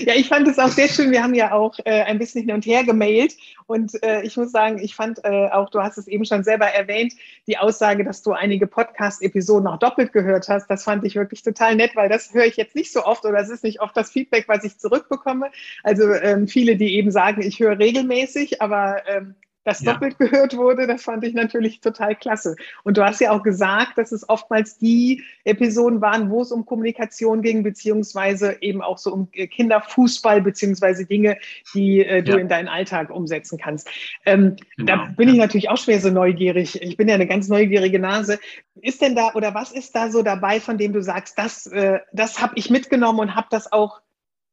ja. 0.00 0.14
ich 0.14 0.28
fand 0.28 0.48
es 0.48 0.58
auch 0.58 0.68
sehr 0.68 0.88
schön. 0.88 1.10
Wir 1.10 1.22
haben 1.22 1.34
ja 1.34 1.52
auch 1.52 1.78
äh, 1.84 2.02
ein 2.02 2.18
bisschen 2.18 2.42
hin 2.42 2.54
und 2.54 2.66
her 2.66 2.84
gemailt. 2.84 3.36
Und 3.66 4.02
äh, 4.02 4.22
ich 4.22 4.36
muss 4.36 4.52
sagen, 4.52 4.78
ich 4.78 4.94
fand 4.94 5.24
äh, 5.24 5.48
auch, 5.50 5.70
du 5.70 5.82
hast 5.82 5.98
es 5.98 6.06
eben 6.06 6.24
schon 6.24 6.44
selber 6.44 6.66
erwähnt, 6.66 7.14
die 7.46 7.58
Aussage, 7.58 8.04
dass 8.04 8.22
du 8.22 8.32
einige 8.32 8.66
Podcast-Episoden 8.66 9.66
auch 9.66 9.78
doppelt 9.78 10.12
gehört 10.12 10.48
hast. 10.48 10.68
Das 10.68 10.84
fand 10.84 11.04
ich 11.04 11.14
wirklich 11.14 11.42
total 11.42 11.76
nett, 11.76 11.96
weil 11.96 12.08
das 12.08 12.34
höre 12.34 12.44
ich 12.44 12.56
jetzt 12.56 12.74
nicht 12.74 12.92
so 12.92 13.04
oft 13.04 13.24
oder 13.24 13.38
es 13.38 13.48
ist 13.48 13.64
nicht 13.64 13.80
oft 13.80 13.96
das 13.96 14.10
Feedback, 14.10 14.44
was 14.48 14.64
ich 14.64 14.78
zurückbekomme. 14.78 15.50
Also 15.82 16.12
ähm, 16.12 16.48
viele, 16.48 16.76
die 16.76 16.94
eben 16.96 17.10
sagen, 17.10 17.42
ich 17.42 17.60
höre 17.60 17.78
regelmäßig, 17.78 18.60
aber 18.60 19.02
ähm, 19.08 19.34
das 19.64 19.80
ja. 19.80 19.92
doppelt 19.92 20.18
gehört 20.18 20.56
wurde, 20.56 20.86
das 20.86 21.02
fand 21.02 21.24
ich 21.24 21.34
natürlich 21.34 21.80
total 21.80 22.14
klasse. 22.14 22.56
Und 22.82 22.96
du 22.96 23.04
hast 23.04 23.20
ja 23.20 23.32
auch 23.32 23.42
gesagt, 23.42 23.98
dass 23.98 24.12
es 24.12 24.28
oftmals 24.28 24.78
die 24.78 25.24
Episoden 25.44 26.00
waren, 26.00 26.30
wo 26.30 26.42
es 26.42 26.52
um 26.52 26.66
Kommunikation 26.66 27.42
ging, 27.42 27.62
beziehungsweise 27.62 28.58
eben 28.60 28.82
auch 28.82 28.98
so 28.98 29.12
um 29.12 29.30
Kinderfußball, 29.30 30.42
beziehungsweise 30.42 31.06
Dinge, 31.06 31.38
die 31.74 32.04
äh, 32.04 32.22
du 32.22 32.32
ja. 32.32 32.38
in 32.38 32.48
deinen 32.48 32.68
Alltag 32.68 33.10
umsetzen 33.10 33.58
kannst. 33.58 33.88
Ähm, 34.26 34.56
genau. 34.76 34.96
Da 34.96 35.04
bin 35.16 35.28
ich 35.28 35.36
natürlich 35.36 35.70
auch 35.70 35.78
schwer 35.78 36.00
so 36.00 36.10
neugierig. 36.10 36.80
Ich 36.80 36.96
bin 36.96 37.08
ja 37.08 37.14
eine 37.14 37.26
ganz 37.26 37.48
neugierige 37.48 37.98
Nase. 37.98 38.38
Ist 38.80 39.00
denn 39.00 39.16
da 39.16 39.32
oder 39.34 39.54
was 39.54 39.72
ist 39.72 39.94
da 39.94 40.10
so 40.10 40.22
dabei, 40.22 40.60
von 40.60 40.78
dem 40.78 40.92
du 40.92 41.02
sagst, 41.02 41.38
das, 41.38 41.66
äh, 41.66 42.00
das 42.12 42.40
habe 42.40 42.54
ich 42.56 42.70
mitgenommen 42.70 43.20
und 43.20 43.34
habe 43.34 43.46
das 43.50 43.72
auch 43.72 44.02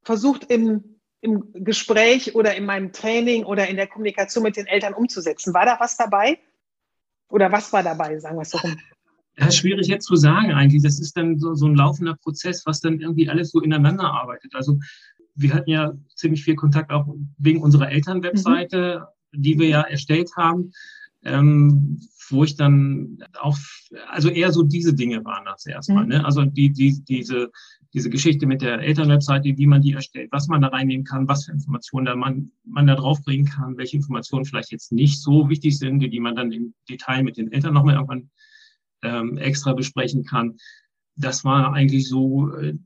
versucht 0.03 0.45
im 0.45 1.00
im 1.21 1.53
Gespräch 1.53 2.35
oder 2.35 2.55
in 2.55 2.65
meinem 2.65 2.91
Training 2.91 3.45
oder 3.45 3.67
in 3.67 3.75
der 3.75 3.87
Kommunikation 3.87 4.43
mit 4.43 4.57
den 4.57 4.65
Eltern 4.65 4.93
umzusetzen. 4.93 5.53
War 5.53 5.65
da 5.65 5.77
was 5.79 5.95
dabei? 5.95 6.39
Oder 7.29 7.51
was 7.51 7.71
war 7.71 7.83
dabei, 7.83 8.19
sagen 8.19 8.37
wir 8.37 8.41
es 8.41 8.49
so 8.49 8.57
rum? 8.57 8.77
Das 9.37 9.49
ist 9.49 9.57
schwierig 9.57 9.87
jetzt 9.87 10.05
zu 10.05 10.15
sagen 10.15 10.51
eigentlich. 10.51 10.83
Das 10.83 10.99
ist 10.99 11.15
dann 11.15 11.39
so, 11.39 11.53
so 11.53 11.65
ein 11.65 11.75
laufender 11.75 12.15
Prozess, 12.15 12.65
was 12.65 12.81
dann 12.81 12.99
irgendwie 12.99 13.29
alles 13.29 13.51
so 13.51 13.61
ineinander 13.61 14.03
arbeitet. 14.03 14.53
Also 14.55 14.77
wir 15.35 15.53
hatten 15.53 15.69
ja 15.69 15.93
ziemlich 16.15 16.43
viel 16.43 16.55
Kontakt 16.55 16.91
auch 16.91 17.07
wegen 17.37 17.61
unserer 17.61 17.89
Elternwebseite, 17.89 19.07
mhm. 19.31 19.41
die 19.41 19.57
wir 19.57 19.67
ja 19.69 19.81
erstellt 19.81 20.31
haben, 20.35 20.73
ähm, 21.23 22.01
wo 22.29 22.43
ich 22.43 22.55
dann 22.55 23.23
auch, 23.39 23.57
also 24.09 24.29
eher 24.29 24.51
so 24.51 24.63
diese 24.63 24.93
Dinge 24.93 25.23
waren 25.23 25.45
das 25.45 25.65
erstmal. 25.65 26.03
Mhm. 26.03 26.09
Ne? 26.09 26.25
Also 26.25 26.43
die, 26.43 26.71
die, 26.71 27.01
diese 27.03 27.51
diese 27.93 28.09
Geschichte 28.09 28.47
mit 28.47 28.61
der 28.61 28.79
Elternwebseite, 28.79 29.57
wie 29.57 29.67
man 29.67 29.81
die 29.81 29.93
erstellt, 29.93 30.31
was 30.31 30.47
man 30.47 30.61
da 30.61 30.69
reinnehmen 30.69 31.05
kann, 31.05 31.27
was 31.27 31.45
für 31.45 31.51
Informationen 31.51 32.05
da 32.05 32.15
man, 32.15 32.51
man 32.63 32.87
da 32.87 32.95
draufbringen 32.95 33.45
kann, 33.45 33.77
welche 33.77 33.97
Informationen 33.97 34.45
vielleicht 34.45 34.71
jetzt 34.71 34.91
nicht 34.91 35.21
so 35.21 35.49
wichtig 35.49 35.77
sind, 35.77 35.99
die 35.99 36.19
man 36.19 36.35
dann 36.35 36.51
im 36.51 36.73
Detail 36.89 37.23
mit 37.23 37.37
den 37.37 37.51
Eltern 37.51 37.73
nochmal 37.73 37.95
irgendwann 37.95 38.29
ähm, 39.03 39.37
extra 39.37 39.73
besprechen 39.73 40.23
kann. 40.23 40.57
Das 41.15 41.43
war 41.43 41.73
eigentlich 41.73 42.07
so, 42.07 42.55
äh, 42.55 42.77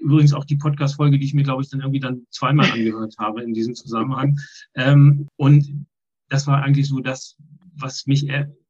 übrigens 0.00 0.32
auch 0.32 0.44
die 0.44 0.56
Podcast-Folge, 0.56 1.18
die 1.18 1.24
ich 1.24 1.34
mir, 1.34 1.44
glaube 1.44 1.62
ich, 1.62 1.70
dann 1.70 1.80
irgendwie 1.80 2.00
dann 2.00 2.26
zweimal 2.30 2.70
angehört 2.70 3.14
habe 3.18 3.42
in 3.42 3.54
diesem 3.54 3.74
Zusammenhang. 3.74 4.38
Ähm, 4.74 5.28
und 5.36 5.86
das 6.28 6.46
war 6.46 6.62
eigentlich 6.62 6.88
so 6.88 7.00
das, 7.00 7.36
was 7.74 8.06
mich 8.06 8.28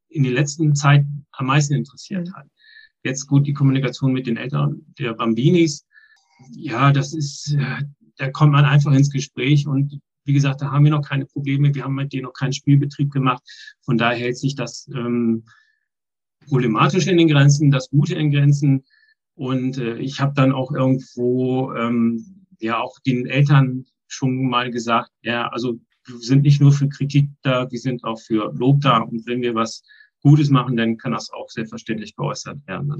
in 0.09 0.23
der 0.23 0.33
letzten 0.33 0.75
Zeit 0.75 1.05
am 1.31 1.47
meisten 1.47 1.73
interessiert 1.73 2.27
mhm. 2.27 2.33
hat. 2.33 2.47
Jetzt 3.03 3.27
gut, 3.27 3.47
die 3.47 3.53
Kommunikation 3.53 4.13
mit 4.13 4.27
den 4.27 4.37
Eltern 4.37 4.81
der 4.97 5.13
Bambinis. 5.13 5.85
Ja, 6.51 6.91
das 6.91 7.13
ist, 7.13 7.53
äh, 7.53 7.83
da 8.17 8.29
kommt 8.29 8.51
man 8.51 8.65
einfach 8.65 8.91
ins 8.93 9.09
Gespräch 9.09 9.67
und 9.67 9.99
wie 10.25 10.33
gesagt, 10.33 10.61
da 10.61 10.71
haben 10.71 10.83
wir 10.83 10.91
noch 10.91 11.07
keine 11.07 11.25
Probleme. 11.25 11.73
Wir 11.73 11.83
haben 11.83 11.95
mit 11.95 12.13
denen 12.13 12.23
noch 12.23 12.33
keinen 12.33 12.53
Spielbetrieb 12.53 13.11
gemacht. 13.11 13.41
Von 13.81 13.97
daher 13.97 14.19
hält 14.19 14.37
sich 14.37 14.55
das 14.55 14.87
ähm, 14.93 15.43
problematisch 16.47 17.07
in 17.07 17.17
den 17.17 17.29
Grenzen, 17.29 17.71
das 17.71 17.89
Gute 17.89 18.15
in 18.15 18.31
Grenzen. 18.31 18.83
Und 19.33 19.77
äh, 19.77 19.97
ich 19.97 20.19
habe 20.19 20.33
dann 20.35 20.51
auch 20.51 20.71
irgendwo 20.71 21.73
ähm, 21.73 22.45
ja 22.59 22.79
auch 22.79 22.99
den 22.99 23.25
Eltern 23.25 23.85
schon 24.07 24.49
mal 24.49 24.69
gesagt, 24.69 25.11
ja, 25.21 25.47
also 25.47 25.79
wir 26.05 26.17
sind 26.19 26.43
nicht 26.43 26.59
nur 26.59 26.71
für 26.71 26.89
Kritik 26.89 27.29
da, 27.41 27.69
wir 27.71 27.79
sind 27.79 28.03
auch 28.03 28.19
für 28.19 28.53
Lob 28.53 28.81
da. 28.81 28.99
Und 28.99 29.25
wenn 29.25 29.41
wir 29.41 29.55
was 29.55 29.83
Gutes 30.21 30.49
machen, 30.49 30.75
dann 30.75 30.97
kann 30.97 31.13
das 31.13 31.31
auch 31.31 31.49
selbstverständlich 31.49 32.15
geäußert 32.15 32.57
werden. 32.67 32.93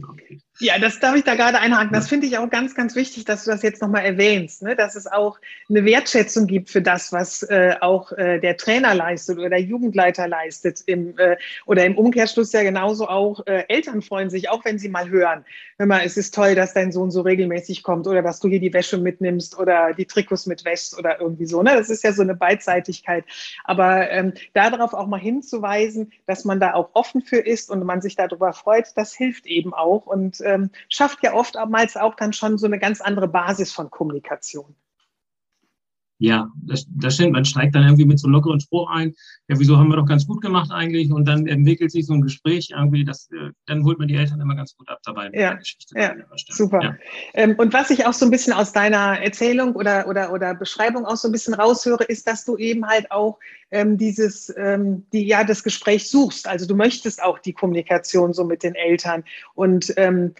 Ja, 0.60 0.80
das 0.80 1.00
darf 1.00 1.16
ich 1.18 1.24
da 1.26 1.36
gerade 1.36 1.60
einhaken. 1.60 1.92
Das 1.92 2.08
finde 2.08 2.28
ich 2.28 2.38
auch 2.38 2.50
ganz, 2.50 2.76
ganz 2.76 2.96
wichtig, 2.96 3.26
dass 3.26 3.44
du 3.44 3.52
das 3.52 3.62
jetzt 3.62 3.82
nochmal 3.82 4.06
erwähnst, 4.06 4.62
ne? 4.62 4.76
dass 4.76 4.96
es 4.96 5.06
auch 5.06 5.38
eine 5.70 5.84
Wertschätzung 5.84 6.48
gibt 6.48 6.70
für 6.70 6.82
das, 6.82 7.12
was 7.12 7.44
äh, 7.44 7.76
auch 7.82 8.14
äh, 8.14 8.40
der 8.40 8.56
Trainer 8.56 8.96
leistet 8.96 9.38
oder 9.38 9.50
der 9.50 9.62
Jugendleiter 9.62 10.30
leistet. 10.30 10.82
Im, 10.86 11.18
äh, 11.18 11.36
oder 11.66 11.86
im 11.86 11.98
Umkehrschluss 11.98 12.54
ja 12.54 12.64
genauso 12.64 13.08
auch 13.10 13.46
äh, 13.48 13.66
Eltern 13.68 14.02
freuen 14.02 14.30
sich, 14.30 14.50
auch 14.50 14.64
wenn 14.64 14.80
sie 14.80 14.88
mal 14.88 15.10
hören, 15.10 15.44
wenn 15.78 15.90
man, 15.90 16.02
es 16.02 16.16
ist 16.16 16.34
toll, 16.34 16.56
dass 16.56 16.74
dein 16.74 16.94
Sohn 16.94 17.12
so 17.12 17.22
regelmäßig 17.22 17.84
kommt 17.84 18.08
oder 18.08 18.22
dass 18.22 18.40
du 18.40 18.48
hier 18.48 18.60
die 18.60 18.74
Wäsche 18.74 18.98
mitnimmst 18.98 19.58
oder 19.58 19.94
die 19.94 20.06
Trikots 20.06 20.46
mitwäschst 20.46 20.98
oder 20.98 21.20
irgendwie 21.20 21.46
so. 21.46 21.64
Ne? 21.64 21.76
Das 21.76 21.90
ist 21.90 22.04
ja 22.04 22.14
so 22.14 22.22
eine 22.22 22.36
Beidseitigkeit. 22.36 23.26
Aber 23.66 24.10
ähm, 24.10 24.34
darauf 24.54 24.94
auch 24.94 25.08
mal 25.08 25.20
hinzuweisen, 25.20 26.14
dass 26.26 26.46
man 26.46 26.60
da 26.60 26.74
auch 26.74 26.90
oft 26.94 27.09
offen 27.10 27.22
für 27.22 27.39
ist 27.39 27.69
und 27.69 27.84
man 27.84 28.02
sich 28.02 28.15
darüber 28.15 28.54
freut, 28.54 28.88
das 28.95 29.13
hilft 29.13 29.48
eben 29.48 29.74
auch 29.74 30.06
und 30.06 30.41
ähm, 30.41 30.69
schafft 30.89 31.24
ja 31.24 31.34
oftmals 31.34 31.98
auch 31.98 32.15
dann 32.15 32.34
schon 32.34 32.58
so 32.58 32.67
eine 32.67 32.80
ganz 32.80 33.02
andere 33.02 33.28
Basis 33.28 33.72
von 33.72 33.89
Kommunikation. 33.89 34.76
Ja, 36.22 36.52
das, 36.64 36.86
das 36.90 37.16
stimmt. 37.16 37.32
Man 37.32 37.46
steigt 37.46 37.76
dann 37.76 37.84
irgendwie 37.84 38.04
mit 38.04 38.20
so 38.20 38.28
einem 38.28 38.34
lockeren 38.34 38.60
Spruch 38.60 38.90
ein. 38.90 39.16
Ja, 39.48 39.58
wieso 39.58 39.78
haben 39.78 39.88
wir 39.88 39.96
doch 39.96 40.06
ganz 40.06 40.28
gut 40.28 40.42
gemacht 40.42 40.70
eigentlich? 40.70 41.12
Und 41.14 41.26
dann 41.26 41.48
entwickelt 41.48 41.92
sich 41.92 42.06
so 42.06 42.14
ein 42.14 42.22
Gespräch 42.22 42.72
irgendwie. 42.76 43.06
Das, 43.06 43.30
äh, 43.32 43.52
dann 43.68 43.86
holt 43.86 44.00
man 44.00 44.10
die 44.10 44.16
Eltern 44.16 44.42
immer 44.42 44.56
ganz 44.56 44.76
gut 44.76 44.90
ab 44.90 45.00
dabei. 45.06 45.30
Ja, 45.32 45.58
ja 45.96 46.16
super. 46.50 46.84
Ja. 46.84 46.96
Ähm, 47.34 47.56
und 47.58 47.72
was 47.72 47.90
ich 47.90 48.06
auch 48.06 48.12
so 48.12 48.26
ein 48.26 48.32
bisschen 48.32 48.52
aus 48.52 48.74
deiner 48.74 49.22
Erzählung 49.22 49.76
oder, 49.76 50.10
oder, 50.10 50.34
oder 50.34 50.54
Beschreibung 50.56 51.06
auch 51.06 51.16
so 51.16 51.30
ein 51.30 51.32
bisschen 51.32 51.54
raushöre, 51.54 52.04
ist, 52.04 52.28
dass 52.28 52.44
du 52.44 52.58
eben 52.58 52.86
halt 52.86 53.10
auch 53.12 53.40
ähm, 53.72 53.98
dieses, 53.98 54.54
ähm, 54.58 55.06
die, 55.14 55.26
ja, 55.26 55.46
das 55.46 55.64
Gespräch 55.64 56.10
suchst. 56.10 56.50
Also 56.50 56.68
du 56.68 56.76
möchtest 56.76 57.24
auch 57.24 57.40
die 57.40 57.54
Kommunikation 57.54 58.34
so 58.34 58.44
mit 58.44 58.64
den 58.64 58.76
Eltern 58.76 59.24
und 59.54 59.94
ähm, 59.96 60.34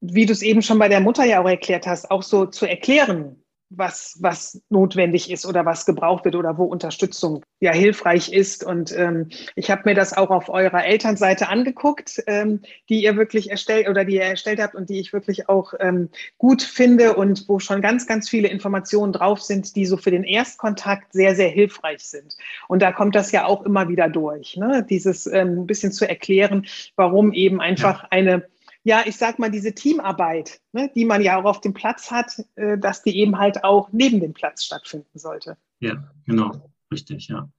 wie 0.00 0.24
du 0.24 0.32
es 0.32 0.40
eben 0.40 0.62
schon 0.62 0.78
bei 0.78 0.88
der 0.88 1.00
Mutter 1.00 1.26
ja 1.26 1.42
auch 1.42 1.48
erklärt 1.48 1.86
hast, 1.86 2.10
auch 2.10 2.22
so 2.22 2.46
zu 2.46 2.64
erklären, 2.64 3.36
was, 3.70 4.18
was 4.20 4.60
notwendig 4.68 5.30
ist 5.30 5.46
oder 5.46 5.64
was 5.64 5.86
gebraucht 5.86 6.24
wird 6.24 6.34
oder 6.34 6.58
wo 6.58 6.64
Unterstützung 6.64 7.44
ja 7.60 7.72
hilfreich 7.72 8.32
ist. 8.32 8.64
Und 8.64 8.96
ähm, 8.96 9.28
ich 9.54 9.70
habe 9.70 9.82
mir 9.84 9.94
das 9.94 10.12
auch 10.12 10.30
auf 10.30 10.48
eurer 10.48 10.84
Elternseite 10.84 11.48
angeguckt, 11.48 12.22
ähm, 12.26 12.60
die 12.88 13.04
ihr 13.04 13.16
wirklich 13.16 13.50
erstellt 13.50 13.88
oder 13.88 14.04
die 14.04 14.16
ihr 14.16 14.22
erstellt 14.22 14.60
habt 14.60 14.74
und 14.74 14.90
die 14.90 14.98
ich 14.98 15.12
wirklich 15.12 15.48
auch 15.48 15.72
ähm, 15.78 16.08
gut 16.36 16.62
finde 16.62 17.14
und 17.14 17.48
wo 17.48 17.60
schon 17.60 17.80
ganz, 17.80 18.06
ganz 18.08 18.28
viele 18.28 18.48
Informationen 18.48 19.12
drauf 19.12 19.40
sind, 19.40 19.76
die 19.76 19.86
so 19.86 19.96
für 19.96 20.10
den 20.10 20.24
Erstkontakt 20.24 21.12
sehr, 21.12 21.36
sehr 21.36 21.48
hilfreich 21.48 22.02
sind. 22.02 22.36
Und 22.66 22.82
da 22.82 22.90
kommt 22.90 23.14
das 23.14 23.30
ja 23.30 23.46
auch 23.46 23.62
immer 23.62 23.88
wieder 23.88 24.08
durch, 24.08 24.56
ne? 24.56 24.84
dieses 24.88 25.26
ähm, 25.26 25.60
ein 25.60 25.66
bisschen 25.66 25.92
zu 25.92 26.08
erklären, 26.08 26.66
warum 26.96 27.32
eben 27.32 27.60
einfach 27.60 28.02
ja. 28.02 28.08
eine 28.10 28.46
ja, 28.82 29.02
ich 29.06 29.16
sag 29.16 29.38
mal, 29.38 29.50
diese 29.50 29.74
Teamarbeit, 29.74 30.60
ne, 30.72 30.90
die 30.94 31.04
man 31.04 31.22
ja 31.22 31.38
auch 31.38 31.44
auf 31.44 31.60
dem 31.60 31.74
Platz 31.74 32.10
hat, 32.10 32.32
äh, 32.56 32.78
dass 32.78 33.02
die 33.02 33.16
eben 33.16 33.38
halt 33.38 33.64
auch 33.64 33.90
neben 33.92 34.20
dem 34.20 34.32
Platz 34.32 34.64
stattfinden 34.64 35.18
sollte. 35.18 35.56
Ja, 35.80 36.10
genau, 36.26 36.70
richtig, 36.90 37.28
ja. 37.28 37.50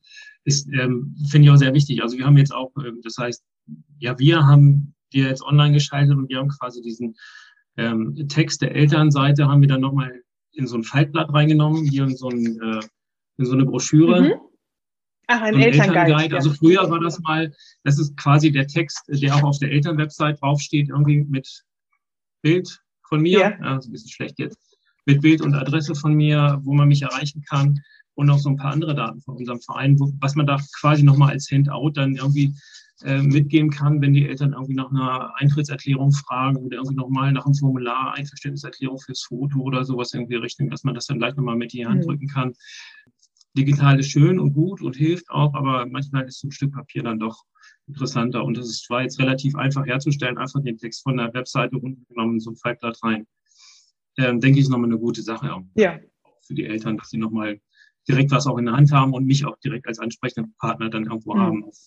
Ist, 0.43 0.67
ähm, 0.73 1.15
finde 1.29 1.47
ich 1.47 1.51
auch 1.51 1.57
sehr 1.57 1.73
wichtig. 1.73 2.01
Also 2.01 2.17
wir 2.17 2.25
haben 2.25 2.38
jetzt 2.38 2.53
auch, 2.53 2.71
äh, 2.77 2.91
das 3.03 3.17
heißt, 3.17 3.43
ja, 3.99 4.17
wir 4.17 4.45
haben 4.45 4.95
die 5.13 5.19
jetzt 5.19 5.43
online 5.43 5.73
geschaltet 5.73 6.17
und 6.17 6.29
wir 6.29 6.38
haben 6.38 6.49
quasi 6.49 6.81
diesen 6.81 7.15
ähm, 7.77 8.27
Text 8.27 8.62
der 8.62 8.75
Elternseite 8.75 9.47
haben 9.47 9.62
wir 9.62 9.67
dann 9.67 9.81
nochmal 9.81 10.21
in 10.53 10.67
so 10.67 10.75
ein 10.77 10.84
Faltblatt 10.84 11.34
reingenommen, 11.34 11.86
hier 11.86 12.03
in 12.03 12.15
so, 12.15 12.29
ein, 12.29 12.60
äh, 12.60 12.81
in 13.38 13.45
so 13.45 13.53
eine 13.53 13.65
Broschüre. 13.65 14.21
Mhm. 14.21 14.34
Ach, 15.31 15.41
ein 15.41 15.55
Elternguide. 15.55 15.99
Elternguide. 15.99 16.35
Also 16.35 16.51
früher 16.51 16.89
war 16.89 16.99
das 16.99 17.19
mal, 17.19 17.53
das 17.83 17.99
ist 17.99 18.17
quasi 18.17 18.51
der 18.51 18.67
Text, 18.67 19.03
der 19.07 19.35
auch 19.35 19.43
auf 19.43 19.59
der 19.59 19.71
Elternwebsite 19.71 20.35
draufsteht, 20.35 20.89
irgendwie 20.89 21.23
mit 21.23 21.63
Bild 22.41 22.81
von 23.07 23.21
mir. 23.21 23.39
Ja. 23.39 23.59
ja 23.59 23.77
ist 23.77 23.87
ein 23.87 23.91
bisschen 23.91 24.11
schlecht 24.11 24.39
jetzt. 24.39 24.59
Mit 25.05 25.21
Bild 25.21 25.41
und 25.41 25.55
Adresse 25.55 25.95
von 25.95 26.13
mir, 26.13 26.59
wo 26.63 26.73
man 26.73 26.87
mich 26.87 27.01
erreichen 27.01 27.43
kann 27.49 27.79
und 28.15 28.27
noch 28.27 28.39
so 28.39 28.49
ein 28.49 28.57
paar 28.57 28.73
andere 28.73 28.93
Daten 28.93 29.21
von 29.21 29.37
unserem 29.37 29.61
Verein, 29.61 29.99
wo, 29.99 30.11
was 30.19 30.35
man 30.35 30.45
da 30.45 30.59
quasi 30.79 31.03
nochmal 31.03 31.31
als 31.31 31.49
Handout 31.49 31.91
dann 31.91 32.17
irgendwie 32.17 32.53
äh, 33.03 33.21
mitgeben 33.21 33.71
kann, 33.71 34.01
wenn 34.01 34.13
die 34.13 34.27
Eltern 34.27 34.53
irgendwie 34.53 34.75
nach 34.75 34.91
einer 34.91 35.33
Eintrittserklärung 35.37 36.11
fragen 36.11 36.57
oder 36.57 36.77
irgendwie 36.77 36.97
nochmal 36.97 37.31
nach 37.31 37.45
einem 37.45 37.55
Formular, 37.55 38.13
Einverständniserklärung 38.13 38.99
fürs 38.99 39.23
Foto 39.23 39.59
oder 39.59 39.85
sowas 39.85 40.13
irgendwie 40.13 40.35
Richtung, 40.35 40.69
dass 40.69 40.83
man 40.83 40.93
das 40.93 41.07
dann 41.07 41.17
gleich 41.17 41.35
nochmal 41.35 41.55
mit 41.55 41.73
in 41.73 41.79
die 41.79 41.85
Hand 41.87 42.01
mhm. 42.01 42.07
drücken 42.07 42.27
kann 42.27 42.53
digital 43.57 43.99
ist 43.99 44.09
schön 44.09 44.39
und 44.39 44.53
gut 44.53 44.81
und 44.81 44.95
hilft 44.95 45.29
auch, 45.29 45.53
aber 45.53 45.85
manchmal 45.85 46.25
ist 46.25 46.39
so 46.39 46.47
ein 46.47 46.51
Stück 46.51 46.73
Papier 46.73 47.03
dann 47.03 47.19
doch 47.19 47.43
interessanter. 47.87 48.43
Und 48.43 48.57
das 48.57 48.67
ist 48.67 48.85
zwar 48.85 49.01
jetzt 49.01 49.19
relativ 49.19 49.55
einfach 49.55 49.85
herzustellen, 49.85 50.37
einfach 50.37 50.61
den 50.61 50.77
Text 50.77 51.03
von 51.03 51.17
der 51.17 51.33
Webseite 51.33 51.75
runtergenommen, 51.75 52.39
so 52.39 52.51
ein 52.51 52.55
Faltblatt 52.55 52.97
rein. 53.03 53.27
Ähm, 54.17 54.39
denke 54.39 54.59
ich, 54.59 54.65
ist 54.65 54.69
nochmal 54.69 54.89
eine 54.89 54.99
gute 54.99 55.21
Sache 55.21 55.53
auch 55.53 55.63
ja. 55.75 55.99
für 56.41 56.53
die 56.53 56.65
Eltern, 56.65 56.97
dass 56.97 57.09
sie 57.09 57.17
nochmal 57.17 57.59
direkt 58.07 58.31
was 58.31 58.47
auch 58.47 58.57
in 58.57 58.65
der 58.65 58.75
Hand 58.75 58.91
haben 58.91 59.13
und 59.13 59.25
mich 59.25 59.45
auch 59.45 59.57
direkt 59.59 59.87
als 59.87 59.99
ansprechenden 59.99 60.53
Partner 60.57 60.89
dann 60.89 61.05
irgendwo 61.05 61.33
mhm. 61.33 61.39
haben 61.39 61.63
auf 61.63 61.77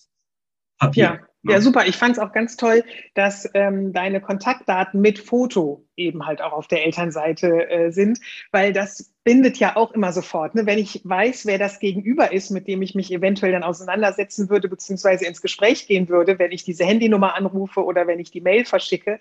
Papier. 0.79 1.03
Ja. 1.03 1.27
Ja, 1.47 1.61
super. 1.61 1.85
Ich 1.85 1.95
fand 1.95 2.17
es 2.17 2.19
auch 2.19 2.31
ganz 2.31 2.57
toll, 2.57 2.83
dass 3.13 3.49
ähm, 3.53 3.93
deine 3.93 4.19
Kontaktdaten 4.19 4.99
mit 4.99 5.19
Foto 5.19 5.85
eben 5.95 6.25
halt 6.25 6.41
auch 6.41 6.53
auf 6.53 6.67
der 6.67 6.85
Elternseite 6.85 7.69
äh, 7.69 7.91
sind, 7.91 8.19
weil 8.51 8.73
das 8.73 9.13
bindet 9.23 9.57
ja 9.57 9.75
auch 9.75 9.91
immer 9.91 10.11
sofort. 10.11 10.55
Ne? 10.55 10.65
Wenn 10.65 10.77
ich 10.77 11.01
weiß, 11.03 11.45
wer 11.45 11.57
das 11.57 11.79
Gegenüber 11.79 12.31
ist, 12.31 12.49
mit 12.49 12.67
dem 12.67 12.81
ich 12.81 12.95
mich 12.95 13.11
eventuell 13.11 13.51
dann 13.51 13.63
auseinandersetzen 13.63 14.49
würde, 14.49 14.69
beziehungsweise 14.69 15.25
ins 15.25 15.41
Gespräch 15.41 15.87
gehen 15.87 16.09
würde, 16.09 16.39
wenn 16.39 16.51
ich 16.51 16.63
diese 16.63 16.85
Handynummer 16.85 17.35
anrufe 17.35 17.83
oder 17.83 18.07
wenn 18.07 18.19
ich 18.19 18.31
die 18.31 18.41
Mail 18.41 18.65
verschicke, 18.65 19.19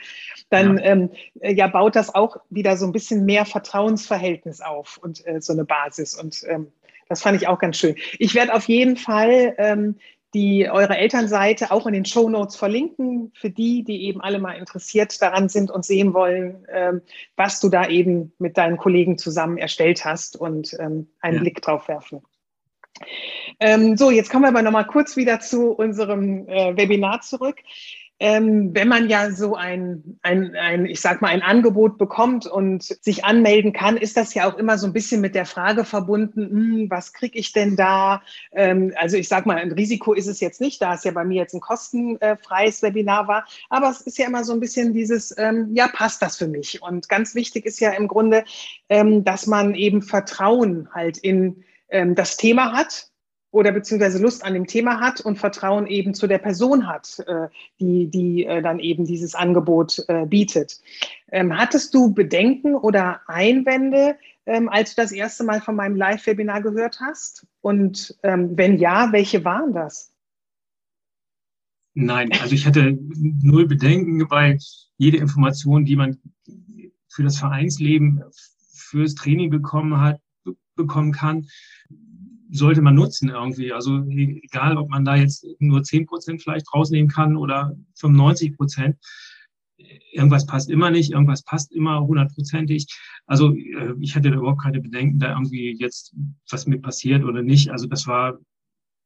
dann 0.50 0.78
ja, 0.78 0.84
ähm, 0.84 1.10
äh, 1.40 1.54
ja 1.54 1.66
baut 1.66 1.96
das 1.96 2.14
auch 2.14 2.38
wieder 2.50 2.76
so 2.76 2.86
ein 2.86 2.92
bisschen 2.92 3.24
mehr 3.24 3.44
Vertrauensverhältnis 3.44 4.60
auf 4.60 4.98
und 5.02 5.26
äh, 5.26 5.40
so 5.40 5.52
eine 5.52 5.64
Basis. 5.64 6.14
Und 6.14 6.42
ähm, 6.48 6.72
das 7.08 7.22
fand 7.22 7.40
ich 7.40 7.48
auch 7.48 7.58
ganz 7.58 7.76
schön. 7.76 7.96
Ich 8.18 8.34
werde 8.34 8.54
auf 8.54 8.66
jeden 8.68 8.96
Fall 8.96 9.54
ähm, 9.58 9.96
die 10.34 10.68
eure 10.68 10.98
Elternseite 10.98 11.70
auch 11.70 11.86
in 11.86 11.94
den 11.94 12.04
Show 12.04 12.28
Notes 12.28 12.56
verlinken 12.56 13.32
für 13.34 13.50
die, 13.50 13.84
die 13.84 14.04
eben 14.04 14.20
alle 14.20 14.40
mal 14.40 14.54
interessiert 14.54 15.22
daran 15.22 15.48
sind 15.48 15.70
und 15.70 15.84
sehen 15.84 16.12
wollen, 16.12 16.66
ähm, 16.70 17.00
was 17.36 17.60
du 17.60 17.68
da 17.68 17.88
eben 17.88 18.32
mit 18.38 18.58
deinen 18.58 18.76
Kollegen 18.76 19.16
zusammen 19.16 19.56
erstellt 19.56 20.04
hast 20.04 20.36
und 20.36 20.76
ähm, 20.80 21.08
einen 21.20 21.36
ja. 21.36 21.42
Blick 21.42 21.62
drauf 21.62 21.88
werfen. 21.88 22.22
Ähm, 23.60 23.96
so, 23.96 24.10
jetzt 24.10 24.30
kommen 24.30 24.44
wir 24.44 24.48
aber 24.48 24.62
noch 24.62 24.70
mal 24.70 24.84
kurz 24.84 25.16
wieder 25.16 25.40
zu 25.40 25.72
unserem 25.72 26.48
äh, 26.48 26.76
Webinar 26.76 27.20
zurück 27.22 27.56
ähm, 28.20 28.70
wenn 28.74 28.88
man 28.88 29.08
ja 29.08 29.32
so 29.32 29.56
ein, 29.56 30.18
ein, 30.22 30.54
ein, 30.54 30.86
ich 30.86 31.00
sag 31.00 31.20
mal, 31.20 31.28
ein 31.28 31.42
Angebot 31.42 31.98
bekommt 31.98 32.46
und 32.46 32.84
sich 32.84 33.24
anmelden 33.24 33.72
kann, 33.72 33.96
ist 33.96 34.16
das 34.16 34.34
ja 34.34 34.48
auch 34.48 34.56
immer 34.56 34.78
so 34.78 34.86
ein 34.86 34.92
bisschen 34.92 35.20
mit 35.20 35.34
der 35.34 35.46
Frage 35.46 35.84
verbunden, 35.84 36.48
hm, 36.48 36.90
was 36.90 37.12
kriege 37.12 37.38
ich 37.38 37.52
denn 37.52 37.74
da? 37.74 38.22
Ähm, 38.52 38.92
also 38.96 39.16
ich 39.16 39.28
sag 39.28 39.46
mal, 39.46 39.56
ein 39.56 39.72
Risiko 39.72 40.12
ist 40.12 40.28
es 40.28 40.40
jetzt 40.40 40.60
nicht, 40.60 40.80
da 40.80 40.94
es 40.94 41.04
ja 41.04 41.10
bei 41.10 41.24
mir 41.24 41.42
jetzt 41.42 41.54
ein 41.54 41.60
kostenfreies 41.60 42.82
Webinar 42.82 43.26
war, 43.26 43.46
aber 43.68 43.90
es 43.90 44.00
ist 44.02 44.18
ja 44.18 44.26
immer 44.26 44.44
so 44.44 44.52
ein 44.52 44.60
bisschen 44.60 44.94
dieses, 44.94 45.34
ähm, 45.36 45.70
ja, 45.74 45.88
passt 45.88 46.22
das 46.22 46.36
für 46.36 46.48
mich? 46.48 46.82
Und 46.82 47.08
ganz 47.08 47.34
wichtig 47.34 47.66
ist 47.66 47.80
ja 47.80 47.90
im 47.90 48.06
Grunde, 48.06 48.44
ähm, 48.88 49.24
dass 49.24 49.46
man 49.48 49.74
eben 49.74 50.02
Vertrauen 50.02 50.88
halt 50.94 51.18
in 51.18 51.64
ähm, 51.88 52.14
das 52.14 52.36
Thema 52.36 52.72
hat, 52.72 53.08
oder 53.54 53.70
beziehungsweise 53.70 54.20
Lust 54.20 54.44
an 54.44 54.52
dem 54.52 54.66
Thema 54.66 54.98
hat 54.98 55.20
und 55.20 55.38
Vertrauen 55.38 55.86
eben 55.86 56.12
zu 56.12 56.26
der 56.26 56.38
Person 56.38 56.88
hat, 56.88 57.20
äh, 57.26 57.48
die, 57.78 58.08
die 58.08 58.44
äh, 58.44 58.60
dann 58.60 58.80
eben 58.80 59.04
dieses 59.04 59.36
Angebot 59.36 60.04
äh, 60.08 60.26
bietet. 60.26 60.80
Ähm, 61.30 61.56
hattest 61.56 61.94
du 61.94 62.12
Bedenken 62.12 62.74
oder 62.74 63.20
Einwände, 63.28 64.16
ähm, 64.44 64.68
als 64.68 64.94
du 64.94 65.02
das 65.02 65.12
erste 65.12 65.44
Mal 65.44 65.60
von 65.60 65.76
meinem 65.76 65.94
Live-Webinar 65.94 66.62
gehört 66.62 66.98
hast? 67.00 67.46
Und 67.60 68.18
ähm, 68.24 68.58
wenn 68.58 68.76
ja, 68.76 69.12
welche 69.12 69.44
waren 69.44 69.72
das? 69.72 70.12
Nein, 71.94 72.32
also 72.42 72.56
ich 72.56 72.66
hatte 72.66 72.98
null 73.40 73.68
Bedenken, 73.68 74.28
weil 74.30 74.58
jede 74.98 75.18
Information, 75.18 75.84
die 75.84 75.94
man 75.94 76.18
für 77.06 77.22
das 77.22 77.38
Vereinsleben, 77.38 78.24
fürs 78.72 79.14
Training 79.14 79.50
bekommen 79.50 80.00
hat, 80.00 80.20
bekommen 80.74 81.12
kann, 81.12 81.46
sollte 82.56 82.82
man 82.82 82.94
nutzen 82.94 83.30
irgendwie. 83.30 83.72
Also 83.72 84.04
egal, 84.04 84.76
ob 84.76 84.88
man 84.88 85.04
da 85.04 85.16
jetzt 85.16 85.46
nur 85.58 85.82
10 85.82 86.06
Prozent 86.06 86.42
vielleicht 86.42 86.72
rausnehmen 86.72 87.10
kann 87.10 87.36
oder 87.36 87.76
95 87.96 88.56
Prozent. 88.56 88.96
Irgendwas 90.12 90.46
passt 90.46 90.70
immer 90.70 90.90
nicht, 90.90 91.10
irgendwas 91.12 91.42
passt 91.42 91.72
immer 91.72 92.00
hundertprozentig. 92.00 92.86
Also 93.26 93.54
äh, 93.54 93.94
ich 94.00 94.14
hatte 94.14 94.30
da 94.30 94.36
überhaupt 94.36 94.62
keine 94.62 94.80
Bedenken, 94.80 95.18
da 95.18 95.32
irgendwie 95.32 95.76
jetzt 95.78 96.14
was 96.48 96.66
mir 96.66 96.80
passiert 96.80 97.24
oder 97.24 97.42
nicht. 97.42 97.70
Also 97.70 97.86
das 97.86 98.06
war 98.06 98.38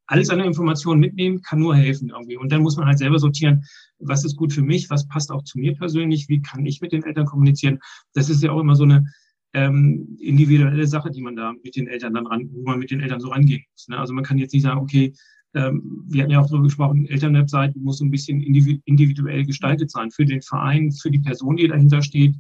alles 0.07 0.31
an 0.31 0.41
Informationen 0.41 1.01
mitnehmen, 1.01 1.43
kann 1.43 1.61
nur 1.61 1.75
helfen 1.75 2.11
irgendwie. 2.11 2.37
Und 2.37 2.53
dann 2.53 2.63
muss 2.63 2.77
man 2.77 2.87
halt 2.87 2.99
selber 2.99 3.19
sortieren, 3.19 3.65
was 3.99 4.25
ist 4.25 4.37
gut 4.37 4.53
für 4.53 4.63
mich, 4.63 4.91
was 4.91 5.09
passt 5.09 5.31
auch 5.31 5.45
zu 5.45 5.59
mir 5.59 5.75
persönlich, 5.75 6.29
wie 6.29 6.43
kann 6.43 6.65
ich 6.67 6.81
mit 6.81 6.93
den 6.93 7.03
Eltern 7.03 7.27
kommunizieren. 7.27 7.79
Das 8.15 8.29
ist 8.29 8.43
ja 8.43 8.53
auch 8.53 8.61
immer 8.61 8.77
so 8.77 8.85
eine, 8.85 9.07
ähm, 9.55 10.17
individuelle 10.21 10.87
Sache, 10.87 11.11
die 11.11 11.23
man 11.23 11.37
da 11.37 11.55
mit 11.65 11.77
den 11.77 11.89
Eltern 11.89 12.15
dann 12.15 12.27
ran, 12.27 12.49
wo 12.53 12.63
man 12.65 12.79
mit 12.79 12.91
den 12.91 13.01
Eltern 13.01 13.21
so 13.21 13.29
rangehen 13.29 13.65
muss. 13.73 13.89
Ne? 13.89 13.99
Also 13.99 14.13
man 14.13 14.25
kann 14.25 14.39
jetzt 14.39 14.53
nicht 14.53 14.63
sagen, 14.63 14.81
okay, 14.81 15.15
ähm, 15.55 16.05
wir 16.07 16.23
hatten 16.23 16.33
ja 16.33 16.41
auch 16.41 16.47
darüber 16.47 16.65
gesprochen, 16.65 17.07
Elternwebseite 17.07 17.79
muss 17.79 17.99
so 17.99 18.05
ein 18.05 18.11
bisschen 18.11 18.43
individuell 18.43 19.45
gestaltet 19.47 19.91
sein 19.91 20.11
für 20.11 20.27
den 20.27 20.43
Verein, 20.43 20.93
für 20.93 21.11
die 21.11 21.21
Person, 21.21 21.57
die 21.57 21.69
dahinter 21.69 22.03
steht. 22.03 22.37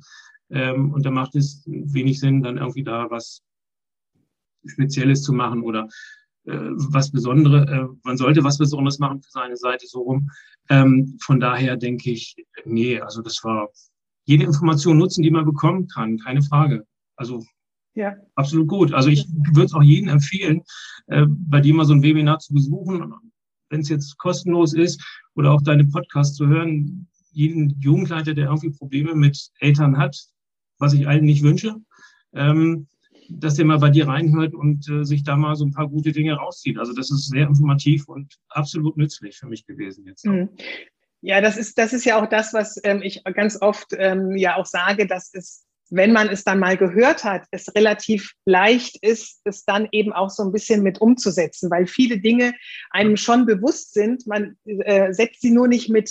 Ähm, 0.51 0.93
und 0.93 1.05
da 1.07 1.11
macht 1.11 1.35
es 1.35 1.63
wenig 1.67 2.21
Sinn, 2.21 2.43
dann 2.43 2.59
irgendwie 2.59 2.83
da 2.83 3.11
was 3.11 3.43
Spezielles 4.67 5.23
zu 5.23 5.33
machen 5.33 5.63
oder 5.63 5.89
äh, 6.45 6.59
was 6.91 7.11
Besonderes, 7.11 7.69
äh, 7.71 7.87
man 8.05 8.17
sollte 8.17 8.45
was 8.45 8.59
Besonderes 8.59 8.99
machen 8.99 9.23
für 9.23 9.31
seine 9.31 9.57
Seite 9.57 9.87
so 9.87 10.01
rum. 10.01 10.31
Ähm, 10.69 11.17
von 11.23 11.41
daher 11.41 11.77
denke 11.77 12.11
ich, 12.11 12.37
nee, 12.65 13.01
also 13.01 13.23
das 13.23 13.43
war 13.45 13.69
jede 14.25 14.45
Information 14.45 14.99
nutzen, 14.99 15.23
die 15.23 15.31
man 15.31 15.47
bekommen 15.47 15.89
kann, 15.89 16.19
keine 16.19 16.43
Frage. 16.43 16.87
Also 17.19 17.45
ja. 17.95 18.17
absolut 18.37 18.69
gut. 18.69 18.95
Also 18.95 19.11
ich 19.11 19.27
würde 19.29 19.65
es 19.65 19.75
auch 19.75 19.83
jedem 19.83 20.09
empfehlen, 20.09 20.63
äh, 21.09 21.27
bei 21.27 21.61
dir 21.61 21.75
mal 21.75 21.85
so 21.85 21.93
ein 21.93 22.03
Webinar 22.03 22.39
zu 22.39 22.55
besuchen, 22.55 23.13
wenn 23.71 23.81
es 23.81 23.89
jetzt 23.89 24.17
kostenlos 24.19 24.73
ist 24.73 25.05
oder 25.35 25.53
auch 25.53 25.63
deine 25.63 25.85
Podcasts 25.85 26.37
zu 26.37 26.47
hören. 26.47 27.09
Jeden 27.31 27.79
Jugendleiter, 27.81 28.35
der 28.35 28.47
irgendwie 28.47 28.71
Probleme 28.71 29.15
mit 29.15 29.51
Eltern 29.59 29.99
hat, 29.99 30.17
was 30.79 30.95
ich 30.95 31.07
allen 31.07 31.25
nicht 31.25 31.43
wünsche, 31.43 31.77
ähm, 32.33 32.87
dass 33.29 33.57
der 33.57 33.67
mal 33.67 33.79
bei 33.79 33.91
dir 33.91 34.09
reinhört 34.09 34.55
und 34.55 34.89
äh, 34.89 35.05
sich 35.05 35.23
da 35.25 35.37
mal 35.37 35.55
so 35.57 35.67
ein 35.67 35.73
paar 35.73 35.89
gute 35.89 36.13
Dinge 36.13 36.35
rauszieht. 36.35 36.79
Also 36.79 36.95
das 36.95 37.11
ist 37.11 37.29
sehr 37.29 37.47
informativ 37.47 38.09
und 38.09 38.37
absolut 38.49 38.97
nützlich 38.97 39.37
für 39.37 39.47
mich 39.47 39.67
gewesen 39.67 40.07
jetzt. 40.07 40.25
Mhm. 40.25 40.49
Ja, 41.21 41.41
das 41.41 41.57
ist, 41.57 41.79
das 41.79 41.93
ist 41.93 42.05
ja 42.05 42.23
auch 42.23 42.29
das, 42.29 42.55
was 42.55 42.81
ähm, 42.85 43.03
ich 43.03 43.25
ganz 43.25 43.61
oft 43.61 43.89
ähm, 43.99 44.37
ja 44.37 44.57
auch 44.57 44.67
sage, 44.67 45.07
dass 45.07 45.35
es 45.35 45.68
wenn 45.91 46.13
man 46.13 46.29
es 46.29 46.45
dann 46.45 46.59
mal 46.59 46.77
gehört 46.77 47.25
hat, 47.25 47.45
es 47.51 47.75
relativ 47.75 48.33
leicht 48.45 49.03
ist, 49.03 49.41
es 49.45 49.65
dann 49.65 49.89
eben 49.93 50.13
auch 50.13 50.31
so 50.31 50.43
ein 50.43 50.53
bisschen 50.53 50.83
mit 50.83 51.01
umzusetzen, 51.01 51.71
weil 51.71 51.87
viele 51.87 52.21
Dinge 52.21 52.55
einem 52.91 53.17
schon 53.17 53.47
bewusst 53.47 53.95
sind. 53.95 54.27
Man 54.27 54.57
äh, 54.65 55.13
setzt 55.13 55.41
sie 55.41 55.51
nur 55.51 55.69
nicht 55.69 55.89
mit, 55.89 56.11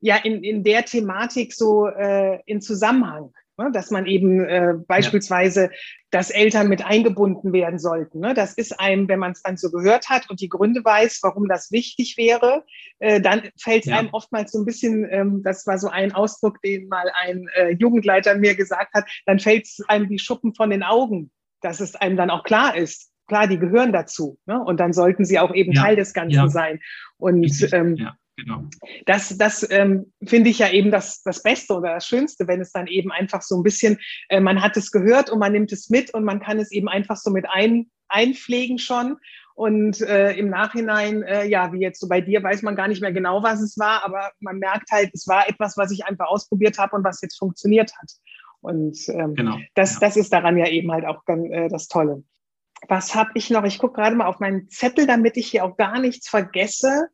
ja, 0.00 0.16
in, 0.16 0.42
in 0.42 0.64
der 0.64 0.84
Thematik 0.84 1.52
so 1.54 1.86
äh, 1.86 2.40
in 2.46 2.60
Zusammenhang. 2.60 3.32
Ne? 3.62 3.70
Dass 3.72 3.90
man 3.90 4.06
eben 4.06 4.44
äh, 4.44 4.74
beispielsweise, 4.86 5.64
ja. 5.64 5.70
dass 6.10 6.30
Eltern 6.30 6.68
mit 6.68 6.84
eingebunden 6.84 7.52
werden 7.52 7.78
sollten. 7.78 8.20
Ne? 8.20 8.34
Das 8.34 8.54
ist 8.54 8.78
einem, 8.80 9.08
wenn 9.08 9.18
man 9.18 9.32
es 9.32 9.42
dann 9.42 9.56
so 9.56 9.70
gehört 9.70 10.08
hat 10.08 10.28
und 10.30 10.40
die 10.40 10.48
Gründe 10.48 10.84
weiß, 10.84 11.20
warum 11.22 11.48
das 11.48 11.70
wichtig 11.70 12.16
wäre, 12.16 12.64
äh, 12.98 13.20
dann 13.20 13.42
fällt 13.60 13.84
es 13.84 13.90
ja. 13.90 13.98
einem 13.98 14.08
oftmals 14.12 14.52
so 14.52 14.58
ein 14.58 14.64
bisschen, 14.64 15.06
ähm, 15.10 15.42
das 15.44 15.66
war 15.66 15.78
so 15.78 15.88
ein 15.88 16.12
Ausdruck, 16.12 16.60
den 16.62 16.88
mal 16.88 17.10
ein 17.22 17.46
äh, 17.54 17.70
Jugendleiter 17.78 18.34
mir 18.36 18.54
gesagt 18.54 18.94
hat, 18.94 19.04
dann 19.26 19.38
fällt 19.38 19.64
es 19.64 19.80
einem 19.88 20.08
die 20.08 20.18
Schuppen 20.18 20.54
von 20.54 20.70
den 20.70 20.82
Augen, 20.82 21.30
dass 21.60 21.80
es 21.80 21.94
einem 21.94 22.16
dann 22.16 22.30
auch 22.30 22.42
klar 22.42 22.76
ist, 22.76 23.12
klar, 23.28 23.46
die 23.46 23.58
gehören 23.58 23.92
dazu. 23.92 24.38
Ne? 24.46 24.62
Und 24.62 24.80
dann 24.80 24.92
sollten 24.92 25.24
sie 25.24 25.38
auch 25.38 25.54
eben 25.54 25.72
ja, 25.72 25.82
Teil 25.82 25.96
des 25.96 26.12
Ganzen 26.12 26.50
sein. 26.50 26.80
Und 27.16 27.72
ähm, 27.72 27.96
ja. 27.96 28.16
Genau. 28.42 28.64
Das, 29.06 29.36
das 29.38 29.68
ähm, 29.70 30.12
finde 30.24 30.50
ich 30.50 30.58
ja 30.58 30.70
eben 30.70 30.90
das, 30.90 31.22
das 31.22 31.42
Beste 31.42 31.74
oder 31.74 31.94
das 31.94 32.06
Schönste, 32.06 32.48
wenn 32.48 32.60
es 32.60 32.72
dann 32.72 32.86
eben 32.88 33.12
einfach 33.12 33.42
so 33.42 33.56
ein 33.56 33.62
bisschen, 33.62 33.98
äh, 34.28 34.40
man 34.40 34.62
hat 34.62 34.76
es 34.76 34.90
gehört 34.90 35.30
und 35.30 35.38
man 35.38 35.52
nimmt 35.52 35.70
es 35.72 35.90
mit 35.90 36.12
und 36.12 36.24
man 36.24 36.40
kann 36.40 36.58
es 36.58 36.72
eben 36.72 36.88
einfach 36.88 37.16
so 37.16 37.30
mit 37.30 37.46
ein, 37.48 37.90
einpflegen 38.08 38.78
schon. 38.78 39.16
Und 39.54 40.00
äh, 40.00 40.32
im 40.32 40.48
Nachhinein, 40.48 41.22
äh, 41.22 41.46
ja, 41.46 41.72
wie 41.72 41.80
jetzt 41.80 42.00
so 42.00 42.08
bei 42.08 42.20
dir, 42.20 42.42
weiß 42.42 42.62
man 42.62 42.74
gar 42.74 42.88
nicht 42.88 43.02
mehr 43.02 43.12
genau, 43.12 43.42
was 43.42 43.60
es 43.60 43.78
war, 43.78 44.04
aber 44.04 44.32
man 44.40 44.58
merkt 44.58 44.90
halt, 44.90 45.10
es 45.12 45.28
war 45.28 45.48
etwas, 45.48 45.76
was 45.76 45.92
ich 45.92 46.04
einfach 46.04 46.26
ausprobiert 46.26 46.78
habe 46.78 46.96
und 46.96 47.04
was 47.04 47.20
jetzt 47.20 47.38
funktioniert 47.38 47.92
hat. 47.96 48.10
Und 48.60 48.96
ähm, 49.08 49.34
genau, 49.34 49.58
das, 49.74 49.94
ja. 49.94 50.00
das 50.00 50.16
ist 50.16 50.32
daran 50.32 50.56
ja 50.56 50.66
eben 50.66 50.90
halt 50.90 51.04
auch 51.04 51.24
ganz, 51.26 51.48
äh, 51.50 51.68
das 51.68 51.88
Tolle. 51.88 52.24
Was 52.88 53.14
habe 53.14 53.30
ich 53.34 53.50
noch? 53.50 53.64
Ich 53.64 53.78
gucke 53.78 54.00
gerade 54.00 54.16
mal 54.16 54.26
auf 54.26 54.40
meinen 54.40 54.68
Zettel, 54.68 55.06
damit 55.06 55.36
ich 55.36 55.48
hier 55.48 55.64
auch 55.64 55.76
gar 55.76 56.00
nichts 56.00 56.28
vergesse. 56.28 57.08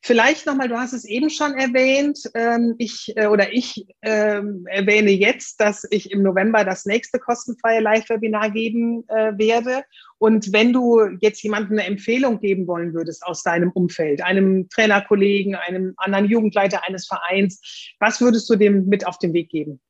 Vielleicht 0.00 0.46
nochmal, 0.46 0.68
du 0.68 0.76
hast 0.76 0.92
es 0.92 1.04
eben 1.04 1.30
schon 1.30 1.54
erwähnt, 1.54 2.18
ähm, 2.34 2.74
ich 2.78 3.12
äh, 3.16 3.26
oder 3.26 3.52
ich 3.52 3.86
ähm, 4.02 4.66
erwähne 4.66 5.10
jetzt, 5.10 5.60
dass 5.60 5.86
ich 5.90 6.10
im 6.10 6.22
November 6.22 6.64
das 6.64 6.84
nächste 6.84 7.18
kostenfreie 7.18 7.80
Live-Webinar 7.80 8.50
geben 8.50 9.04
äh, 9.08 9.36
werde. 9.38 9.84
Und 10.18 10.52
wenn 10.52 10.72
du 10.72 11.00
jetzt 11.20 11.42
jemandem 11.42 11.78
eine 11.78 11.86
Empfehlung 11.86 12.40
geben 12.40 12.66
wollen 12.66 12.94
würdest 12.94 13.24
aus 13.24 13.42
deinem 13.42 13.70
Umfeld, 13.70 14.22
einem 14.22 14.68
Trainerkollegen, 14.68 15.54
einem 15.54 15.94
anderen 15.96 16.26
Jugendleiter 16.26 16.86
eines 16.86 17.06
Vereins, 17.06 17.94
was 18.00 18.20
würdest 18.20 18.48
du 18.50 18.56
dem 18.56 18.86
mit 18.86 19.06
auf 19.06 19.18
den 19.18 19.32
Weg 19.32 19.50
geben? 19.50 19.80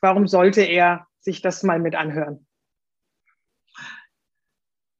Warum 0.00 0.26
sollte 0.26 0.62
er 0.62 1.06
sich 1.20 1.42
das 1.42 1.62
mal 1.62 1.80
mit 1.80 1.94
anhören? 1.94 2.46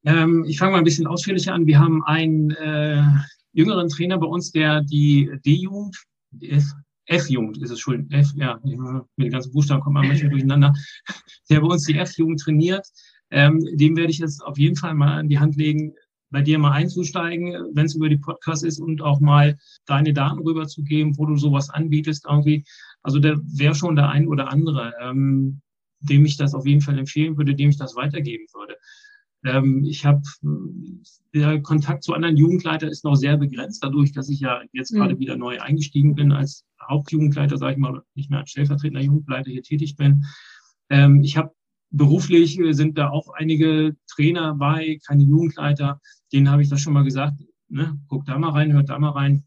Ähm, 0.05 0.45
ich 0.47 0.57
fange 0.57 0.71
mal 0.71 0.77
ein 0.77 0.83
bisschen 0.83 1.07
ausführlicher 1.07 1.53
an. 1.53 1.65
Wir 1.65 1.79
haben 1.79 2.03
ein 2.05 2.51
äh, 2.51 3.03
jüngeren 3.57 3.89
Trainer 3.89 4.19
bei 4.19 4.27
uns, 4.27 4.51
der 4.51 4.81
die 4.81 5.31
D-Jugend, 5.45 5.97
F-Jugend 7.07 7.57
ist 7.57 7.71
es 7.71 7.79
schon, 7.79 8.09
F, 8.11 8.31
ja, 8.35 8.59
mit 8.63 8.77
den 9.17 9.31
ganzen 9.31 9.51
Buchstaben 9.51 9.81
kommt 9.81 9.95
man 9.95 10.07
manchmal 10.07 10.29
durcheinander, 10.31 10.73
der 11.49 11.61
bei 11.61 11.67
uns 11.67 11.85
die 11.85 11.97
F-Jugend 11.97 12.39
trainiert. 12.39 12.85
Ähm, 13.31 13.65
dem 13.73 13.97
werde 13.97 14.11
ich 14.11 14.19
jetzt 14.19 14.41
auf 14.43 14.57
jeden 14.57 14.75
Fall 14.75 14.93
mal 14.93 15.17
an 15.17 15.27
die 15.27 15.39
Hand 15.39 15.55
legen, 15.55 15.93
bei 16.29 16.41
dir 16.41 16.59
mal 16.59 16.71
einzusteigen, 16.71 17.53
wenn 17.73 17.85
es 17.85 17.95
über 17.95 18.09
die 18.09 18.17
Podcast 18.17 18.63
ist 18.63 18.79
und 18.79 19.01
auch 19.01 19.19
mal 19.21 19.57
deine 19.85 20.13
Daten 20.13 20.39
rüberzugeben, 20.39 21.17
wo 21.17 21.25
du 21.25 21.35
sowas 21.37 21.69
anbietest 21.69 22.25
irgendwie. 22.29 22.63
Also 23.01 23.19
der 23.19 23.37
wäre 23.43 23.75
schon 23.75 23.95
der 23.95 24.09
ein 24.09 24.27
oder 24.27 24.51
andere, 24.51 24.93
ähm, 25.01 25.61
dem 25.99 26.25
ich 26.25 26.37
das 26.37 26.53
auf 26.53 26.65
jeden 26.65 26.81
Fall 26.81 26.99
empfehlen 26.99 27.37
würde, 27.37 27.55
dem 27.55 27.69
ich 27.69 27.77
das 27.77 27.95
weitergeben 27.95 28.45
würde. 28.53 28.75
Ähm, 29.47 29.83
ich 29.85 30.05
habe, 30.05 30.21
der 31.33 31.61
Kontakt 31.61 32.03
zu 32.03 32.13
anderen 32.13 32.37
Jugendleitern 32.37 32.89
ist 32.89 33.03
noch 33.03 33.15
sehr 33.15 33.37
begrenzt, 33.37 33.83
dadurch, 33.83 34.11
dass 34.11 34.29
ich 34.29 34.39
ja 34.39 34.61
jetzt 34.73 34.93
mhm. 34.93 34.97
gerade 34.97 35.19
wieder 35.19 35.37
neu 35.37 35.59
eingestiegen 35.59 36.15
bin 36.15 36.31
als 36.31 36.65
Hauptjugendleiter, 36.81 37.57
sage 37.57 37.73
ich 37.73 37.77
mal, 37.79 38.01
nicht 38.15 38.29
mehr 38.29 38.39
als 38.39 38.51
stellvertretender 38.51 39.01
Jugendleiter 39.01 39.51
hier 39.51 39.63
tätig 39.63 39.95
bin. 39.95 40.25
Ähm, 40.89 41.23
ich 41.23 41.37
habe 41.37 41.51
beruflich 41.89 42.59
sind 42.71 42.97
da 42.97 43.09
auch 43.09 43.29
einige 43.29 43.95
Trainer 44.07 44.55
bei, 44.55 44.99
keine 45.07 45.23
Jugendleiter. 45.23 46.01
Denen 46.33 46.49
habe 46.49 46.61
ich 46.61 46.69
das 46.69 46.81
schon 46.81 46.93
mal 46.93 47.03
gesagt. 47.03 47.41
ne, 47.69 47.99
guckt 48.07 48.27
da 48.27 48.37
mal 48.37 48.51
rein, 48.51 48.73
hört 48.73 48.89
da 48.89 48.99
mal 48.99 49.11
rein. 49.11 49.43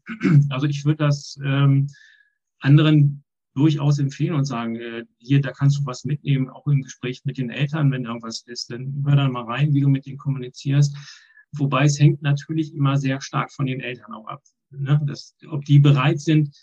Also 0.49 0.67
ich 0.67 0.85
würde 0.85 1.05
das 1.05 1.37
ähm, 1.43 1.87
anderen 2.59 3.23
durchaus 3.53 3.99
empfehlen 3.99 4.35
und 4.35 4.45
sagen, 4.45 4.75
äh, 4.75 5.05
hier, 5.17 5.41
da 5.41 5.51
kannst 5.51 5.79
du 5.79 5.85
was 5.85 6.05
mitnehmen, 6.05 6.49
auch 6.49 6.65
im 6.67 6.81
Gespräch 6.81 7.21
mit 7.25 7.37
den 7.37 7.49
Eltern, 7.49 7.91
wenn 7.91 8.05
irgendwas 8.05 8.43
ist, 8.47 8.71
dann 8.71 9.03
hör 9.05 9.15
dann 9.15 9.31
mal 9.31 9.43
rein, 9.43 9.73
wie 9.73 9.81
du 9.81 9.89
mit 9.89 10.05
denen 10.05 10.17
kommunizierst. 10.17 10.95
Wobei 11.53 11.85
es 11.85 11.99
hängt 11.99 12.21
natürlich 12.21 12.73
immer 12.73 12.97
sehr 12.97 13.19
stark 13.19 13.51
von 13.51 13.65
den 13.65 13.81
Eltern 13.81 14.13
auch 14.13 14.27
ab. 14.27 14.41
Ne? 14.69 15.01
Das, 15.05 15.35
ob 15.49 15.65
die 15.65 15.79
bereit 15.79 16.21
sind, 16.21 16.55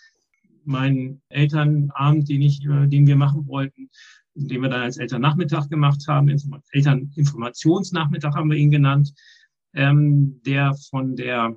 meinen 0.65 1.23
Elternabend, 1.29 2.29
den, 2.29 2.43
ich, 2.43 2.65
äh, 2.65 2.87
den 2.87 3.07
wir 3.07 3.17
machen 3.17 3.47
wollten, 3.47 3.91
den 4.35 4.63
wir 4.63 4.69
dann 4.69 4.83
als 4.83 4.99
Elternnachmittag 4.99 5.69
gemacht 5.69 6.07
haben, 6.09 6.29
Elterninformationsnachmittag 6.71 8.35
haben 8.35 8.51
wir 8.51 8.57
ihn 8.57 8.71
genannt, 8.71 9.13
ähm, 9.75 10.41
der 10.47 10.75
von 10.91 11.17
der 11.17 11.57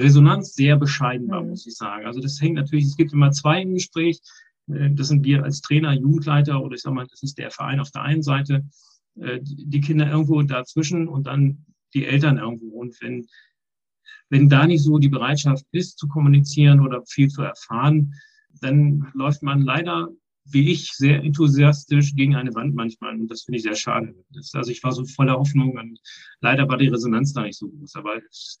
Resonanz 0.00 0.54
sehr 0.54 0.76
bescheiden 0.76 1.28
war, 1.28 1.42
mhm. 1.42 1.50
muss 1.50 1.66
ich 1.66 1.76
sagen. 1.76 2.06
Also 2.06 2.20
das 2.20 2.40
hängt 2.40 2.54
natürlich, 2.54 2.86
es 2.86 2.96
gibt 2.96 3.12
immer 3.12 3.30
zwei 3.32 3.62
im 3.62 3.74
Gespräch. 3.74 4.20
Äh, 4.68 4.90
das 4.92 5.08
sind 5.08 5.24
wir 5.24 5.44
als 5.44 5.60
Trainer, 5.60 5.92
Jugendleiter 5.92 6.62
oder 6.62 6.74
ich 6.74 6.82
sag 6.82 6.94
mal, 6.94 7.06
das 7.06 7.22
ist 7.22 7.38
der 7.38 7.50
Verein 7.50 7.80
auf 7.80 7.90
der 7.90 8.02
einen 8.02 8.22
Seite, 8.22 8.64
äh, 9.16 9.40
die 9.42 9.80
Kinder 9.80 10.10
irgendwo 10.10 10.42
dazwischen 10.42 11.08
und 11.08 11.26
dann 11.26 11.64
die 11.94 12.06
Eltern 12.06 12.38
irgendwo. 12.38 12.80
Und 12.80 13.00
wenn, 13.00 13.26
wenn 14.28 14.48
da 14.48 14.66
nicht 14.66 14.82
so 14.82 14.98
die 14.98 15.08
Bereitschaft 15.08 15.64
ist, 15.72 15.98
zu 15.98 16.08
kommunizieren 16.08 16.80
oder 16.80 17.02
viel 17.06 17.28
zu 17.28 17.42
erfahren, 17.42 18.14
dann 18.60 19.10
läuft 19.14 19.42
man 19.42 19.62
leider, 19.62 20.08
wie 20.44 20.70
ich, 20.70 20.92
sehr 20.92 21.22
enthusiastisch 21.22 22.14
gegen 22.14 22.36
eine 22.36 22.54
Wand 22.54 22.74
manchmal. 22.74 23.14
Und 23.18 23.28
das 23.28 23.42
finde 23.42 23.58
ich 23.58 23.62
sehr 23.64 23.74
schade. 23.74 24.14
Das, 24.30 24.54
also 24.54 24.70
ich 24.70 24.82
war 24.82 24.92
so 24.92 25.04
voller 25.04 25.36
Hoffnung 25.36 25.76
und 25.76 26.00
leider 26.40 26.68
war 26.68 26.76
die 26.76 26.88
Resonanz 26.88 27.32
da 27.32 27.42
nicht 27.42 27.58
so 27.58 27.68
groß. 27.68 27.96
Aber 27.96 28.16
es, 28.28 28.58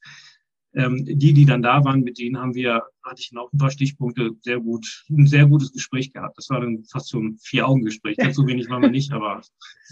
ähm, 0.74 1.04
die, 1.04 1.32
die 1.32 1.44
dann 1.44 1.62
da 1.62 1.84
waren, 1.84 2.02
mit 2.02 2.18
denen 2.18 2.38
haben 2.38 2.54
wir, 2.54 2.82
hatte 3.02 3.20
ich 3.20 3.32
noch 3.32 3.52
ein 3.52 3.58
paar 3.58 3.70
Stichpunkte, 3.70 4.30
sehr 4.42 4.60
gut, 4.60 5.04
ein 5.10 5.26
sehr 5.26 5.46
gutes 5.46 5.72
Gespräch 5.72 6.12
gehabt. 6.12 6.38
Das 6.38 6.48
war 6.50 6.60
dann 6.60 6.84
fast 6.84 7.08
so 7.08 7.18
ein 7.18 7.38
Vier-Augen-Gespräch. 7.42 8.16
Ganz 8.16 8.36
so 8.36 8.46
wenig 8.46 8.68
waren 8.70 8.82
wir 8.82 8.90
nicht, 8.90 9.12
aber 9.12 9.42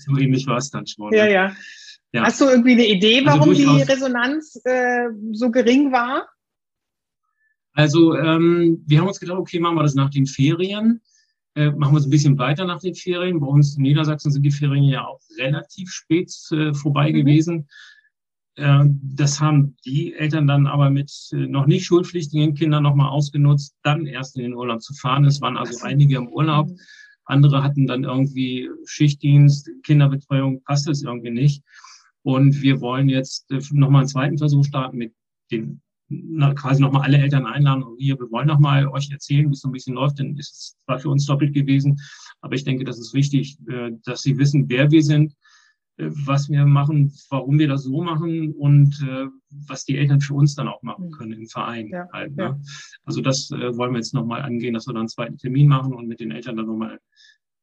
so 0.04 0.16
ähnlich 0.16 0.46
war 0.46 0.58
es 0.58 0.70
dann 0.70 0.86
schon. 0.86 1.12
Ja, 1.12 1.26
ja. 1.26 1.52
ja. 2.12 2.22
Hast 2.22 2.40
du 2.40 2.46
irgendwie 2.46 2.72
eine 2.72 2.86
Idee, 2.86 3.18
also 3.18 3.26
warum 3.26 3.50
also 3.50 3.76
die 3.76 3.82
Resonanz 3.82 4.60
äh, 4.64 5.08
so 5.32 5.50
gering 5.50 5.90
war? 5.90 6.28
Also 7.72 8.16
ähm, 8.16 8.82
wir 8.86 9.00
haben 9.00 9.08
uns 9.08 9.20
gedacht, 9.20 9.38
okay, 9.38 9.60
machen 9.60 9.76
wir 9.76 9.82
das 9.82 9.94
nach 9.94 10.10
den 10.10 10.26
Ferien. 10.26 11.00
Äh, 11.54 11.70
machen 11.70 11.94
wir 11.94 11.98
es 11.98 12.06
ein 12.06 12.10
bisschen 12.10 12.38
weiter 12.38 12.64
nach 12.64 12.80
den 12.80 12.94
Ferien. 12.94 13.40
Bei 13.40 13.46
uns 13.46 13.76
in 13.76 13.82
Niedersachsen 13.82 14.30
sind 14.30 14.42
die 14.42 14.50
Ferien 14.50 14.84
ja 14.84 15.04
auch 15.04 15.20
relativ 15.38 15.90
spät 15.90 16.32
äh, 16.52 16.72
vorbei 16.72 17.10
mhm. 17.10 17.14
gewesen. 17.14 17.68
Äh, 18.58 18.84
das 19.02 19.40
haben 19.40 19.76
die 19.84 20.14
Eltern 20.14 20.48
dann 20.48 20.66
aber 20.66 20.90
mit 20.90 21.12
äh, 21.32 21.46
noch 21.46 21.66
nicht 21.66 21.84
schulpflichtigen 21.84 22.54
Kindern 22.54 22.82
nochmal 22.82 23.08
ausgenutzt, 23.08 23.76
dann 23.82 24.06
erst 24.06 24.36
in 24.36 24.42
den 24.42 24.54
Urlaub 24.54 24.82
zu 24.82 24.94
fahren. 24.94 25.24
Es 25.24 25.40
waren 25.40 25.56
also 25.56 25.84
einige 25.84 26.16
im 26.16 26.28
Urlaub. 26.28 26.68
Andere 27.24 27.62
hatten 27.62 27.86
dann 27.86 28.04
irgendwie 28.04 28.68
Schichtdienst, 28.84 29.70
Kinderbetreuung, 29.84 30.62
passt 30.64 30.88
es 30.88 31.02
irgendwie 31.02 31.30
nicht. 31.30 31.62
Und 32.22 32.60
wir 32.60 32.80
wollen 32.80 33.08
jetzt 33.08 33.48
äh, 33.52 33.60
nochmal 33.70 34.00
einen 34.00 34.08
zweiten 34.08 34.38
Versuch 34.38 34.64
starten 34.64 34.98
mit 34.98 35.14
den 35.52 35.80
quasi 36.56 36.80
nochmal 36.80 37.02
alle 37.02 37.18
Eltern 37.18 37.44
einladen 37.44 37.82
und 37.82 37.98
hier, 37.98 38.18
wir 38.18 38.30
wollen 38.30 38.46
nochmal 38.46 38.88
euch 38.88 39.10
erzählen, 39.10 39.46
wie 39.46 39.52
es 39.52 39.60
so 39.60 39.68
ein 39.68 39.72
bisschen 39.72 39.94
läuft, 39.94 40.18
denn 40.18 40.38
es 40.38 40.74
war 40.86 40.98
für 40.98 41.10
uns 41.10 41.26
doppelt 41.26 41.52
gewesen. 41.52 42.00
Aber 42.40 42.54
ich 42.54 42.64
denke, 42.64 42.84
das 42.84 42.98
ist 42.98 43.12
wichtig, 43.12 43.58
dass 44.06 44.22
sie 44.22 44.38
wissen, 44.38 44.70
wer 44.70 44.90
wir 44.90 45.02
sind, 45.02 45.34
was 45.98 46.48
wir 46.48 46.64
machen, 46.64 47.12
warum 47.28 47.58
wir 47.58 47.68
das 47.68 47.82
so 47.82 48.02
machen 48.02 48.52
und 48.52 48.94
äh, 49.02 49.26
was 49.66 49.84
die 49.84 49.98
Eltern 49.98 50.20
für 50.20 50.34
uns 50.34 50.54
dann 50.54 50.68
auch 50.68 50.82
machen 50.82 51.06
mhm. 51.06 51.10
können 51.10 51.32
im 51.32 51.48
Verein. 51.48 51.88
Ja, 51.88 52.08
halt, 52.12 52.36
ne? 52.36 52.42
ja. 52.42 52.60
Also 53.04 53.20
das 53.20 53.50
äh, 53.50 53.76
wollen 53.76 53.92
wir 53.92 53.98
jetzt 53.98 54.14
nochmal 54.14 54.42
angehen, 54.42 54.74
dass 54.74 54.86
wir 54.86 54.92
dann 54.92 55.02
einen 55.02 55.08
zweiten 55.08 55.38
Termin 55.38 55.68
machen 55.68 55.92
und 55.94 56.06
mit 56.06 56.20
den 56.20 56.30
Eltern 56.30 56.56
dann 56.56 56.66
nochmal 56.66 56.98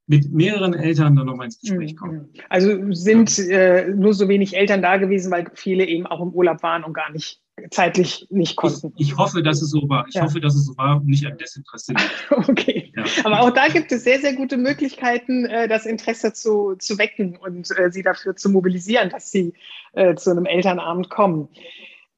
mit 0.07 0.31
mehreren 0.31 0.73
Eltern 0.73 1.15
dann 1.15 1.25
nochmal 1.25 1.45
ins 1.45 1.59
Gespräch 1.59 1.93
mhm. 1.93 1.97
kommen. 1.97 2.29
Also 2.49 2.93
sind 2.93 3.39
äh, 3.39 3.89
nur 3.89 4.13
so 4.13 4.27
wenig 4.27 4.55
Eltern 4.55 4.81
da 4.81 4.97
gewesen, 4.97 5.31
weil 5.31 5.49
viele 5.55 5.85
eben 5.85 6.05
auch 6.05 6.21
im 6.21 6.29
Urlaub 6.29 6.61
waren 6.61 6.83
und 6.83 6.93
gar 6.93 7.11
nicht 7.11 7.41
zeitlich 7.71 8.27
nicht 8.29 8.55
konnten. 8.55 8.93
Ich, 8.97 9.09
ich 9.09 9.17
hoffe, 9.17 9.41
dass 9.41 9.61
es 9.61 9.69
so 9.69 9.87
war. 9.87 10.05
Ich 10.07 10.15
ja. 10.15 10.23
hoffe, 10.23 10.39
dass 10.39 10.55
es 10.55 10.65
so 10.65 10.77
war 10.77 10.97
und 10.97 11.07
nicht 11.07 11.25
ein 11.25 11.37
Desinteresse. 11.37 11.93
okay. 12.29 12.91
Ja. 12.95 13.03
Aber 13.23 13.41
auch 13.41 13.51
da 13.51 13.67
gibt 13.67 13.91
es 13.91 14.03
sehr, 14.03 14.19
sehr 14.19 14.33
gute 14.33 14.57
Möglichkeiten, 14.57 15.45
äh, 15.45 15.67
das 15.67 15.85
Interesse 15.85 16.33
zu, 16.33 16.75
zu 16.75 16.97
wecken 16.97 17.37
und 17.37 17.69
äh, 17.77 17.91
sie 17.91 18.03
dafür 18.03 18.35
zu 18.35 18.49
mobilisieren, 18.49 19.09
dass 19.09 19.31
sie 19.31 19.53
äh, 19.93 20.15
zu 20.15 20.31
einem 20.31 20.45
Elternabend 20.45 21.09
kommen. 21.09 21.47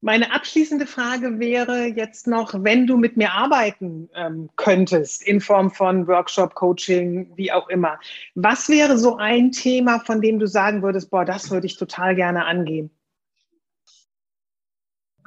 Meine 0.02 0.32
abschließende 0.32 0.86
Frage 0.86 1.39
wäre 1.39 1.88
jetzt 1.88 2.28
noch, 2.28 2.54
wenn 2.63 2.86
du 2.86 2.97
mit 2.97 3.17
mir 3.17 3.32
arbeiten 3.32 4.10
ähm, 4.13 4.47
könntest, 4.56 5.23
in 5.23 5.41
Form 5.41 5.71
von 5.71 6.08
Workshop, 6.08 6.54
Coaching, 6.54 7.32
wie 7.36 7.52
auch 7.52 7.67
immer, 7.67 8.00
was 8.36 8.69
wäre 8.69 8.97
so 9.00 9.17
ein 9.17 9.52
Thema, 9.52 10.00
von 10.00 10.21
dem 10.21 10.38
du 10.38 10.47
sagen 10.47 10.84
würdest, 10.84 11.10
boah, 11.10 11.26
das 11.26 11.50
würde 11.50 11.65
ich 11.65 11.78
total 11.78 12.15
gerne 12.15 12.45
angehen? 12.45 12.91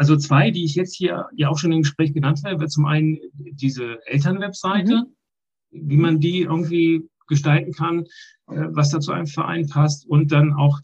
Also 0.01 0.17
zwei, 0.17 0.51
die 0.51 0.65
ich 0.65 0.77
jetzt 0.77 0.97
hier 0.97 1.27
ja 1.37 1.51
auch 1.51 1.59
schon 1.59 1.73
im 1.73 1.83
Gespräch 1.83 2.15
genannt 2.15 2.41
habe, 2.47 2.69
zum 2.69 2.87
einen 2.87 3.19
diese 3.35 3.99
Elternwebseite, 4.07 5.05
mhm. 5.71 5.91
wie 5.91 5.99
man 5.99 6.21
die 6.21 6.41
irgendwie 6.41 7.03
gestalten 7.29 7.73
kann, 7.73 8.07
äh, 8.49 8.69
was 8.71 8.89
da 8.89 9.01
zu 9.01 9.13
einem 9.13 9.27
Verein 9.27 9.69
passt 9.69 10.07
und 10.07 10.33
dann 10.33 10.55
auch 10.55 10.81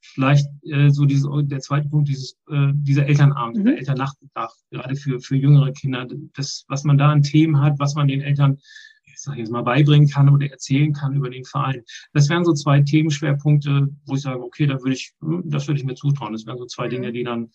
vielleicht 0.00 0.48
äh, 0.64 0.90
so 0.90 1.04
diese, 1.04 1.28
der 1.44 1.60
zweite 1.60 1.88
Punkt, 1.88 2.08
dieses, 2.08 2.36
äh, 2.50 2.72
dieser 2.74 3.06
Elternabend, 3.06 3.58
mhm. 3.58 3.64
der 3.66 3.78
Elternnachmittag, 3.78 4.50
gerade 4.72 4.96
für, 4.96 5.20
für 5.20 5.36
jüngere 5.36 5.70
Kinder, 5.70 6.08
das, 6.34 6.64
was 6.66 6.82
man 6.82 6.98
da 6.98 7.12
an 7.12 7.22
Themen 7.22 7.60
hat, 7.60 7.78
was 7.78 7.94
man 7.94 8.08
den 8.08 8.22
Eltern 8.22 8.58
ich 9.04 9.20
sage 9.20 9.38
jetzt 9.38 9.52
mal, 9.52 9.62
beibringen 9.62 10.08
kann 10.08 10.28
oder 10.28 10.50
erzählen 10.50 10.92
kann 10.92 11.14
über 11.14 11.30
den 11.30 11.44
Verein. 11.44 11.84
Das 12.12 12.28
wären 12.28 12.44
so 12.44 12.54
zwei 12.54 12.80
Themenschwerpunkte, 12.82 13.88
wo 14.04 14.14
ich 14.16 14.22
sage, 14.22 14.42
okay, 14.42 14.66
da 14.66 14.80
würde 14.80 14.94
ich, 14.94 15.12
hm, 15.20 15.44
das 15.46 15.68
würde 15.68 15.78
ich 15.78 15.86
mir 15.86 15.94
zutrauen. 15.94 16.32
Das 16.32 16.44
wären 16.44 16.58
so 16.58 16.66
zwei 16.66 16.86
mhm. 16.86 16.90
Dinge, 16.90 17.12
die 17.12 17.22
dann 17.22 17.50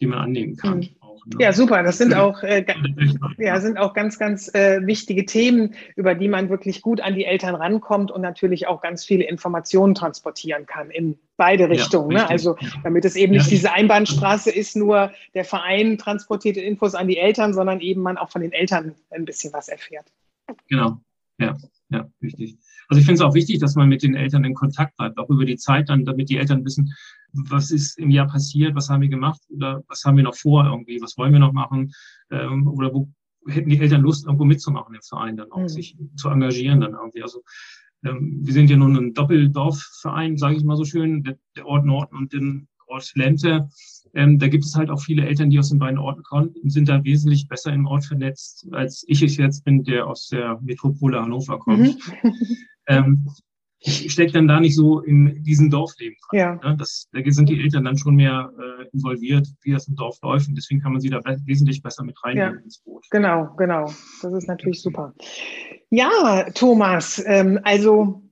die 0.00 0.06
man 0.06 0.18
annehmen 0.18 0.56
kann. 0.56 0.78
Mhm. 0.78 0.88
Auch, 1.00 1.26
ne? 1.26 1.36
Ja, 1.38 1.52
super. 1.52 1.82
Das 1.82 1.98
sind 1.98 2.14
auch, 2.14 2.42
äh, 2.42 2.64
ja, 3.38 3.60
sind 3.60 3.78
auch 3.78 3.94
ganz, 3.94 4.18
ganz 4.18 4.52
äh, 4.54 4.86
wichtige 4.86 5.24
Themen, 5.24 5.74
über 5.96 6.14
die 6.14 6.28
man 6.28 6.48
wirklich 6.50 6.82
gut 6.82 7.00
an 7.00 7.14
die 7.14 7.24
Eltern 7.24 7.54
rankommt 7.54 8.10
und 8.10 8.20
natürlich 8.20 8.66
auch 8.66 8.80
ganz 8.80 9.04
viele 9.04 9.24
Informationen 9.24 9.94
transportieren 9.94 10.66
kann 10.66 10.90
in 10.90 11.18
beide 11.36 11.68
Richtungen. 11.68 12.12
Ja, 12.12 12.24
ne? 12.24 12.30
Also 12.30 12.56
damit 12.82 13.04
es 13.04 13.16
eben 13.16 13.32
nicht 13.32 13.50
diese 13.50 13.72
Einbahnstraße 13.72 14.50
ist, 14.50 14.76
nur 14.76 15.12
der 15.34 15.44
Verein 15.44 15.98
transportiert 15.98 16.56
Infos 16.56 16.94
an 16.94 17.08
die 17.08 17.18
Eltern, 17.18 17.54
sondern 17.54 17.80
eben 17.80 18.02
man 18.02 18.18
auch 18.18 18.30
von 18.30 18.42
den 18.42 18.52
Eltern 18.52 18.94
ein 19.10 19.24
bisschen 19.24 19.52
was 19.52 19.68
erfährt. 19.68 20.06
Genau, 20.68 20.98
ja, 21.38 21.56
ja, 21.88 22.08
wichtig. 22.20 22.56
Also 22.88 23.00
ich 23.00 23.06
finde 23.06 23.22
es 23.22 23.28
auch 23.28 23.34
wichtig, 23.34 23.58
dass 23.58 23.74
man 23.74 23.88
mit 23.88 24.02
den 24.02 24.14
Eltern 24.14 24.44
in 24.44 24.54
Kontakt 24.54 24.96
bleibt, 24.96 25.18
auch 25.18 25.28
über 25.28 25.44
die 25.44 25.56
Zeit 25.56 25.88
dann, 25.88 26.04
damit 26.04 26.30
die 26.30 26.38
Eltern 26.38 26.64
wissen, 26.64 26.94
was 27.48 27.70
ist 27.70 27.98
im 27.98 28.10
Jahr 28.10 28.26
passiert, 28.26 28.74
was 28.74 28.88
haben 28.88 29.02
wir 29.02 29.08
gemacht 29.08 29.40
oder 29.48 29.82
was 29.88 30.04
haben 30.04 30.16
wir 30.16 30.24
noch 30.24 30.36
vor 30.36 30.64
irgendwie, 30.64 31.00
was 31.00 31.16
wollen 31.16 31.32
wir 31.32 31.40
noch 31.40 31.52
machen 31.52 31.92
ähm, 32.30 32.66
oder 32.68 32.92
wo 32.92 33.08
hätten 33.48 33.70
die 33.70 33.78
Eltern 33.78 34.02
Lust, 34.02 34.26
irgendwo 34.26 34.44
mitzumachen 34.44 34.94
im 34.94 35.02
Verein, 35.02 35.36
dann 35.36 35.52
auch 35.52 35.60
mhm. 35.60 35.68
sich 35.68 35.96
zu 36.16 36.28
engagieren 36.28 36.80
dann 36.80 36.94
irgendwie. 36.94 37.22
Also 37.22 37.42
ähm, 38.04 38.40
wir 38.42 38.52
sind 38.52 38.70
ja 38.70 38.76
nun 38.76 38.96
ein 38.96 39.14
Doppeldorfverein, 39.14 40.36
sage 40.36 40.56
ich 40.56 40.64
mal 40.64 40.76
so 40.76 40.84
schön, 40.84 41.22
der, 41.22 41.38
der 41.56 41.66
Ort 41.66 41.84
Norden 41.84 42.16
und 42.16 42.32
den 42.32 42.68
Ort 42.86 43.12
Lente. 43.14 43.68
Ähm, 44.14 44.38
da 44.38 44.48
gibt 44.48 44.64
es 44.64 44.74
halt 44.74 44.90
auch 44.90 45.00
viele 45.00 45.26
Eltern, 45.26 45.50
die 45.50 45.58
aus 45.58 45.70
den 45.70 45.78
beiden 45.78 45.98
Orten 45.98 46.22
kommen 46.22 46.54
und 46.62 46.70
sind 46.70 46.88
da 46.88 47.02
wesentlich 47.04 47.48
besser 47.48 47.72
im 47.72 47.86
Ort 47.86 48.04
vernetzt, 48.04 48.66
als 48.72 49.04
ich 49.08 49.22
es 49.22 49.36
jetzt 49.36 49.64
bin, 49.64 49.84
der 49.84 50.06
aus 50.06 50.28
der 50.28 50.60
Metropole 50.62 51.20
Hannover 51.20 51.58
kommt. 51.58 51.96
Mhm. 52.22 52.32
ähm, 52.86 53.28
ich 53.86 54.12
stecke 54.12 54.32
dann 54.32 54.48
da 54.48 54.58
nicht 54.58 54.74
so 54.74 55.00
in 55.00 55.42
diesem 55.44 55.70
Dorfleben 55.70 56.16
dran. 56.28 56.38
Ja. 56.38 56.54
Ne? 56.56 56.76
Das, 56.76 57.08
da 57.12 57.20
sind 57.24 57.48
die 57.48 57.62
Eltern 57.62 57.84
dann 57.84 57.96
schon 57.96 58.16
mehr 58.16 58.52
äh, 58.58 58.84
involviert, 58.92 59.46
wie 59.62 59.72
das 59.72 59.86
im 59.86 59.94
Dorf 59.94 60.18
läuft. 60.22 60.48
Und 60.48 60.56
deswegen 60.56 60.80
kann 60.80 60.92
man 60.92 61.00
sie 61.00 61.10
da 61.10 61.20
wesentlich 61.44 61.82
besser 61.82 62.02
mit 62.02 62.22
reinnehmen 62.24 62.58
ja. 62.58 62.64
ins 62.64 62.78
Boot. 62.78 63.06
Genau, 63.10 63.54
genau. 63.56 63.84
Das 64.22 64.32
ist 64.32 64.48
natürlich 64.48 64.82
super. 64.82 65.14
Ja, 65.90 66.50
Thomas, 66.54 67.22
ähm, 67.26 67.60
also 67.62 68.22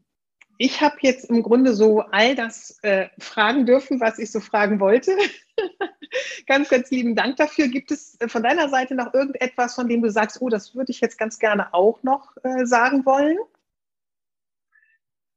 ich 0.59 0.81
habe 0.81 0.97
jetzt 1.01 1.31
im 1.31 1.43
Grunde 1.43 1.75
so 1.75 2.01
all 2.01 2.35
das 2.35 2.79
äh, 2.83 3.09
fragen 3.19 3.64
dürfen, 3.64 4.01
was 4.01 4.19
ich 4.19 4.33
so 4.33 4.40
fragen 4.40 4.81
wollte. 4.81 5.12
ganz, 6.47 6.69
ganz 6.69 6.90
lieben 6.90 7.14
Dank 7.14 7.37
dafür. 7.37 7.69
Gibt 7.69 7.93
es 7.93 8.17
äh, 8.21 8.29
von 8.29 8.43
deiner 8.43 8.69
Seite 8.69 8.97
noch 8.97 9.14
irgendetwas, 9.14 9.75
von 9.77 9.88
dem 9.88 10.03
du 10.03 10.11
sagst, 10.11 10.40
oh, 10.40 10.49
das 10.49 10.75
würde 10.75 10.90
ich 10.90 11.01
jetzt 11.01 11.19
ganz 11.19 11.38
gerne 11.38 11.73
auch 11.75 12.03
noch 12.03 12.37
äh, 12.43 12.67
sagen 12.67 13.05
wollen? 13.07 13.38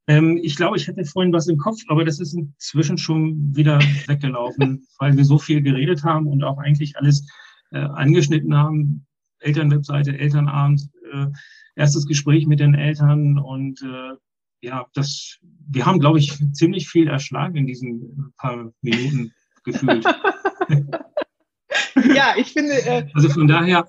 Ähm, 0.07 0.39
ich 0.41 0.55
glaube, 0.55 0.77
ich 0.77 0.87
hatte 0.87 1.03
vorhin 1.05 1.33
was 1.33 1.47
im 1.47 1.57
Kopf, 1.57 1.79
aber 1.87 2.05
das 2.05 2.19
ist 2.19 2.33
inzwischen 2.33 2.97
schon 2.97 3.55
wieder 3.55 3.79
weggelaufen, 4.07 4.87
weil 4.99 5.17
wir 5.17 5.25
so 5.25 5.37
viel 5.37 5.61
geredet 5.61 6.03
haben 6.03 6.27
und 6.27 6.43
auch 6.43 6.57
eigentlich 6.57 6.97
alles 6.97 7.27
äh, 7.71 7.79
angeschnitten 7.79 8.55
haben. 8.55 9.05
Elternwebseite, 9.39 10.17
Elternabend, 10.17 10.89
äh, 11.11 11.27
erstes 11.75 12.07
Gespräch 12.07 12.47
mit 12.47 12.59
den 12.59 12.73
Eltern 12.73 13.37
und 13.37 13.81
äh, 13.83 14.15
ja, 14.61 14.85
das, 14.93 15.37
wir 15.69 15.85
haben, 15.85 15.99
glaube 15.99 16.19
ich, 16.19 16.33
ziemlich 16.53 16.89
viel 16.89 17.07
erschlagen 17.07 17.57
in 17.57 17.67
diesen 17.67 18.33
paar 18.37 18.71
Minuten 18.81 19.33
gefühlt. 19.63 20.03
ja, 22.15 22.33
ich 22.37 22.53
finde. 22.53 22.73
Äh, 22.85 23.07
also 23.13 23.29
von 23.29 23.47
daher, 23.47 23.85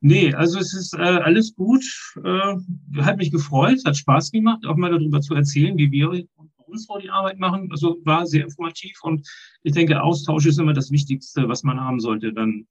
nee, 0.00 0.34
also 0.34 0.58
es 0.58 0.74
ist 0.74 0.94
äh, 0.94 0.98
alles 0.98 1.54
gut. 1.54 1.84
Äh, 2.22 3.02
hat 3.02 3.16
mich 3.18 3.30
gefreut, 3.30 3.80
hat 3.84 3.96
Spaß 3.96 4.30
gemacht, 4.30 4.66
auch 4.66 4.76
mal 4.76 4.90
darüber 4.90 5.20
zu 5.20 5.34
erzählen, 5.34 5.76
wie 5.76 5.90
wir 5.90 6.08
bei 6.08 6.64
uns 6.66 6.86
vor 6.86 7.00
die 7.00 7.10
Arbeit 7.10 7.38
machen. 7.38 7.68
Also 7.70 7.98
war 8.04 8.26
sehr 8.26 8.44
informativ 8.44 8.98
und 9.02 9.26
ich 9.62 9.72
denke, 9.72 10.02
Austausch 10.02 10.46
ist 10.46 10.58
immer 10.58 10.72
das 10.74 10.90
Wichtigste, 10.90 11.48
was 11.48 11.62
man 11.62 11.80
haben 11.80 12.00
sollte, 12.00 12.32
dann 12.32 12.66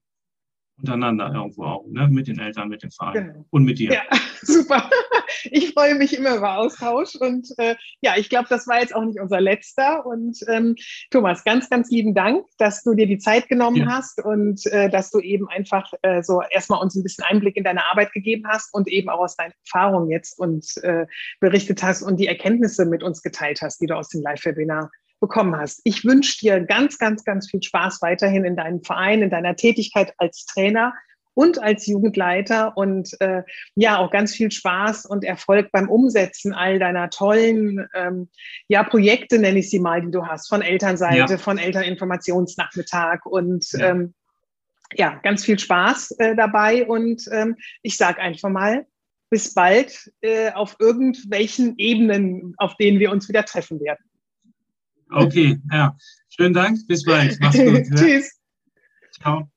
untereinander 0.77 1.33
irgendwo 1.33 1.63
auch, 1.63 1.85
ne? 1.87 2.07
mit 2.07 2.27
den 2.27 2.39
Eltern, 2.39 2.69
mit 2.69 2.83
dem 2.83 2.91
Verein 2.91 3.13
genau. 3.13 3.45
und 3.49 3.63
mit 3.63 3.79
dir. 3.79 3.93
Ja, 3.93 4.03
super. 4.41 4.89
Ich 5.51 5.73
freue 5.73 5.95
mich 5.95 6.17
immer 6.17 6.35
über 6.37 6.57
Austausch 6.57 7.15
und 7.15 7.47
äh, 7.57 7.75
ja, 8.01 8.15
ich 8.17 8.29
glaube, 8.29 8.47
das 8.49 8.67
war 8.67 8.79
jetzt 8.79 8.93
auch 8.95 9.03
nicht 9.03 9.19
unser 9.19 9.41
letzter. 9.41 10.05
Und 10.05 10.39
ähm, 10.47 10.75
Thomas, 11.11 11.43
ganz, 11.43 11.69
ganz 11.69 11.89
lieben 11.89 12.13
Dank, 12.13 12.45
dass 12.57 12.83
du 12.83 12.93
dir 12.93 13.07
die 13.07 13.17
Zeit 13.17 13.47
genommen 13.47 13.77
ja. 13.77 13.87
hast 13.87 14.23
und 14.23 14.65
äh, 14.67 14.89
dass 14.89 15.09
du 15.11 15.19
eben 15.19 15.47
einfach 15.49 15.91
äh, 16.01 16.21
so 16.21 16.41
erstmal 16.49 16.81
uns 16.81 16.95
ein 16.95 17.03
bisschen 17.03 17.23
Einblick 17.25 17.57
in 17.57 17.63
deine 17.63 17.89
Arbeit 17.89 18.11
gegeben 18.13 18.45
hast 18.47 18.73
und 18.73 18.87
eben 18.87 19.09
auch 19.09 19.19
aus 19.19 19.35
deinen 19.35 19.53
Erfahrungen 19.65 20.09
jetzt 20.09 20.37
und 20.39 20.65
äh, 20.83 21.05
berichtet 21.39 21.81
hast 21.83 22.01
und 22.01 22.17
die 22.17 22.27
Erkenntnisse 22.27 22.85
mit 22.85 23.03
uns 23.03 23.21
geteilt 23.21 23.61
hast, 23.61 23.81
die 23.81 23.87
du 23.87 23.95
aus 23.95 24.09
dem 24.09 24.21
Live-Webinar 24.21 24.91
bekommen 25.19 25.55
hast. 25.55 25.81
Ich 25.83 26.05
wünsche 26.05 26.39
dir 26.39 26.59
ganz, 26.61 26.97
ganz, 26.97 27.23
ganz 27.23 27.49
viel 27.49 27.63
Spaß 27.63 28.01
weiterhin 28.01 28.45
in 28.45 28.55
deinem 28.55 28.83
Verein, 28.83 29.21
in 29.21 29.29
deiner 29.29 29.55
Tätigkeit 29.55 30.13
als 30.17 30.45
Trainer 30.45 30.93
und 31.37 31.61
als 31.61 31.85
Jugendleiter 31.85 32.75
und 32.75 33.15
äh, 33.21 33.43
ja 33.75 33.99
auch 33.99 34.09
ganz 34.09 34.33
viel 34.33 34.51
Spaß 34.51 35.05
und 35.05 35.23
Erfolg 35.23 35.71
beim 35.71 35.87
Umsetzen 35.87 36.51
all 36.51 36.79
deiner 36.79 37.11
tollen 37.11 37.87
ähm, 37.93 38.29
ja 38.67 38.83
Projekte 38.83 39.37
nenne 39.37 39.59
ich 39.59 39.69
sie 39.69 39.79
mal, 39.79 40.01
die 40.01 40.09
du 40.09 40.25
hast 40.25 40.49
von 40.49 40.63
Elternseite, 40.63 41.33
ja. 41.33 41.37
von 41.37 41.59
Elterninformationsnachmittag 41.59 43.27
und 43.27 43.71
ja. 43.73 43.91
Ähm, 43.91 44.15
ja 44.95 45.19
ganz 45.21 45.45
viel 45.45 45.59
Spaß 45.59 46.11
äh, 46.17 46.35
dabei 46.35 46.87
und 46.87 47.29
ähm, 47.31 47.55
ich 47.83 47.97
sage 47.97 48.19
einfach 48.19 48.49
mal 48.49 48.87
bis 49.29 49.53
bald 49.53 50.11
äh, 50.21 50.51
auf 50.53 50.75
irgendwelchen 50.79 51.75
Ebenen, 51.77 52.55
auf 52.57 52.77
denen 52.77 52.99
wir 52.99 53.11
uns 53.11 53.29
wieder 53.29 53.45
treffen 53.45 53.79
werden. 53.79 54.03
Okay, 55.11 55.59
ja. 55.71 55.95
Schönen 56.29 56.53
Dank. 56.53 56.79
Bis 56.87 57.03
bald. 57.03 57.37
Mach's 57.41 57.57
gut. 57.57 57.83
Tschüss. 57.95 58.39
Ciao. 59.11 59.51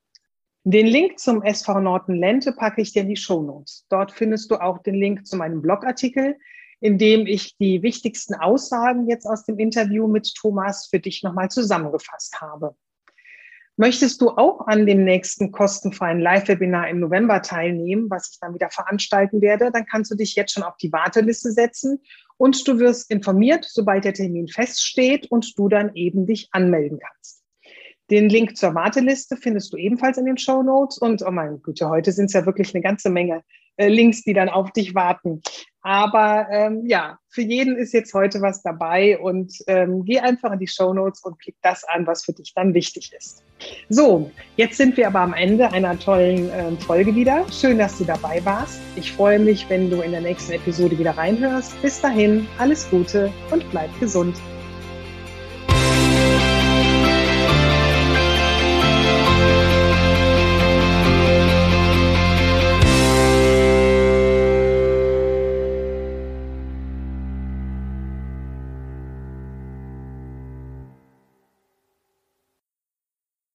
Den 0.65 0.87
Link 0.87 1.19
zum 1.19 1.43
SV 1.43 1.81
Norton 1.81 2.17
Lente 2.17 2.53
packe 2.53 2.83
ich 2.83 2.93
dir 2.93 3.03
in 3.03 3.09
die 3.09 3.17
Show 3.17 3.43
Notes. 3.43 3.87
Dort 3.89 4.13
findest 4.13 4.51
du 4.51 4.57
auch 4.57 4.83
den 4.83 4.95
Link 4.95 5.27
zu 5.27 5.37
meinem 5.37 5.63
Blogartikel, 5.63 6.37
in 6.81 6.99
dem 6.99 7.27
ich 7.27 7.57
die 7.57 7.83
wichtigsten 7.83 8.35
Aussagen 8.35 9.09
jetzt 9.09 9.25
aus 9.25 9.45
dem 9.45 9.59
Interview 9.59 10.07
mit 10.07 10.35
Thomas 10.35 10.87
für 10.91 11.01
dich 11.01 11.23
nochmal 11.23 11.51
zusammengefasst 11.51 12.43
habe. 12.43 12.77
Möchtest 13.79 14.21
du 14.21 14.29
auch 14.29 14.67
an 14.67 14.85
dem 14.85 15.05
nächsten 15.05 15.51
kostenfreien 15.51 16.21
Live-Webinar 16.21 16.91
im 16.91 17.01
November 17.01 17.41
teilnehmen, 17.41 18.11
was 18.11 18.33
ich 18.33 18.39
dann 18.39 18.53
wieder 18.53 18.69
veranstalten 18.69 19.41
werde, 19.41 19.71
dann 19.73 19.87
kannst 19.87 20.11
du 20.11 20.15
dich 20.15 20.35
jetzt 20.35 20.53
schon 20.53 20.63
auf 20.63 20.77
die 20.77 20.93
Warteliste 20.93 21.53
setzen 21.53 22.03
und 22.37 22.69
du 22.69 22.79
wirst 22.79 23.11
informiert, 23.11 23.65
sobald 23.67 24.05
der 24.05 24.13
Termin 24.13 24.49
feststeht 24.49 25.31
und 25.31 25.59
du 25.59 25.69
dann 25.69 25.95
eben 25.95 26.27
dich 26.27 26.51
anmelden 26.53 26.99
kannst. 26.99 27.40
Den 28.11 28.29
Link 28.29 28.57
zur 28.57 28.75
Warteliste 28.75 29.37
findest 29.37 29.73
du 29.73 29.77
ebenfalls 29.77 30.19
in 30.19 30.27
den 30.27 30.39
Show 30.39 30.63
Notes. 30.63 30.99
Und 30.99 31.23
oh 31.27 31.31
mein 31.31 31.63
Güte, 31.63 31.89
heute 31.89 32.13
sind 32.13 32.27
es 32.27 32.33
ja 32.33 32.45
wirklich 32.45 32.75
eine 32.75 32.83
ganze 32.83 33.09
Menge 33.09 33.43
äh, 33.77 33.89
Links, 33.89 34.23
die 34.23 34.33
dann 34.33 34.49
auf 34.49 34.73
dich 34.73 34.95
warten. 34.95 35.41
Aber 35.83 36.47
ähm, 36.51 36.85
ja, 36.87 37.19
für 37.31 37.41
jeden 37.41 37.77
ist 37.77 37.95
jetzt 37.95 38.13
heute 38.13 38.43
was 38.43 38.63
dabei 38.63 39.19
und 39.19 39.55
ähm, 39.67 40.05
geh 40.05 40.19
einfach 40.19 40.53
in 40.53 40.59
die 40.59 40.67
Show 40.67 40.93
Notes 40.93 41.23
und 41.23 41.41
klick 41.41 41.57
das 41.63 41.85
an, 41.85 42.07
was 42.07 42.25
für 42.25 42.35
dich 42.35 42.53
dann 42.55 42.75
wichtig 42.75 43.13
ist. 43.17 43.43
So, 43.89 44.31
jetzt 44.57 44.77
sind 44.77 44.99
wir 44.99 45.07
aber 45.07 45.21
am 45.21 45.33
Ende 45.33 45.73
einer 45.73 45.99
tollen 45.99 46.51
ähm, 46.53 46.79
Folge 46.79 47.15
wieder. 47.15 47.47
Schön, 47.51 47.79
dass 47.79 47.97
du 47.97 48.05
dabei 48.05 48.45
warst. 48.45 48.81
Ich 48.97 49.13
freue 49.13 49.39
mich, 49.39 49.71
wenn 49.71 49.89
du 49.89 50.03
in 50.03 50.11
der 50.11 50.21
nächsten 50.21 50.53
Episode 50.53 50.99
wieder 50.99 51.17
reinhörst. 51.17 51.81
Bis 51.81 52.01
dahin, 52.01 52.47
alles 52.59 52.91
Gute 52.91 53.33
und 53.51 53.65
bleib 53.71 53.89
gesund. 54.01 54.37